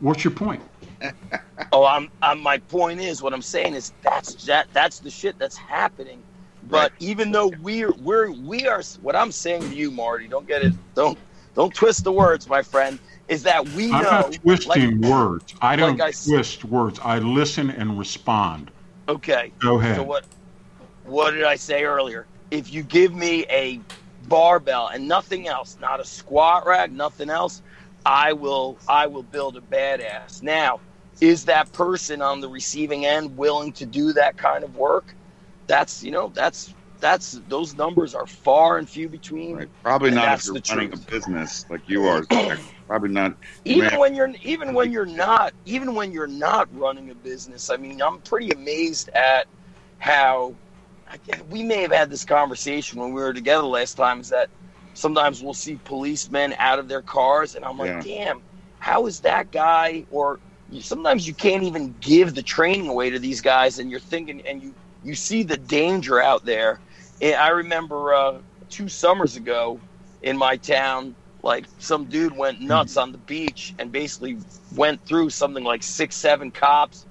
[0.00, 0.62] What's your point?
[1.72, 2.40] oh, I'm, I'm.
[2.40, 4.68] My point is, what I'm saying is that's that.
[4.72, 6.22] That's the shit that's happening.
[6.68, 7.00] But right.
[7.00, 10.72] even though we're we're we are, what I'm saying to you, Marty, don't get it.
[10.94, 11.18] Don't
[11.54, 12.98] don't twist the words, my friend
[13.28, 13.96] is that we know.
[13.96, 15.54] I'm not twisting like, words.
[15.60, 16.98] I don't like I, twist words.
[17.02, 18.70] I listen and respond.
[19.08, 19.52] Okay.
[19.58, 19.96] Go ahead.
[19.96, 20.24] So what?
[21.04, 22.26] What did I say earlier?
[22.50, 23.80] If you give me a
[24.28, 27.62] barbell and nothing else, not a squat rack, nothing else,
[28.06, 28.78] I will.
[28.88, 30.42] I will build a badass.
[30.42, 30.80] Now,
[31.20, 35.14] is that person on the receiving end willing to do that kind of work?
[35.66, 39.56] That's you know that's that's those numbers are far and few between.
[39.56, 39.68] Right.
[39.82, 41.08] Probably not if you're running truth.
[41.08, 42.24] a business like you are.
[42.86, 43.36] Probably not.
[43.64, 47.68] Even when you're even when you're not even when you're not running a business.
[47.68, 49.46] I mean, I'm pretty amazed at
[49.98, 50.54] how
[51.50, 54.20] we may have had this conversation when we were together last time.
[54.20, 54.48] Is that
[54.94, 58.24] sometimes we'll see policemen out of their cars, and I'm like, yeah.
[58.26, 58.42] damn,
[58.78, 60.06] how is that guy?
[60.12, 60.38] Or
[60.80, 64.62] sometimes you can't even give the training away to these guys, and you're thinking, and
[64.62, 64.72] you
[65.04, 66.78] you see the danger out there
[67.22, 69.82] I remember uh, two summers ago
[70.22, 74.38] in my town, like some dude went nuts on the beach and basically
[74.70, 77.06] went through something like six, seven cops.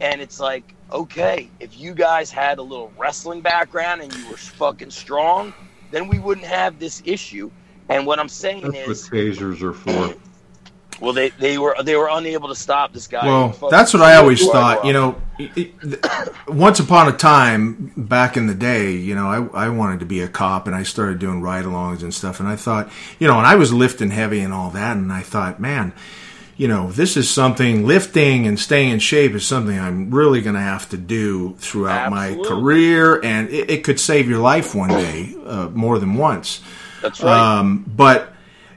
[0.00, 4.36] And it's like, okay, if you guys had a little wrestling background and you were
[4.38, 5.54] fucking strong,
[5.90, 7.52] then we wouldn't have this issue.
[7.88, 10.16] And what I'm saying That's is, what tasers are for.
[11.00, 13.26] Well, they, they were they were unable to stop this guy.
[13.26, 14.84] Well, that's what I always thought.
[14.84, 19.66] You know, it, it, once upon a time, back in the day, you know, I,
[19.66, 22.40] I wanted to be a cop, and I started doing ride-alongs and stuff.
[22.40, 25.22] And I thought, you know, and I was lifting heavy and all that, and I
[25.22, 25.92] thought, man,
[26.56, 30.54] you know, this is something lifting and staying in shape is something I'm really going
[30.54, 32.42] to have to do throughout Absolutely.
[32.42, 36.60] my career, and it, it, could save your life one day, uh, more than once.
[37.00, 37.58] That's right.
[37.58, 38.31] Um, but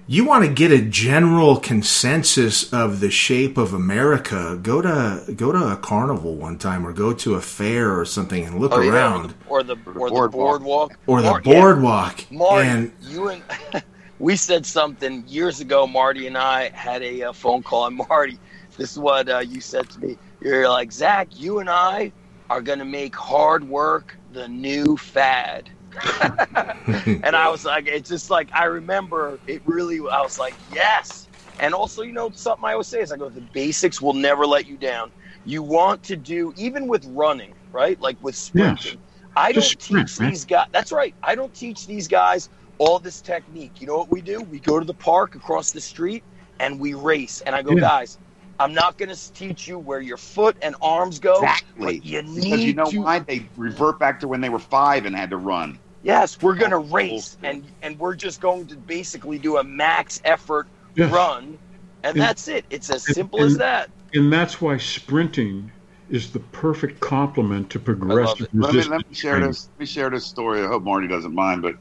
[0.07, 5.51] you want to get a general consensus of the shape of America, go to go
[5.51, 8.87] to a carnival one time, or go to a fair or something, and look oh,
[8.87, 12.29] around, or the or the, or the boardwalk, or the boardwalk.
[12.29, 12.37] Yeah.
[12.37, 13.43] Marty, and you and
[14.19, 15.87] we said something years ago.
[15.87, 18.37] Marty and I had a, a phone call, and Marty,
[18.77, 20.17] this is what uh, you said to me.
[20.39, 22.11] You're like Zach, you and I
[22.51, 25.71] are going to make hard work the new fad.
[27.23, 29.99] and I was like, it's just like I remember it really.
[29.99, 31.27] I was like, yes.
[31.59, 34.45] And also, you know, something I always say is I go, the basics will never
[34.45, 35.11] let you down.
[35.45, 37.99] You want to do even with running, right?
[38.01, 38.93] Like with sprinting.
[38.93, 39.01] Yes.
[39.37, 40.67] I don't Just teach sprint, these guys.
[40.71, 41.13] That's right.
[41.21, 43.79] I don't teach these guys all this technique.
[43.79, 44.41] You know what we do?
[44.41, 46.23] We go to the park across the street
[46.59, 47.41] and we race.
[47.41, 47.81] And I go, yeah.
[47.81, 48.17] guys,
[48.59, 51.35] I'm not going to teach you where your foot and arms go.
[51.35, 52.01] Exactly.
[52.03, 53.01] you need because you know to...
[53.01, 55.79] why they revert back to when they were five and had to run.
[56.05, 60.21] Yes, we're going to race, and and we're just going to basically do a max
[60.23, 61.11] effort yes.
[61.11, 61.57] run,
[62.03, 62.63] and, and, that's it.
[62.69, 63.89] It's as simple and, as that.
[64.13, 65.71] And that's why sprinting
[66.11, 69.67] is the perfect complement to progressive let me, let me, share this.
[69.73, 70.63] Let me share this story.
[70.63, 71.75] I hope Marty doesn't mind, but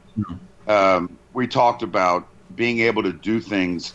[0.67, 3.93] um, we talked about being able to do things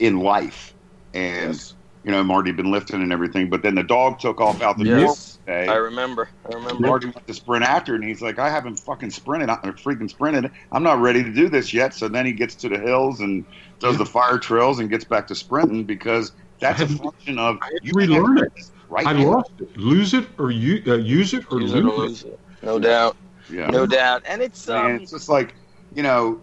[0.00, 0.74] in life,
[1.14, 1.74] and yes.
[2.02, 4.76] you know, Marty had been lifting and everything, but then the dog took off out
[4.76, 5.36] the yes.
[5.36, 5.66] door day.
[5.66, 6.28] I remember.
[6.50, 6.86] I remember.
[6.86, 10.50] Marty went to sprint after, and he's like, "I haven't fucking sprinted, I'm freaking sprinted.
[10.70, 13.44] I'm not ready to do this yet." So then he gets to the hills and
[13.80, 17.92] does the fire trails and gets back to sprinting because that's a function of you
[17.94, 18.52] relearn it.
[18.88, 19.76] Right I lost it.
[19.76, 22.28] Lose it or you uh, use it or use lose, it, or lose it.
[22.28, 22.40] it.
[22.62, 23.16] No doubt.
[23.50, 23.68] Yeah.
[23.68, 24.22] No doubt.
[24.26, 25.54] And it's um, it's just like
[25.94, 26.42] you know,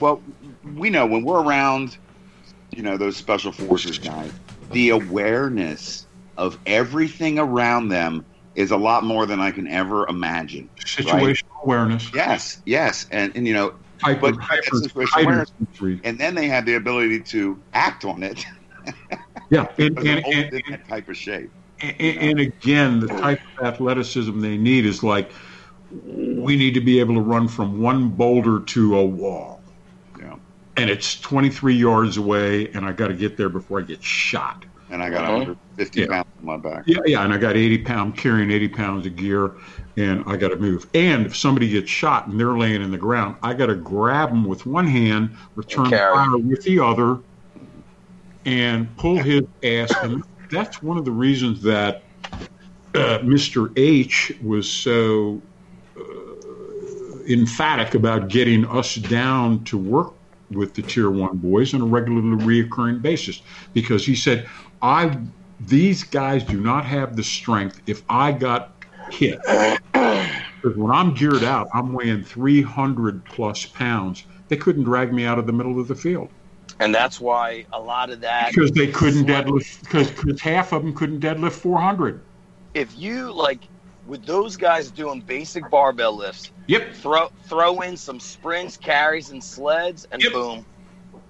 [0.00, 0.22] well,
[0.74, 1.96] we know when we're around,
[2.70, 4.32] you know, those special forces guys,
[4.72, 6.06] the awareness
[6.40, 8.24] of everything around them
[8.54, 10.70] is a lot more than I can ever imagine.
[10.78, 11.42] Situational right?
[11.62, 12.10] awareness.
[12.14, 15.46] Yes, yes, and and you know, hyper, but hyper, hyper,
[16.02, 18.44] and then they have the ability to act on it.
[19.50, 21.50] yeah, and, and, and, and, that type of shape.
[21.82, 25.30] And, and again, the type of athleticism they need is like
[25.90, 29.60] we need to be able to run from one boulder to a wall.
[30.18, 30.36] Yeah.
[30.78, 34.64] And it's 23 yards away, and I got to get there before I get shot.
[34.90, 35.32] And I got uh-huh.
[35.32, 36.06] 150 yeah.
[36.08, 36.84] pounds on my back.
[36.86, 39.54] Yeah, yeah, and I got 80 pounds carrying 80 pounds of gear,
[39.96, 40.86] and I got to move.
[40.94, 44.30] And if somebody gets shot and they're laying in the ground, I got to grab
[44.30, 47.18] them with one hand, return fire with the other,
[48.44, 49.92] and pull his ass.
[50.02, 52.02] And that's one of the reasons that
[52.94, 53.72] uh, Mr.
[53.78, 55.40] H was so
[57.30, 60.14] emphatic about getting us down to work
[60.50, 64.48] with the tier one boys on a regularly reoccurring basis because he said,
[64.82, 65.16] I
[65.60, 68.72] these guys do not have the strength if I got
[69.10, 69.40] hit.
[69.92, 74.24] Because when I'm geared out, I'm weighing 300 plus pounds.
[74.48, 76.28] They couldn't drag me out of the middle of the field.
[76.80, 78.52] And that's why a lot of that.
[78.52, 82.22] Because they couldn't deadlift, because half of them couldn't deadlift 400.
[82.72, 83.60] If you, like,
[84.06, 86.52] with those guys doing basic barbell lifts.
[86.66, 86.94] Yep.
[86.94, 90.32] Throw throw in some sprints, carries, and sleds, and yep.
[90.32, 90.66] boom.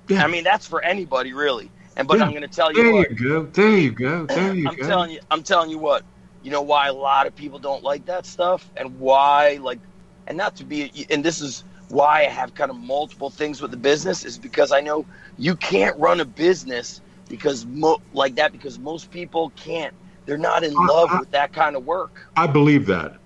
[0.08, 0.24] Yeah.
[0.24, 1.70] I mean, that's for anybody really.
[2.00, 2.24] And but yeah.
[2.24, 3.10] I'm going to tell you there what.
[3.10, 3.42] you go.
[3.42, 4.24] There you go.
[4.24, 4.86] There you I'm go.
[4.86, 5.20] telling you.
[5.30, 6.02] I'm telling you what.
[6.42, 9.80] You know why a lot of people don't like that stuff, and why like,
[10.26, 11.06] and not to be.
[11.10, 14.72] And this is why I have kind of multiple things with the business is because
[14.72, 15.04] I know
[15.36, 19.92] you can't run a business because mo- like that because most people can't
[20.24, 22.26] they're not in love I, with that kind of work.
[22.34, 23.16] I believe that.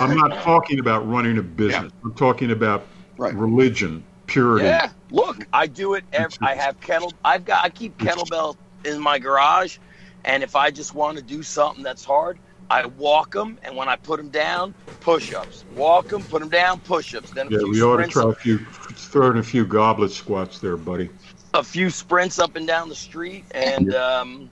[0.00, 1.92] I'm not talking about running a business.
[1.92, 2.08] Yeah.
[2.08, 2.86] I'm talking about
[3.18, 3.34] right.
[3.34, 4.64] religion, purity.
[4.64, 4.92] Yeah.
[5.14, 6.02] Look, I do it.
[6.12, 7.12] Every, I have kennel.
[7.24, 7.64] I've got.
[7.64, 9.78] I keep kettlebell in my garage,
[10.24, 12.36] and if I just want to do something that's hard,
[12.68, 15.64] I walk them, and when I put them down, push-ups.
[15.76, 17.30] Walk them, put them down, push-ups.
[17.30, 20.76] Then yeah, we ought to try a few, throw in a few goblet squats there,
[20.76, 21.08] buddy.
[21.54, 23.98] A few sprints up and down the street, and yeah.
[23.98, 24.50] um,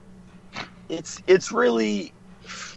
[0.87, 2.13] it's it's really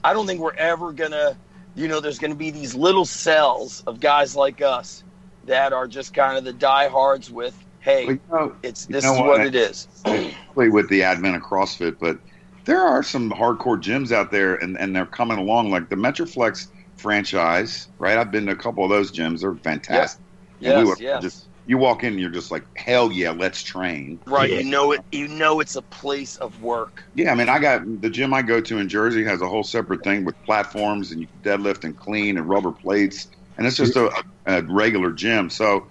[0.02, 1.38] I don't think we're ever gonna
[1.76, 5.04] you know there's gonna be these little cells of guys like us
[5.44, 7.56] that are just kind of the diehards with
[7.86, 9.88] hey well, you know, it's this is what, what it is.
[10.54, 12.18] with the advent of CrossFit, but
[12.64, 16.66] there are some hardcore gyms out there and, and they're coming along like the Metroflex
[16.96, 18.18] franchise, right?
[18.18, 19.40] I've been to a couple of those gyms.
[19.40, 20.20] They're fantastic.
[20.58, 20.82] Yeah.
[20.82, 21.22] Yes, we yes.
[21.22, 24.18] Just, you walk in and you're just like, hell yeah, let's train.
[24.26, 24.50] Right.
[24.50, 24.58] Yeah.
[24.58, 25.00] You know it.
[25.12, 27.04] You know it's a place of work.
[27.14, 27.30] Yeah.
[27.30, 30.02] I mean, I got the gym I go to in Jersey has a whole separate
[30.02, 33.28] thing with platforms and you deadlift and clean and rubber plates,
[33.58, 34.10] and it's just a,
[34.46, 35.50] a regular gym.
[35.50, 35.86] So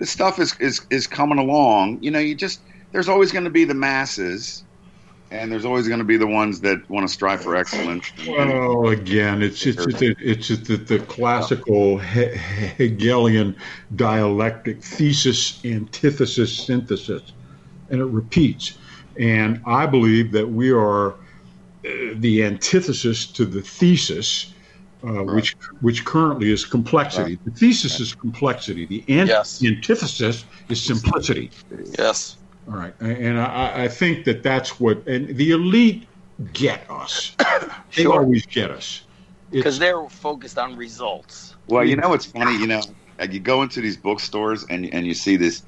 [0.00, 2.02] this stuff is is is coming along.
[2.02, 4.64] You know, you just there's always going to be the masses
[5.30, 8.10] and there's always going to be the ones that want to strive for excellence.
[8.26, 13.56] Well, again, it's it's it's, it's, it's the, the, classical Hegelian
[13.94, 17.32] dialectic thesis, antithesis, synthesis,
[17.90, 18.76] and it repeats.
[19.18, 21.14] And I believe that we are uh,
[22.14, 24.52] the antithesis to the thesis.
[25.02, 25.34] Uh, right.
[25.34, 27.36] which which currently is complexity.
[27.36, 27.44] Right.
[27.46, 28.00] The thesis right.
[28.00, 28.84] is complexity.
[28.84, 29.64] The yes.
[29.64, 31.50] antithesis is simplicity.
[31.98, 32.36] Yes.
[32.68, 36.06] All right, and I, I, think that that's what and the elite
[36.52, 37.34] get us.
[37.96, 38.20] They sure.
[38.20, 39.02] always get us
[39.50, 41.56] because they're focused on results.
[41.66, 42.56] Well, you know what's funny?
[42.56, 42.82] You know,
[43.28, 45.62] you go into these bookstores and and you see this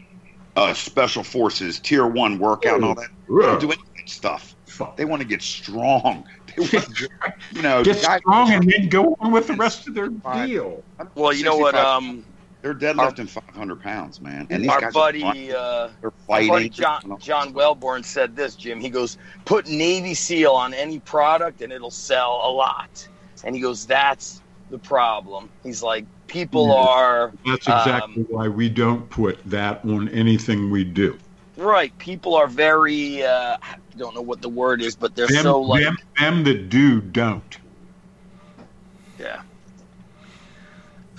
[0.55, 3.09] uh, special forces tier one workout and all that.
[3.29, 4.55] They don't do any stuff.
[4.97, 6.25] They want to get strong.
[6.57, 7.09] They want to,
[7.53, 10.83] you know, get strong and then go on with the rest of their deal.
[11.15, 11.75] Well, you know what?
[11.75, 12.25] Um,
[12.63, 14.47] they're deadlifting 500 pounds, man.
[14.49, 18.81] And our buddy, uh, our buddy John, John Welbourn said this, Jim.
[18.81, 23.09] He goes, put Navy SEAL on any product and it'll sell a lot.
[23.45, 24.41] And he goes, that's
[24.71, 25.51] the problem.
[25.65, 26.75] He's like, people yeah.
[26.75, 27.33] are.
[27.45, 31.19] That's exactly um, why we don't put that on anything we do.
[31.57, 31.97] Right.
[31.99, 35.61] People are very, uh, I don't know what the word is, but they're them, so
[35.61, 35.83] like.
[35.83, 37.59] Them, them that do don't.
[39.19, 39.43] Yeah.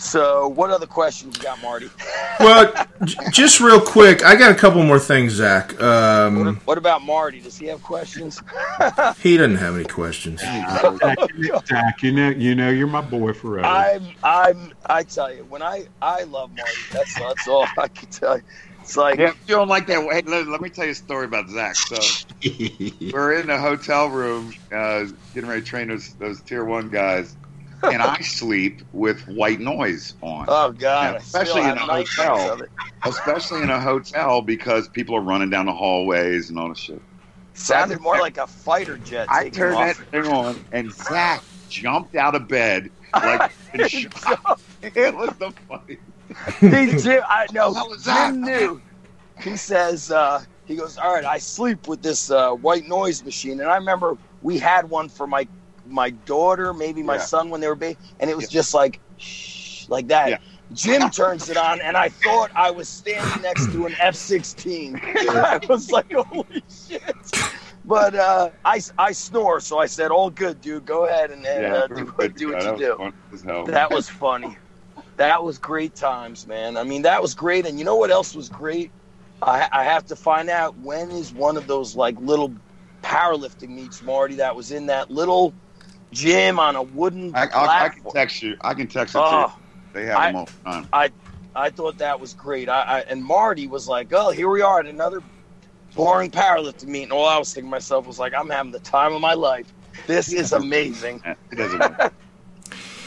[0.03, 1.89] So, what other questions you got, Marty?
[2.39, 2.73] well,
[3.05, 5.81] j- just real quick, I got a couple more things, Zach.
[5.81, 7.39] Um, what, what, about Marty?
[7.39, 8.41] Does he have questions?
[9.19, 10.41] he doesn't have any questions.
[10.41, 13.65] Zach, you know, you know, you're my boy forever.
[13.65, 16.71] I'm, I'm, I tell you, when I, I love Marty.
[16.91, 18.43] That's that's all I can tell you.
[18.83, 20.01] It's like yeah, you don't like that.
[20.11, 21.75] Hey, let, let, me tell you a story about Zach.
[21.75, 21.97] So
[23.13, 27.37] we're in a hotel room, uh, getting ready to train those those tier one guys
[27.91, 30.45] and I sleep with white noise on.
[30.47, 31.15] Oh God!
[31.17, 32.61] especially in a hotel.
[33.05, 37.01] Especially in a hotel because people are running down the hallways and all the shit.
[37.53, 39.27] Sounded more like a fighter jet.
[39.29, 45.53] I turned that thing on, and Zach jumped out of bed like it was the
[45.67, 45.99] funny.
[46.59, 47.95] He, Jim, I know.
[48.03, 48.81] Jim knew.
[49.41, 53.59] He says, uh, he goes, all right, I sleep with this uh, white noise machine,
[53.59, 55.47] and I remember we had one for my
[55.85, 57.21] my daughter, maybe my yeah.
[57.21, 58.59] son when they were baby, and it was yeah.
[58.59, 60.29] just like shh, like that.
[60.29, 60.37] Yeah.
[60.71, 64.99] Jim turns it on, and I thought I was standing next to an F sixteen.
[65.03, 67.03] I was like, holy shit!
[67.85, 70.85] But uh, I, I snore, so I said, "All good, dude.
[70.85, 71.95] Go ahead and, and uh, do,
[72.29, 74.57] do what you do." That was funny.
[75.17, 76.77] That was great times, man.
[76.77, 77.65] I mean, that was great.
[77.65, 78.91] And you know what else was great?
[79.41, 82.53] I, I have to find out when is one of those like little
[83.03, 85.53] powerlifting meets, Marty, that was in that little
[86.11, 88.55] gym on a wooden I, I, I can text you.
[88.61, 89.31] I can text it to you.
[89.31, 89.59] Oh,
[89.93, 90.87] they have I, them all the time.
[90.93, 91.11] I
[91.55, 92.67] I thought that was great.
[92.67, 95.21] I, I, and Marty was like, "Oh, here we are at another
[95.95, 99.13] boring powerlifting meet." And all I was thinking myself was like, "I'm having the time
[99.13, 99.71] of my life.
[100.07, 101.21] This is amazing."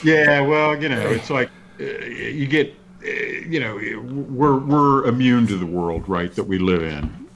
[0.04, 3.76] yeah, well, you know, it's like uh, you get, uh, you know,
[4.30, 7.26] we're we're immune to the world, right, that we live in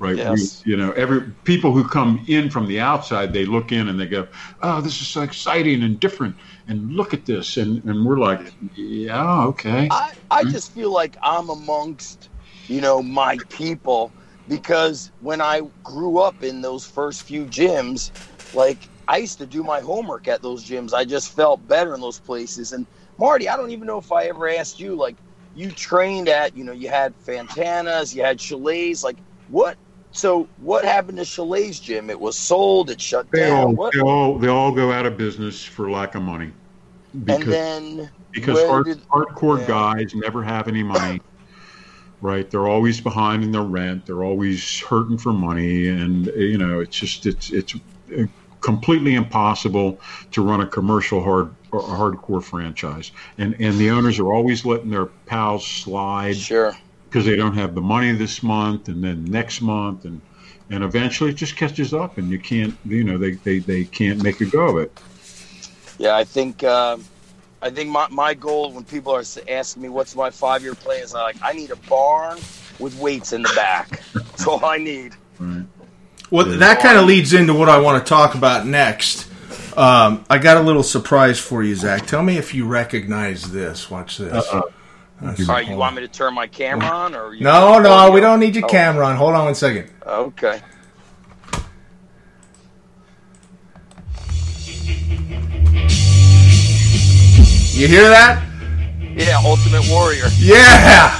[0.00, 0.16] right?
[0.16, 0.64] Yes.
[0.64, 4.00] We, you know, every people who come in from the outside, they look in and
[4.00, 4.26] they go,
[4.62, 6.34] "Oh, this is so exciting and different."
[6.66, 11.16] And look at this, and, and we're like, "Yeah, okay." I I just feel like
[11.22, 12.30] I'm amongst,
[12.66, 14.10] you know, my people
[14.48, 18.10] because when I grew up in those first few gyms,
[18.54, 20.92] like I used to do my homework at those gyms.
[20.92, 22.72] I just felt better in those places.
[22.72, 22.86] And
[23.20, 25.14] Marty, I don't even know if I ever asked you, like,
[25.54, 29.18] you trained at, you know, you had Fantano's, you had Chalets, like,
[29.48, 29.76] what
[30.12, 32.10] so what happened to Chalet's gym?
[32.10, 32.90] It was sold.
[32.90, 33.76] It shut they down.
[33.76, 36.52] All, they all they all go out of business for lack of money.
[37.24, 39.66] Because, and then because hard, did, hardcore yeah.
[39.66, 41.20] guys never have any money.
[42.20, 44.06] right, they're always behind in their rent.
[44.06, 47.74] They're always hurting for money, and you know it's just it's it's
[48.60, 50.00] completely impossible
[50.32, 53.12] to run a commercial hard a hardcore franchise.
[53.38, 56.36] And and the owners are always letting their pals slide.
[56.36, 56.76] Sure
[57.10, 60.20] because they don't have the money this month and then next month and
[60.70, 64.22] and eventually it just catches up and you can't you know they, they, they can't
[64.22, 65.00] make a go of it
[65.98, 66.96] yeah i think uh,
[67.62, 71.02] i think my, my goal when people are asking me what's my five year plan
[71.02, 72.38] is I'm like i need a barn
[72.78, 75.64] with weights in the back that's all i need right.
[76.30, 79.28] Well that kind of leads into what i want to talk about next
[79.76, 83.90] um, i got a little surprise for you zach tell me if you recognize this
[83.90, 84.62] watch this uh-uh.
[85.22, 88.40] All right, you want me to turn my camera on, or no, no, we don't
[88.40, 88.68] need your oh.
[88.68, 89.16] camera on.
[89.16, 89.90] Hold on one second.
[90.06, 90.62] Okay.
[97.80, 98.42] You hear that?
[99.00, 100.26] Yeah, Ultimate Warrior.
[100.38, 101.18] Yeah.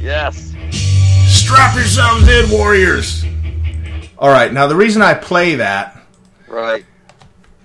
[0.00, 0.52] Yes.
[1.26, 3.24] Strap yourselves in, Warriors.
[4.22, 4.50] All right.
[4.50, 6.00] Now the reason I play that,
[6.48, 6.86] right,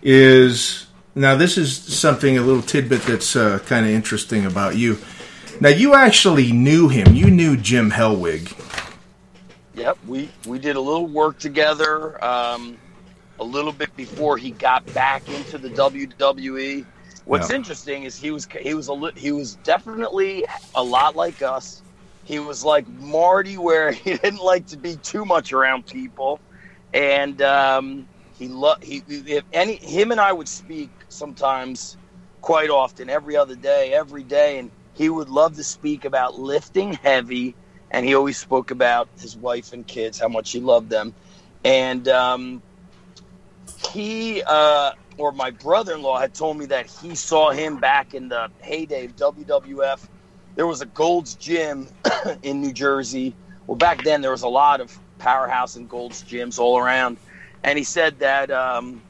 [0.02, 4.98] is now this is something a little tidbit that's uh, kind of interesting about you
[5.60, 7.16] now you actually knew him.
[7.16, 8.54] You knew Jim Hellwig.
[9.74, 12.24] Yep, we we did a little work together.
[12.24, 12.78] Um,
[13.40, 16.86] a little bit before he got back into the WWE.
[17.26, 20.46] What's interesting is he was he was a he was definitely
[20.76, 21.82] a lot like us.
[22.24, 26.40] He was like Marty, where he didn't like to be too much around people,
[26.94, 28.08] and um,
[28.38, 31.98] he loved he if any him and I would speak sometimes,
[32.42, 36.94] quite often, every other day, every day, and he would love to speak about lifting
[36.94, 37.56] heavy,
[37.92, 41.14] and he always spoke about his wife and kids, how much he loved them.
[41.64, 42.62] And um,
[43.92, 48.14] he, uh, or my brother in law, had told me that he saw him back
[48.14, 50.08] in the heyday of WWF.
[50.56, 51.88] There was a Gold's Gym
[52.44, 53.36] in New Jersey.
[53.68, 57.18] Well, back then, there was a lot of powerhouse and Gold's gyms all around.
[57.64, 59.04] And he said that um,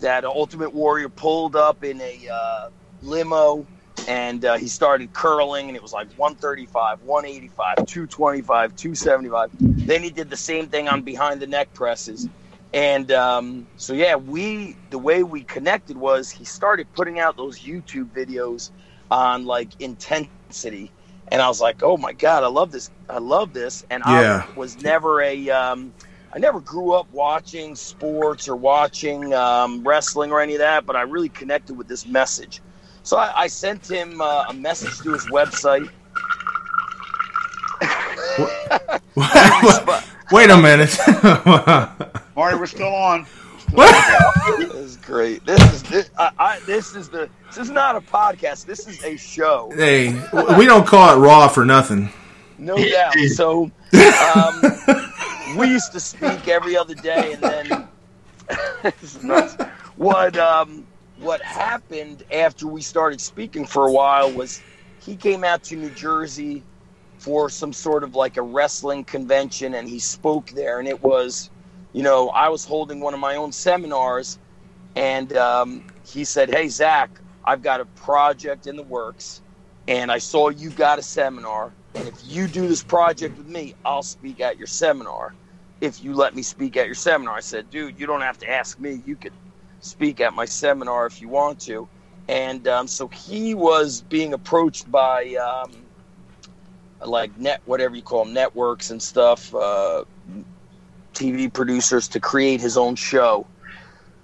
[0.00, 2.68] that Ultimate Warrior pulled up in a uh,
[3.02, 3.66] limo
[4.08, 10.10] and uh, he started curling and it was like 135 185 225 275 then he
[10.10, 12.28] did the same thing on behind the neck presses.
[12.72, 17.60] And um, so yeah we the way we connected was he started putting out those
[17.60, 18.70] youtube videos
[19.10, 20.92] on like intensity
[21.30, 24.46] and i was like oh my god i love this i love this and yeah.
[24.46, 25.92] i was never a um,
[26.32, 30.94] I never grew up watching sports or watching um, wrestling or any of that, but
[30.94, 32.60] I really connected with this message.
[33.02, 35.88] So I, I sent him uh, a message to his website.
[40.30, 40.94] Wait a minute.
[42.36, 43.26] Marty, we're still on.
[43.70, 45.44] This is great.
[45.44, 48.66] This is this, I, I, this is the this is not a podcast.
[48.66, 49.70] This is a show.
[49.74, 50.12] Hey,
[50.56, 52.10] we don't call it raw for nothing.
[52.58, 53.14] No doubt.
[53.34, 53.70] So
[54.34, 54.62] um,
[55.56, 57.88] we used to speak every other day, and then
[59.96, 60.86] what um,
[61.18, 64.62] what happened after we started speaking for a while was
[65.00, 66.62] he came out to New Jersey
[67.18, 71.50] for some sort of like a wrestling convention, and he spoke there, and it was
[71.92, 74.38] you know, I was holding one of my own seminars,
[74.96, 79.42] and um, he said, "Hey Zach, I've got a project in the works,
[79.88, 83.74] and I saw you got a seminar, and if you do this project with me,
[83.84, 85.34] I'll speak at your seminar.
[85.80, 88.50] If you let me speak at your seminar." I said, "Dude, you don't have to
[88.50, 89.02] ask me.
[89.04, 89.34] You could
[89.80, 91.88] speak at my seminar if you want to."
[92.28, 95.88] And um, so he was being approached by um,
[97.04, 99.52] like net, whatever you call them, networks and stuff.
[99.54, 100.04] Uh,
[101.18, 103.46] TV producers to create his own show.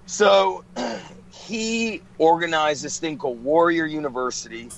[0.05, 0.63] So
[1.31, 4.69] he organized this thing called Warrior University.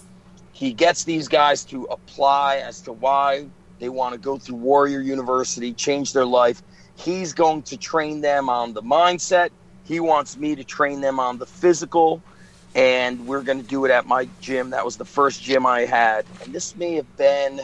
[0.51, 3.47] He gets these guys to apply as to why
[3.79, 6.63] they want to go through Warrior University, change their life.
[6.95, 9.51] He's going to train them on the mindset.
[9.83, 12.23] He wants me to train them on the physical.
[12.73, 14.71] And we're going to do it at my gym.
[14.71, 16.25] That was the first gym I had.
[16.43, 17.61] And this may have been,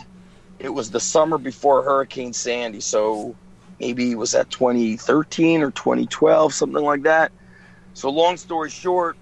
[0.59, 2.79] it was the summer before Hurricane Sandy.
[2.79, 3.35] So
[3.83, 7.31] maybe was that 2013 or 2012, something like that.
[7.93, 9.17] So long story short,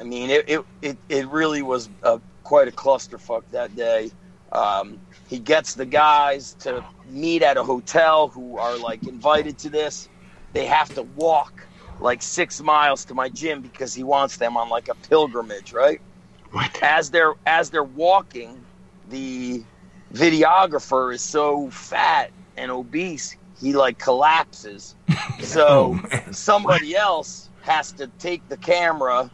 [0.00, 4.10] I mean, it it, it, it really was a, quite a clusterfuck that day.
[4.52, 9.70] Um, he gets the guys to meet at a hotel who are like invited to
[9.70, 10.08] this.
[10.52, 11.52] They have to walk
[11.98, 16.00] like six miles to my gym because he wants them on like a pilgrimage, right?
[16.52, 16.82] What?
[16.82, 18.66] As they're as they're walking,
[19.04, 19.64] the
[20.14, 24.96] videographer is so fat and obese he like collapses.
[25.40, 29.30] So oh, somebody else has to take the camera,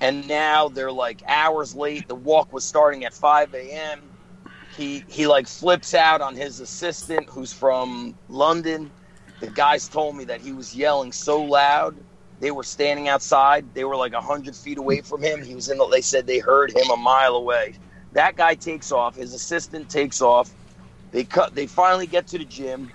[0.00, 2.08] and now they're like hours late.
[2.08, 4.02] The walk was starting at 5 a.m.
[4.76, 8.90] He he like flips out on his assistant who's from London.
[9.40, 11.96] The guys told me that he was yelling so loud.
[12.40, 13.64] They were standing outside.
[13.72, 15.42] They were like a hundred feet away from him.
[15.42, 15.78] He was in.
[15.78, 17.74] The, they said they heard him a mile away.
[18.12, 19.16] That guy takes off.
[19.16, 20.50] His assistant takes off.
[21.12, 21.54] They cut.
[21.54, 22.90] They finally get to the gym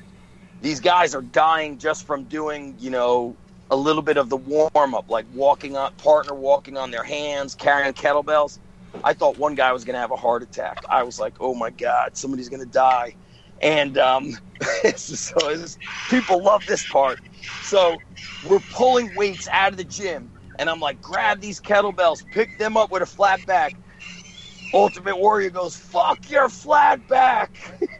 [0.61, 3.37] these guys are dying just from doing, you know,
[3.69, 7.55] a little bit of the warm up, like walking on partner walking on their hands,
[7.55, 8.59] carrying kettlebells.
[9.03, 10.83] I thought one guy was going to have a heart attack.
[10.89, 13.15] I was like, oh my god, somebody's going to die.
[13.61, 14.37] And um,
[14.95, 15.65] so
[16.09, 17.21] people love this part.
[17.59, 18.03] So
[18.41, 22.77] we're pulling weights out of the gym, and I'm like, grab these kettlebells, pick them
[22.77, 23.75] up with a flat back,
[24.73, 27.51] Ultimate Warrior goes, "Fuck your flat back."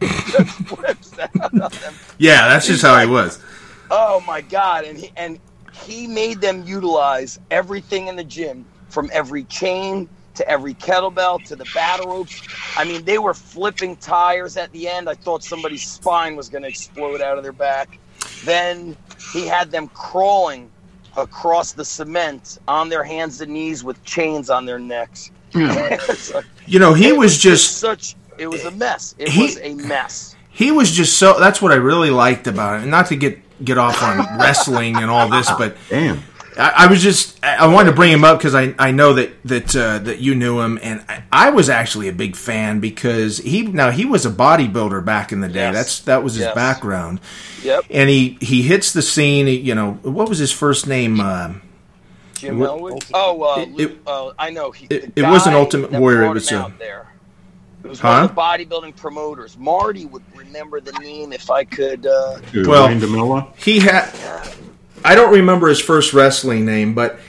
[2.18, 3.42] yeah, that's just how like, he was.
[3.90, 4.84] Oh my god!
[4.84, 5.40] And he and
[5.72, 11.56] he made them utilize everything in the gym, from every chain to every kettlebell to
[11.56, 12.42] the battle ropes.
[12.76, 15.08] I mean, they were flipping tires at the end.
[15.08, 17.98] I thought somebody's spine was going to explode out of their back.
[18.44, 18.96] Then
[19.32, 20.70] he had them crawling
[21.16, 25.30] across the cement on their hands and knees with chains on their necks.
[25.54, 25.98] Yeah.
[26.66, 28.16] you know, he was, was, just such.
[28.38, 29.14] It was a mess.
[29.18, 30.36] It he, was a mess.
[30.50, 31.38] He was just so.
[31.38, 32.82] That's what I really liked about it.
[32.82, 36.22] And not to get get off on wrestling and all this, but damn.
[36.58, 39.30] I, I was just I wanted to bring him up because I, I know that
[39.44, 43.38] that uh, that you knew him and I, I, was actually a big fan because
[43.38, 45.74] he now he was a bodybuilder back in the day yes.
[45.74, 46.54] that's that was his yes.
[46.54, 47.20] background
[47.62, 51.54] yep and he he hits the scene you know what was his first name uh,
[52.38, 53.10] Jim Hellwig.
[53.14, 54.70] Oh, uh, it, it, uh, I know.
[54.70, 56.24] He, it, it was an Ultimate Warrior.
[56.24, 57.12] It was out there.
[57.84, 58.08] It was huh?
[58.08, 59.56] one of the bodybuilding promoters.
[59.56, 62.06] Marty would remember the name if I could.
[62.06, 64.10] Uh, well, he had.
[65.04, 67.20] I don't remember his first wrestling name, but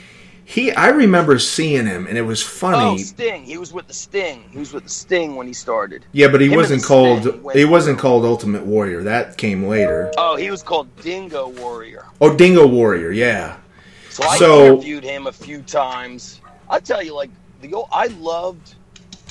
[0.44, 0.72] he.
[0.72, 2.78] I remember seeing him, and it was funny.
[2.78, 3.44] Oh, Sting.
[3.44, 4.44] He was with the Sting.
[4.50, 6.04] He was with the Sting when he started.
[6.12, 7.52] Yeah, but he him wasn't called.
[7.54, 9.04] He wasn't called Ultimate Warrior.
[9.04, 10.12] That came later.
[10.18, 12.06] Oh, he was called Dingo Warrior.
[12.20, 13.12] Oh, Dingo Warrior.
[13.12, 13.56] Yeah.
[14.20, 16.42] So I so, interviewed him a few times.
[16.68, 17.30] I tell you, like
[17.62, 18.74] the I loved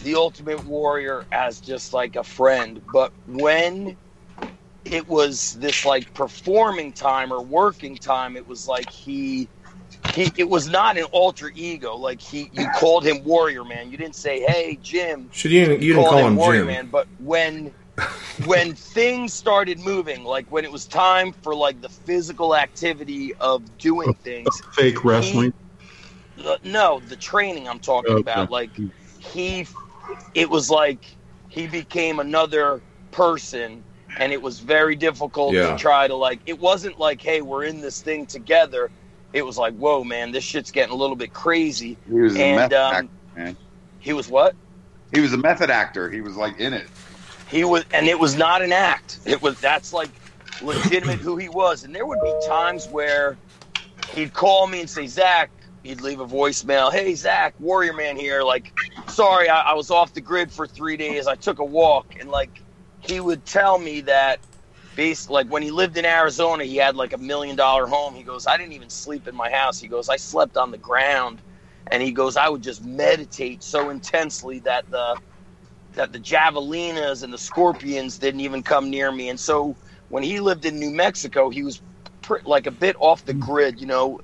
[0.04, 3.96] the Ultimate Warrior as just like a friend, but when
[4.86, 9.48] it was this like performing time or working time, it was like he
[10.16, 11.96] he it was not an alter ego.
[11.96, 13.92] Like he you called him Warrior Man.
[13.92, 16.68] You didn't say, "Hey Jim." Should you, you, didn't call him, him Warrior Jim.
[16.68, 17.72] Man, but when
[18.46, 23.78] when things started moving, like when it was time for like the physical activity of
[23.78, 25.54] doing things, fake wrestling.
[26.36, 28.22] He, uh, no, the training I'm talking okay.
[28.22, 28.52] about.
[28.52, 28.70] Like
[29.20, 29.66] he,
[30.34, 31.06] it was like
[31.50, 33.84] he became another person,
[34.18, 35.72] and it was very difficult yeah.
[35.72, 36.40] to try to like.
[36.46, 38.90] It wasn't like, hey, we're in this thing together.
[39.34, 41.98] it was like, whoa, man, this shit's getting a little bit crazy.
[42.08, 43.58] He was a method um, actor, man.
[44.00, 44.56] He was what?
[45.14, 46.10] He was a method actor.
[46.10, 46.88] He was like in it.
[47.50, 49.20] He was, and it was not an act.
[49.26, 50.22] It was that's like
[50.62, 51.84] legitimate who he was.
[51.84, 53.40] And there would be times where
[54.14, 55.52] he'd call me and say, Zach,
[55.84, 56.92] he'd leave a voicemail.
[56.92, 58.44] Hey, Zach, Warrior Man here.
[58.44, 58.74] Like,
[59.08, 61.28] sorry, I, I was off the grid for three days.
[61.28, 62.64] I took a walk, and like,
[63.00, 64.40] he would tell me that.
[64.96, 68.16] Based, like when he lived in Arizona, he had like a million dollar home.
[68.16, 69.80] He goes, I didn't even sleep in my house.
[69.80, 71.42] He goes, I slept on the ground,
[71.88, 75.18] and he goes, I would just meditate so intensely that the
[75.94, 79.30] that the javelinas and the scorpions didn't even come near me.
[79.30, 79.78] And so
[80.10, 81.82] when he lived in New Mexico, he was
[82.22, 84.20] pr- like a bit off the grid, you know,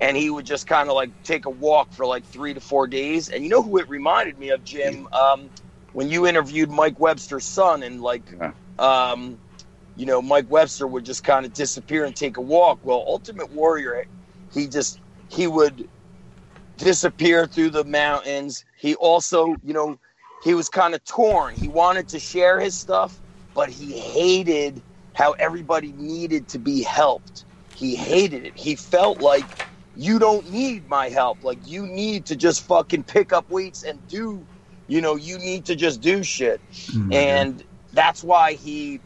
[0.00, 2.86] and he would just kind of like take a walk for like three to four
[2.86, 3.28] days.
[3.28, 5.08] And you know who it reminded me of, Jim?
[5.12, 5.50] Um,
[5.92, 8.32] when you interviewed Mike Webster's son, and like,
[8.78, 9.40] um,
[9.96, 12.80] you know, Mike Webster would just kind of disappear and take a walk.
[12.82, 14.04] Well, Ultimate Warrior,
[14.52, 15.88] he just he would
[16.76, 18.64] disappear through the mountains.
[18.76, 19.98] He also, you know,
[20.48, 21.54] he was kind of torn.
[21.54, 23.20] He wanted to share his stuff,
[23.54, 27.44] but he hated how everybody needed to be helped.
[27.74, 28.56] He hated it.
[28.56, 29.58] He felt like
[29.94, 31.44] you don't need my help.
[31.44, 34.48] Like you need to just fucking pick up weights and do,
[34.86, 36.62] you know, you need to just do shit.
[36.90, 37.62] Oh and
[37.92, 39.02] that's why he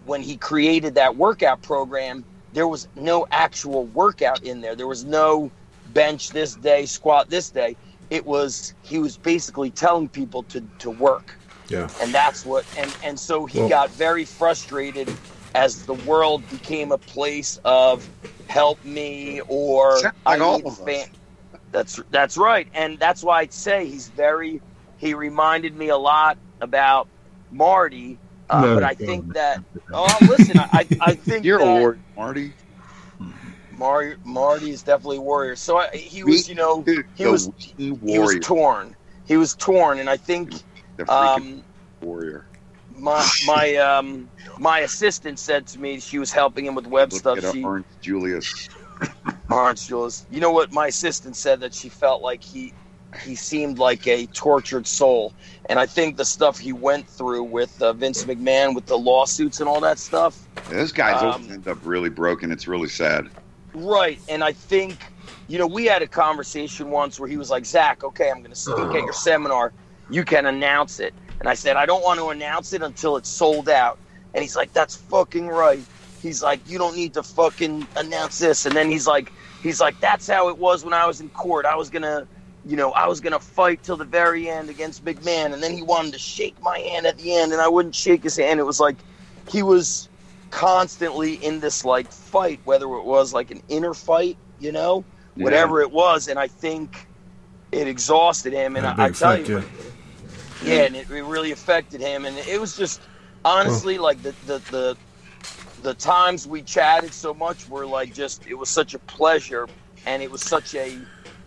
[0.00, 4.74] when he created that workout program, there was no actual workout in there.
[4.76, 5.52] There was no
[5.86, 7.76] bench this day, squat this day.
[8.10, 11.34] It was he was basically telling people to to work.
[11.68, 11.88] Yeah.
[12.02, 15.12] And that's what and and so he Well- got very frustrated
[15.54, 18.08] as the world became a place of
[18.48, 20.84] help me or Sounds like all need of us.
[20.84, 21.08] fan-
[21.72, 22.68] That's that's right.
[22.74, 24.60] And that's why I'd say he's very
[24.98, 27.08] he reminded me a lot about
[27.50, 28.18] Marty.
[28.50, 29.62] Uh, No, but I think that
[29.92, 32.52] oh listen, I I, I think You're that a warrior, Marty.
[33.78, 35.56] Marty Marty is definitely a warrior.
[35.56, 36.84] So I, he was, you know,
[37.14, 38.96] he was he was torn.
[39.26, 40.52] He was torn, and I think
[41.08, 41.64] um,
[42.00, 42.46] warrior.
[42.90, 44.28] my my um
[44.58, 47.52] my assistant said to me she was helping him with web Look stuff.
[47.52, 48.68] She Orange Julius.
[49.50, 50.26] Orange Julius.
[50.30, 52.72] You know what my assistant said that she felt like he
[53.22, 55.32] he seemed like a tortured soul,
[55.68, 59.60] and I think the stuff he went through with uh, Vince McMahon with the lawsuits
[59.60, 60.48] and all that stuff.
[60.68, 62.50] This guy's Um, end up really broken.
[62.50, 63.28] It's really sad.
[63.74, 64.98] Right, and I think
[65.48, 68.50] you know we had a conversation once where he was like, Zach, okay, I'm going
[68.50, 69.72] to speak at your seminar.
[70.10, 73.28] You can announce it, and I said I don't want to announce it until it's
[73.28, 73.98] sold out.
[74.32, 75.84] And he's like, that's fucking right.
[76.22, 78.66] He's like, you don't need to fucking announce this.
[78.66, 79.32] And then he's like,
[79.62, 81.66] he's like, that's how it was when I was in court.
[81.66, 82.26] I was gonna,
[82.64, 85.82] you know, I was gonna fight till the very end against McMahon, and then he
[85.82, 88.60] wanted to shake my hand at the end, and I wouldn't shake his hand.
[88.60, 88.96] It was like
[89.48, 90.08] he was
[90.50, 95.04] constantly in this like fight, whether it was like an inner fight, you know,
[95.36, 95.44] Yeah.
[95.44, 97.06] whatever it was, and I think
[97.72, 98.76] it exhausted him.
[98.76, 99.62] And I, I tell you, yeah.
[100.64, 102.24] yeah, and it, it really affected him.
[102.24, 103.00] And it was just
[103.44, 104.96] honestly like the, the the
[105.82, 109.68] the times we chatted so much were like just it was such a pleasure,
[110.06, 110.98] and it was such a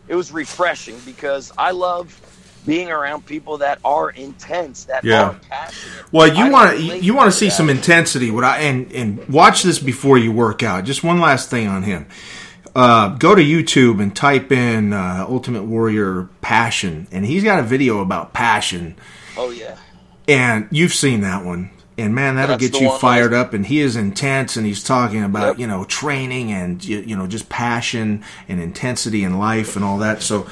[0.07, 2.19] it was refreshing because I love
[2.67, 5.29] being around people that are intense, that Yeah.
[5.29, 6.11] are passionate.
[6.11, 7.55] Well, you want to you want to see that.
[7.55, 8.29] some intensity.
[8.29, 10.83] What I and and watch this before you work out.
[10.83, 12.05] Just one last thing on him.
[12.75, 17.63] Uh, go to YouTube and type in uh, Ultimate Warrior Passion, and he's got a
[17.63, 18.95] video about passion.
[19.35, 19.77] Oh yeah.
[20.27, 21.71] And you've seen that one.
[21.99, 23.53] And man, that'll That's get you fired up.
[23.53, 25.59] And he is intense, and he's talking about Yep.
[25.59, 29.97] you know training and you, you know just passion and intensity in life and all
[29.97, 30.21] that.
[30.21, 30.45] So,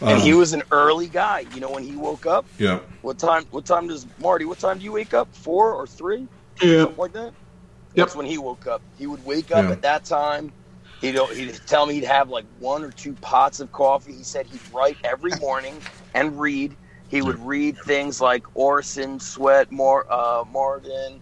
[0.00, 1.44] And um, he was an early guy.
[1.54, 3.44] You know, when he woke up, yeah, what time?
[3.52, 4.44] What time does Marty?
[4.44, 5.28] What time do you wake up?
[5.34, 6.26] Four or three?
[6.60, 6.80] Yeah.
[6.80, 7.32] Something like that.
[7.94, 8.82] That's when he woke up.
[8.98, 9.72] He would wake up Yeah.
[9.72, 10.52] at that time.
[11.00, 14.12] He'd he'd tell me he'd have like one or two pots of coffee.
[14.14, 15.80] He said he'd write every morning
[16.14, 16.74] and read.
[17.08, 21.20] He would read things like Orison, Swett, Mor, uh, Morgan,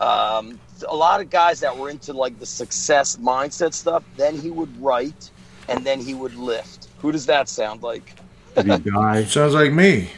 [0.00, 0.58] um,
[0.88, 4.02] a lot of guys that were into like the success mindset stuff.
[4.16, 5.30] Then he would write,
[5.68, 6.88] and then he would lift.
[7.00, 8.14] Who does that sound like?
[8.54, 9.24] Did he die?
[9.24, 10.10] sounds like me.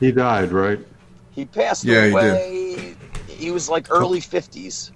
[0.00, 0.78] He died, right?
[1.32, 2.14] He passed Yeah, he did.
[2.14, 2.94] away.
[3.28, 4.92] He, was like early fifties.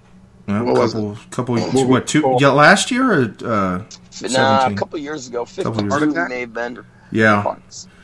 [0.47, 2.37] Uh, What was couple, couple, what two?
[2.39, 4.73] Yeah, last year or uh, Nah, 17.
[4.73, 5.45] a couple years ago.
[5.45, 6.27] Couple Fifty years two ago.
[6.27, 6.83] may have been.
[7.11, 7.55] Yeah,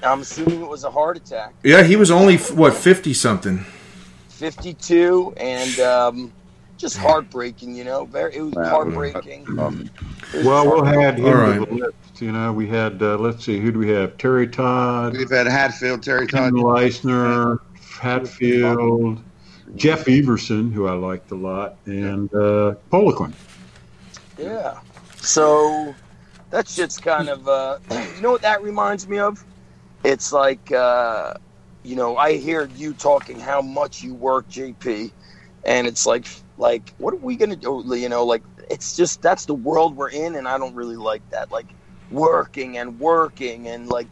[0.03, 1.53] I'm assuming it was a heart attack.
[1.63, 1.83] yeah.
[1.83, 3.65] He was only what fifty something.
[4.29, 6.33] 52 and um,
[6.77, 8.05] just heartbreaking, you know.
[8.05, 8.69] Very, it was Wow.
[8.69, 9.47] heartbreaking.
[9.59, 9.89] Um,
[10.33, 11.03] It was Well, we'll heartbreaking.
[11.03, 11.25] add him
[11.59, 12.21] All to the list.
[12.21, 14.15] You know, we had, uh, let's see, who do we have?
[14.17, 16.53] Terry Todd, we've had Hatfield, Terry Todd.
[16.53, 17.57] Ken Leistner,
[17.99, 19.19] Hatfield,
[19.75, 23.33] Jeff Everson, who I liked a lot, and uh, Poliquin.
[24.37, 24.79] Yeah.
[25.21, 25.95] So,
[26.49, 27.77] that shit's kind of uh,
[28.15, 29.43] you know what that reminds me of?
[30.03, 31.33] It's like uh,
[31.83, 35.11] you know I hear you talking how much you work, JP,
[35.65, 37.83] and it's like like what are we gonna do?
[37.95, 41.27] You know, like it's just that's the world we're in, and I don't really like
[41.31, 41.51] that.
[41.51, 41.67] Like
[42.09, 44.07] working and working and like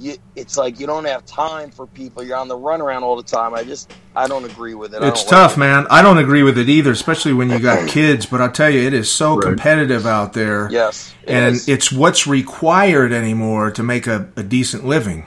[0.00, 2.22] you, it's like you don't have time for people.
[2.22, 3.54] You're on the runaround all the time.
[3.54, 5.02] I just I don't agree with it.
[5.02, 5.60] It's tough, like it.
[5.60, 5.86] man.
[5.90, 8.26] I don't agree with it either, especially when you got kids.
[8.26, 9.42] But I'll tell you, it is so right.
[9.42, 10.70] competitive out there.
[10.70, 11.68] Yes, it and is.
[11.68, 15.26] it's what's required anymore to make a, a decent living.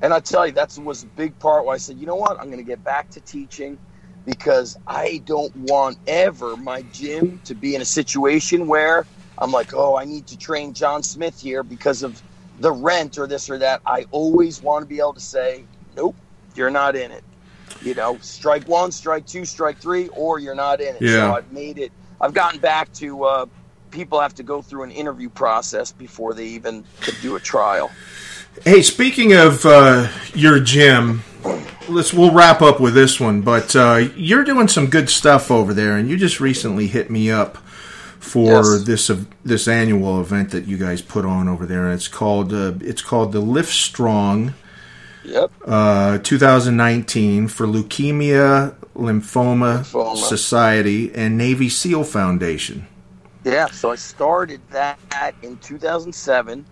[0.00, 2.38] And I tell you, that was a big part why I said, you know what,
[2.38, 3.76] I'm going to get back to teaching
[4.24, 9.06] because I don't want ever my gym to be in a situation where
[9.38, 12.22] I'm like, oh, I need to train John Smith here because of
[12.60, 13.80] the rent or this or that.
[13.86, 15.64] I always want to be able to say,
[15.96, 16.16] nope,
[16.54, 17.24] you're not in it.
[17.82, 21.02] You know, strike one, strike two, strike three, or you're not in it.
[21.02, 21.10] Yeah.
[21.10, 21.92] So I've made it.
[22.20, 23.46] I've gotten back to uh,
[23.90, 27.90] people have to go through an interview process before they even could do a trial.
[28.64, 31.22] Hey, speaking of uh, your gym,
[31.88, 33.42] let's we'll wrap up with this one.
[33.42, 37.30] But uh, you're doing some good stuff over there, and you just recently hit me
[37.30, 37.58] up
[38.20, 38.82] for yes.
[38.84, 41.90] this uh, this annual event that you guys put on over there.
[41.92, 44.54] It's called uh, it's called the Lift Strong.
[45.24, 45.50] Yep.
[45.66, 52.86] Uh, 2019 for Leukemia Lymphoma, Lymphoma Society and Navy SEAL Foundation.
[53.44, 54.98] Yeah, so I started that
[55.42, 56.64] in 2007,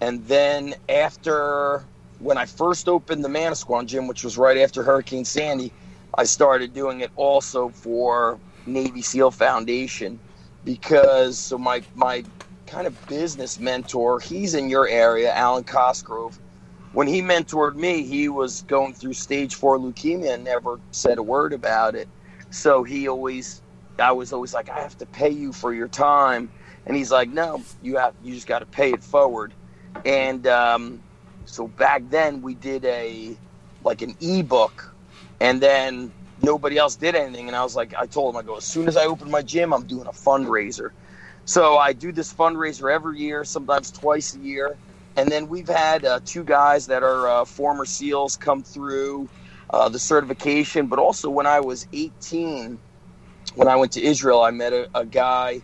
[0.00, 1.84] and then after
[2.18, 5.72] when I first opened the Manasquan gym, which was right after Hurricane Sandy,
[6.14, 10.18] I started doing it also for Navy SEAL Foundation
[10.64, 12.26] because so my my
[12.66, 16.38] kind of business mentor, he's in your area, Alwyn Cosgrove.
[16.92, 21.22] When he mentored me, he was going through stage four leukemia and never said a
[21.22, 22.10] word about it.
[22.50, 23.62] So he always,
[23.98, 26.50] I was always like, I have to pay you for your time,
[26.86, 29.54] and he's like, No, you have, you just got to pay it forward.
[30.04, 31.04] And um,
[31.44, 33.38] so back then we did a
[33.82, 34.96] like an ebook,
[35.40, 37.48] and then nobody else did anything.
[37.48, 39.42] And I was like, I told him, I go, as soon as I open my
[39.42, 40.90] gym, I'm doing a fundraiser.
[41.46, 44.78] So I do this fundraiser every year, sometimes twice a year.
[45.16, 49.30] And then we've had uh, two guys that are uh, former SEALs come through
[49.70, 50.88] uh, the certification.
[50.88, 52.80] But also, when I was 18,
[53.56, 55.62] when I went to Israel, I met a, a guy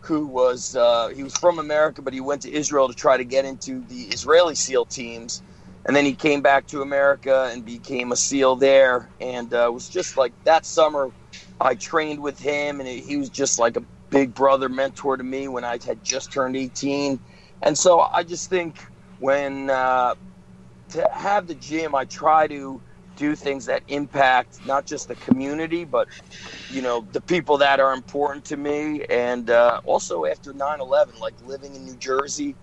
[0.00, 3.24] who was uh, he was from America, but he went to Israel to try to
[3.24, 5.42] get into the Israeli SEAL teams
[5.86, 9.12] and then he came back to America and became a SEAL there.
[9.20, 11.12] And uh, was just like that summer,
[11.60, 15.48] I trained with him, and he was just like a big brother mentor to me
[15.48, 17.20] when I had just turned 18.
[17.62, 18.78] And so I just think
[19.18, 20.14] when uh,
[20.90, 22.82] to have the gym, I try to
[23.16, 26.08] do things that impact not just the community, but
[26.68, 29.04] you know the people that are important to me.
[29.10, 32.56] And uh, also after 9/11, like living in New Jersey,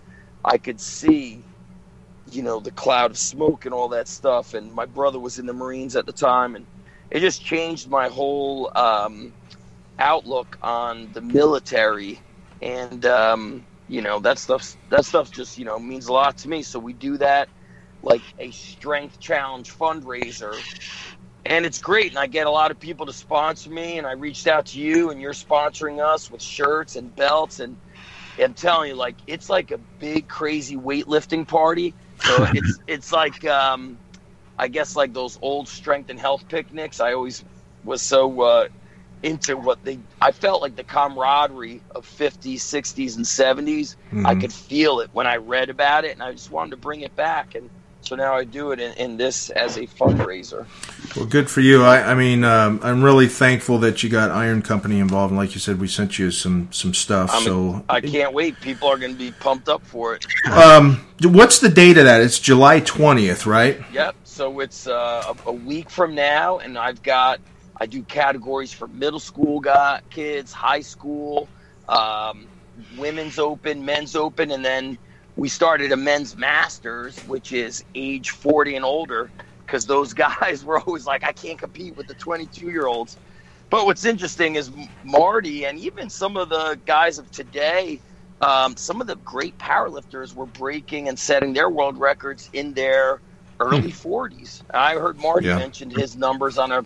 [0.46, 1.48] I could see
[2.32, 4.54] you know the cloud of smoke and all that stuff.
[4.54, 6.56] And my brother was in the marines at the time.
[6.56, 6.68] And
[7.12, 9.36] it just changed my whole um,
[10.00, 12.22] outlook on the military.
[12.62, 16.50] And um, you know that stuff that stuff just you know means a lot to
[16.50, 16.64] me.
[16.64, 17.50] So we do that
[18.04, 20.66] like a strength challenge fundraiser.
[21.46, 22.12] And it's great.
[22.12, 23.98] And i get a lot of people to sponsor me.
[24.00, 27.60] And i reached out to you and you're sponsoring us with shirts and belts.
[27.60, 27.78] And
[28.40, 33.44] i'm telling you like it's like a big crazy weightlifting party so it's it's like
[33.46, 33.98] um,
[34.58, 37.00] I guess like those old strength and health picnics.
[37.00, 37.44] I always
[37.84, 38.68] was so uh,
[39.24, 40.00] into what they.
[40.22, 43.96] I felt like the camaraderie of 50s, 60s, and 70s.
[44.12, 44.26] Mm-hmm.
[44.26, 47.02] I could feel it when I read about it, and I just wanted to bring
[47.02, 47.56] it back.
[47.56, 47.70] And
[48.02, 50.66] so now I do it in, in this as a fundraiser.
[51.16, 51.84] Well, good for you.
[51.84, 55.32] I, I mean, um, I'm really thankful that you got Iron Company involved.
[55.32, 57.30] And like you said, we sent you some some stuff.
[57.34, 58.60] I'm so I can't wait.
[58.60, 60.26] People are going to be pumped up for it.
[60.52, 62.22] Um, what's the date of that?
[62.22, 63.80] It's July 20th, right?
[63.94, 64.16] Yep.
[64.24, 67.40] So it's uh, a, a week from now, and I've got
[67.82, 71.50] I do categories for middle school got kids, high school,
[71.90, 72.48] um,
[72.98, 74.98] women's open, men's open, and then
[75.36, 79.32] we started a men's masters, which is age 40 and older,
[79.66, 83.18] because those guys were always like, I can't compete with the 22 year olds.
[83.70, 84.70] But what's interesting is
[85.04, 88.02] Marty and even some of the guys of today,
[88.42, 93.22] um, some of the great powerlifters were breaking and setting their world records in their
[93.62, 94.10] early hmm.
[94.10, 94.62] 40s.
[94.74, 95.58] I heard Marty yeah.
[95.58, 96.84] mentioned his numbers on a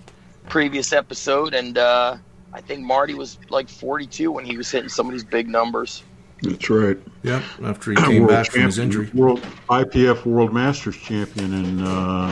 [0.50, 2.18] previous episode, and uh,
[2.54, 6.04] I think Marty was like 42 when he was hitting some of these big numbers.
[6.42, 6.98] That's right.
[7.24, 9.10] Yeah, after he came back from his injury.
[9.14, 11.78] World IPF World Masters champion in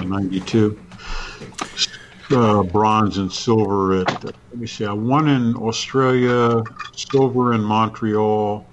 [0.09, 0.80] '92.
[0.80, 0.99] Uh,
[2.31, 6.63] uh, bronze and silver at let me see, I won in Australia,
[6.95, 8.65] silver in Montreal,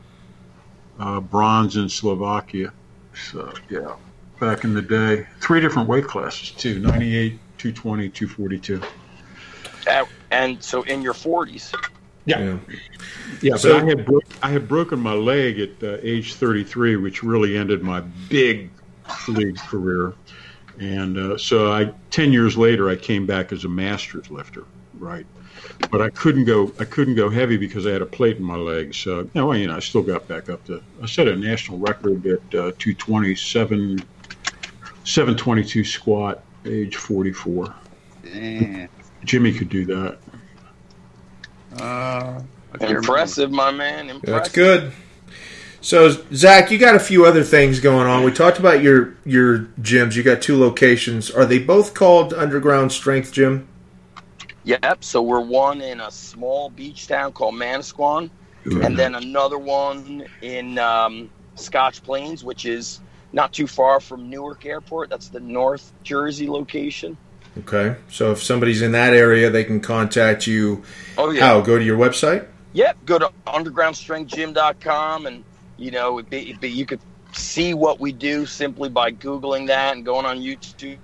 [0.99, 2.73] uh, bronze in Slovakia.
[3.15, 3.95] So yeah,
[4.39, 8.83] back in the day, three different weight classes too: 98, 220, 242.
[10.31, 11.75] and so in your 40s.
[12.25, 12.41] Yeah.
[12.41, 12.59] Yeah,
[13.41, 16.97] yeah so, but I had, bro- I had broken my leg at uh, age 33,
[16.97, 18.71] which really ended my big
[19.29, 20.15] league career.
[20.79, 24.65] And uh, so I, 10 years later, I came back as a master's lifter,
[24.99, 25.27] right?
[25.91, 28.57] But I couldn't go, I couldn't go heavy because I had a plate in my
[28.57, 28.95] leg.
[28.95, 31.79] So, you know, you know I still got back up to, I set a national
[31.79, 34.03] record at uh, 227,
[35.05, 37.75] 722 squat, age 44.
[38.25, 38.89] Damn.
[39.25, 40.19] Jimmy could do that.
[41.79, 42.43] Uh,
[42.81, 44.11] impressive, my man.
[44.11, 44.35] Impressive.
[44.35, 44.93] That's good.
[45.83, 48.23] So Zach, you got a few other things going on.
[48.23, 50.15] We talked about your your gyms.
[50.15, 51.31] You got two locations.
[51.31, 53.67] Are they both called Underground Strength Gym?
[54.65, 55.03] Yep.
[55.03, 58.29] So we're one in a small beach town called Manasquan,
[58.67, 63.01] and then another one in um, Scotch Plains, which is
[63.33, 65.09] not too far from Newark Airport.
[65.09, 67.17] That's the North Jersey location.
[67.59, 67.97] Okay.
[68.11, 70.85] So if somebody's in that area, they can contact you.
[71.19, 71.41] Oh, yeah.
[71.41, 71.61] How?
[71.61, 72.47] Go to your website?
[72.73, 73.05] Yep.
[73.05, 75.45] Go to undergroundstrengthgym.com and,
[75.77, 77.01] you know, it be, it be, you could
[77.33, 80.99] see what we do simply by Googling that and going on YouTube.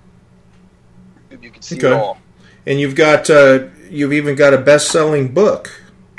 [1.31, 1.89] You can see okay.
[1.89, 2.19] it all.
[2.67, 5.71] And you've got, uh, you've even got a best selling book.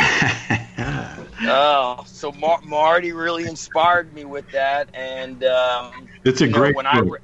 [1.42, 4.90] oh, so Mar- Marty really inspired me with that.
[4.94, 6.94] And, um, it's a great know, when book.
[6.94, 7.20] I re-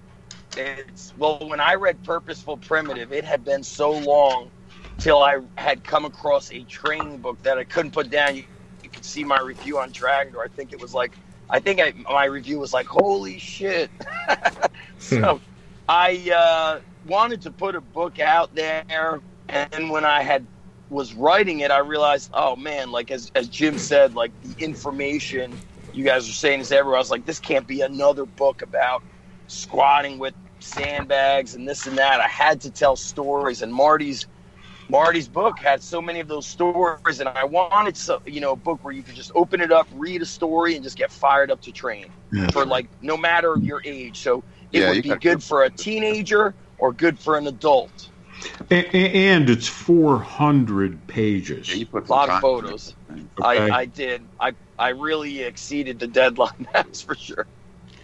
[0.58, 4.52] it's well when I read Purposeful Primitive, it had been so long
[4.98, 8.36] till I had come across a training book that I couldn't put down.
[8.36, 8.44] You,
[8.84, 10.44] you could see my review on Dragon Door.
[10.46, 11.14] I think it was like
[11.50, 13.90] I think I, my review was like, "Holy shit!"
[15.00, 15.44] so hmm.
[15.88, 20.46] I uh, wanted to put a book out there, and when I had
[20.90, 25.58] was writing it, I realized, oh man, like as as Jim said, like the information
[25.94, 26.98] you guys are saying is everywhere.
[26.98, 29.04] I was like, this can't be another book about
[29.48, 32.19] squatting with sandbags and this and that.
[32.19, 34.27] I had to tell stories, and Marty's
[34.90, 38.56] Marty's book had so many of those stories, and I wanted so you know a
[38.56, 41.52] book where you could just open it up, read a story, and just get fired
[41.52, 42.49] up to train yeah.
[42.52, 44.19] for like no matter your age.
[44.19, 48.10] So it yeah, would be good for a teenager or good for an adult.
[48.69, 51.69] And it's 400 pages.
[51.69, 52.95] Yeah, you put a lot of photos.
[53.10, 53.22] Okay.
[53.41, 54.22] I, I did.
[54.40, 56.68] I I really exceeded the deadline.
[56.73, 57.48] That's for sure.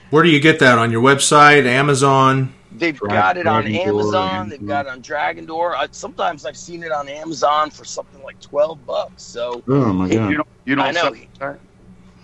[0.09, 2.53] Where do you get that on your website, Amazon?
[2.71, 4.49] They've Dra- got it on Amazon.
[4.49, 5.75] They've got it on Dragon Door.
[5.75, 9.23] I, sometimes I've seen it on Amazon for something like twelve bucks.
[9.23, 11.13] So, oh my god, you don't, you don't I know.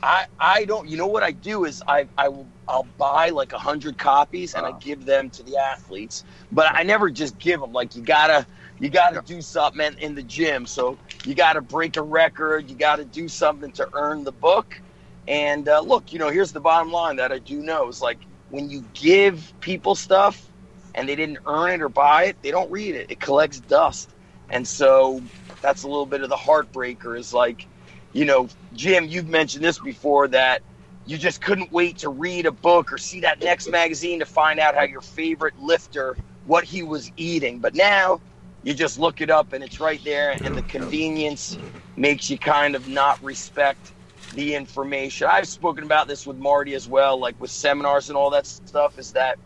[0.02, 0.88] I, I don't.
[0.88, 4.54] You know what I do is I I will I'll buy like a hundred copies
[4.54, 6.24] and I give them to the athletes.
[6.52, 7.74] But I never just give them.
[7.74, 8.46] Like you gotta
[8.80, 10.66] you gotta do something in the gym.
[10.66, 12.70] So you gotta break a record.
[12.70, 14.80] You gotta do something to earn the book.
[15.28, 18.28] And uh, look, you know, here's the bottom line that I do know is like
[18.50, 20.52] when you give people stuff
[20.96, 23.12] and they didn't earn it or buy it, they don't read it.
[23.12, 24.16] It collects dust.
[24.50, 25.24] And so
[25.62, 27.68] that's a little bit of the heartbreaker is like,
[28.14, 30.64] you know, Jim, you've mentioned this before that
[31.06, 34.60] you just couldn't wait to read a book or see that next magazine to find
[34.60, 37.60] out how your favorite lifter what he was eating.
[37.62, 38.22] But now
[38.64, 41.60] you just look it up and it's right there and the convenience
[41.98, 43.95] makes you kind of not respect
[44.36, 45.28] the information.
[45.30, 49.00] I've spoken about this with Marty as well, like with seminars and all that stuff,
[49.00, 49.40] is that,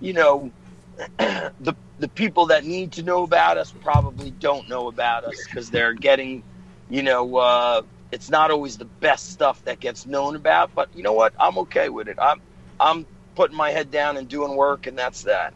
[0.00, 0.50] you know,
[1.18, 5.70] the the people that need to know about us probably don't know about us because
[5.70, 6.42] they're getting,
[6.88, 7.82] you know, uh,
[8.12, 10.74] it's not always the best stuff that gets known about.
[10.74, 11.32] But you know what?
[11.38, 12.18] I'm okay with it.
[12.20, 12.40] I'm
[12.78, 15.54] I'm putting my head down and doing work, and that's that.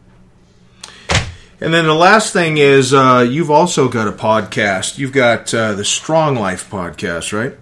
[1.59, 4.97] And then the last thing is, uh, you've also got a podcast.
[4.97, 7.57] You've got uh, the Strong Life podcast, right?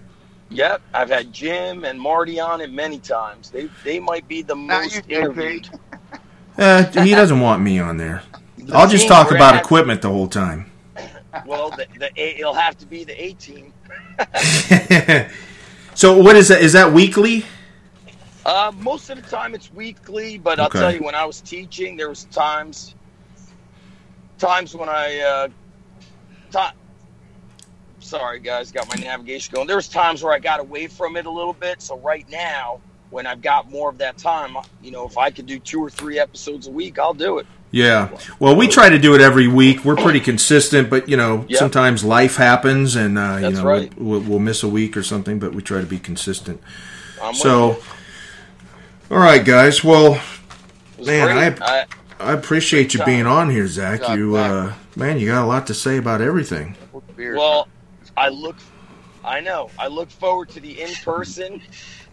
[0.52, 3.50] Yep, I've had Jim and Marty on it many times.
[3.50, 5.68] They they might be the most interviewed.
[6.58, 8.22] uh, he doesn't want me on there.
[8.58, 10.70] The I'll just talk about equipment the whole time.
[11.46, 13.72] Well, the, the it'll have to be the A team.
[15.94, 16.60] so what is that?
[16.60, 17.46] Is that weekly?
[18.44, 21.96] Uh, most of the time it's weekly, but I'll tell you, when I was teaching,
[21.96, 22.94] there was times
[24.38, 25.48] times when I uh,
[26.50, 26.74] taught
[28.02, 29.66] sorry guys, got my navigation going.
[29.66, 31.80] There was times where I got away from it a little bit.
[31.80, 32.80] So right now,
[33.10, 35.90] when I've got more of that time, you know, if I could do two or
[35.90, 37.46] three episodes a week, I'll do it.
[37.70, 38.16] Yeah.
[38.38, 39.84] Well, we try to do it every week.
[39.84, 41.58] We're pretty consistent, but you know, yep.
[41.58, 43.98] sometimes life happens, and uh, you know, right.
[43.98, 45.38] we'll, we'll, miss a week or something.
[45.38, 46.60] But we try to be consistent.
[47.20, 47.82] I'm so,
[49.10, 49.82] all right, guys.
[49.82, 50.20] Well,
[51.02, 51.28] man,
[51.62, 51.86] I, I,
[52.20, 54.06] I appreciate you being on here, Zach.
[54.16, 56.76] You uh, man, you got a lot to say about everything.
[57.16, 57.68] Well,
[58.16, 58.56] I look,
[59.24, 61.62] I know, I look forward to the in person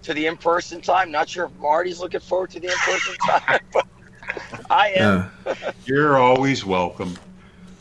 [0.03, 1.11] to the in person time.
[1.11, 3.87] Not sure if Marty's looking forward to the in person time, but
[4.69, 5.31] I am.
[5.85, 7.17] You're always welcome.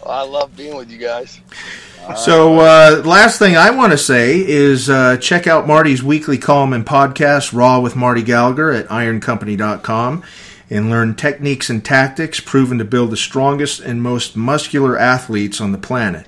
[0.06, 1.40] I love being with you guys.
[2.16, 6.72] So, uh, last thing I want to say is uh, check out Marty's weekly column
[6.72, 10.22] and podcast, Raw with Marty Gallagher, at ironcompany.com
[10.70, 15.72] and learn techniques and tactics proven to build the strongest and most muscular athletes on
[15.72, 16.26] the planet.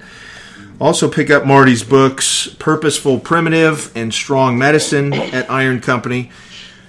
[0.81, 6.31] Also, pick up Marty's books, Purposeful Primitive and Strong Medicine at Iron Company.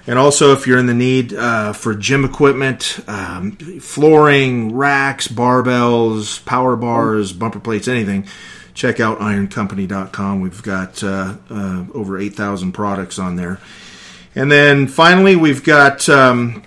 [0.07, 3.51] And also, if you're in the need uh, for gym equipment, um,
[3.81, 8.27] flooring, racks, barbells, power bars, bumper plates, anything,
[8.73, 10.39] check out ironcompany.com.
[10.39, 13.59] We've got uh, uh, over 8,000 products on there.
[14.33, 16.63] And then finally, we've got um,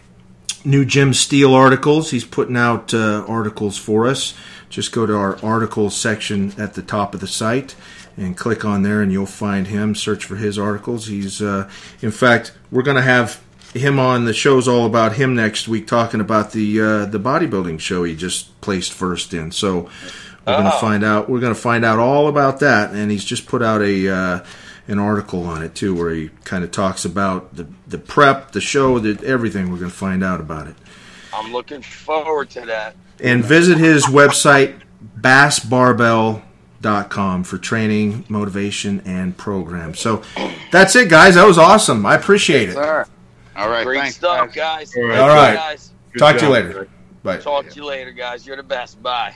[0.65, 2.11] new Jim Steel articles.
[2.11, 4.35] He's putting out uh, articles for us.
[4.69, 7.75] Just go to our articles section at the top of the site
[8.17, 9.95] and click on there, and you'll find him.
[9.95, 11.07] Search for his articles.
[11.07, 11.69] He's, uh,
[12.01, 13.43] in fact, we're going to have
[13.75, 17.81] him on the show's all about him next week, talking about the uh, the bodybuilding
[17.81, 19.51] show he just placed first in.
[19.51, 19.91] So
[20.47, 21.29] we're going to find out.
[21.29, 24.45] We're going to find out all about that, and he's just put out a uh,
[24.87, 28.61] an article on it too, where he kind of talks about the the prep, the
[28.61, 29.71] show, the, everything.
[29.71, 30.77] We're going to find out about it.
[31.33, 32.95] I'm looking forward to that.
[33.25, 34.83] And visit his website,
[35.21, 39.99] basbarbell.com for training, motivation, and programs.
[39.99, 40.23] So
[40.71, 41.35] that's it, guys.
[41.35, 42.07] That was awesome.
[42.07, 42.75] I appreciate it.
[42.75, 43.07] Sir.
[43.57, 43.85] All right.
[43.85, 44.93] Great thanks, stuff, guys.
[44.93, 44.97] guys.
[44.97, 45.17] All right.
[45.17, 45.93] Thank All you, guys.
[46.13, 46.73] Good Talk to you later.
[46.73, 46.89] Greg.
[47.23, 47.37] Bye.
[47.39, 48.47] Talk to you later, guys.
[48.47, 49.03] You're the best.
[49.03, 49.35] Bye.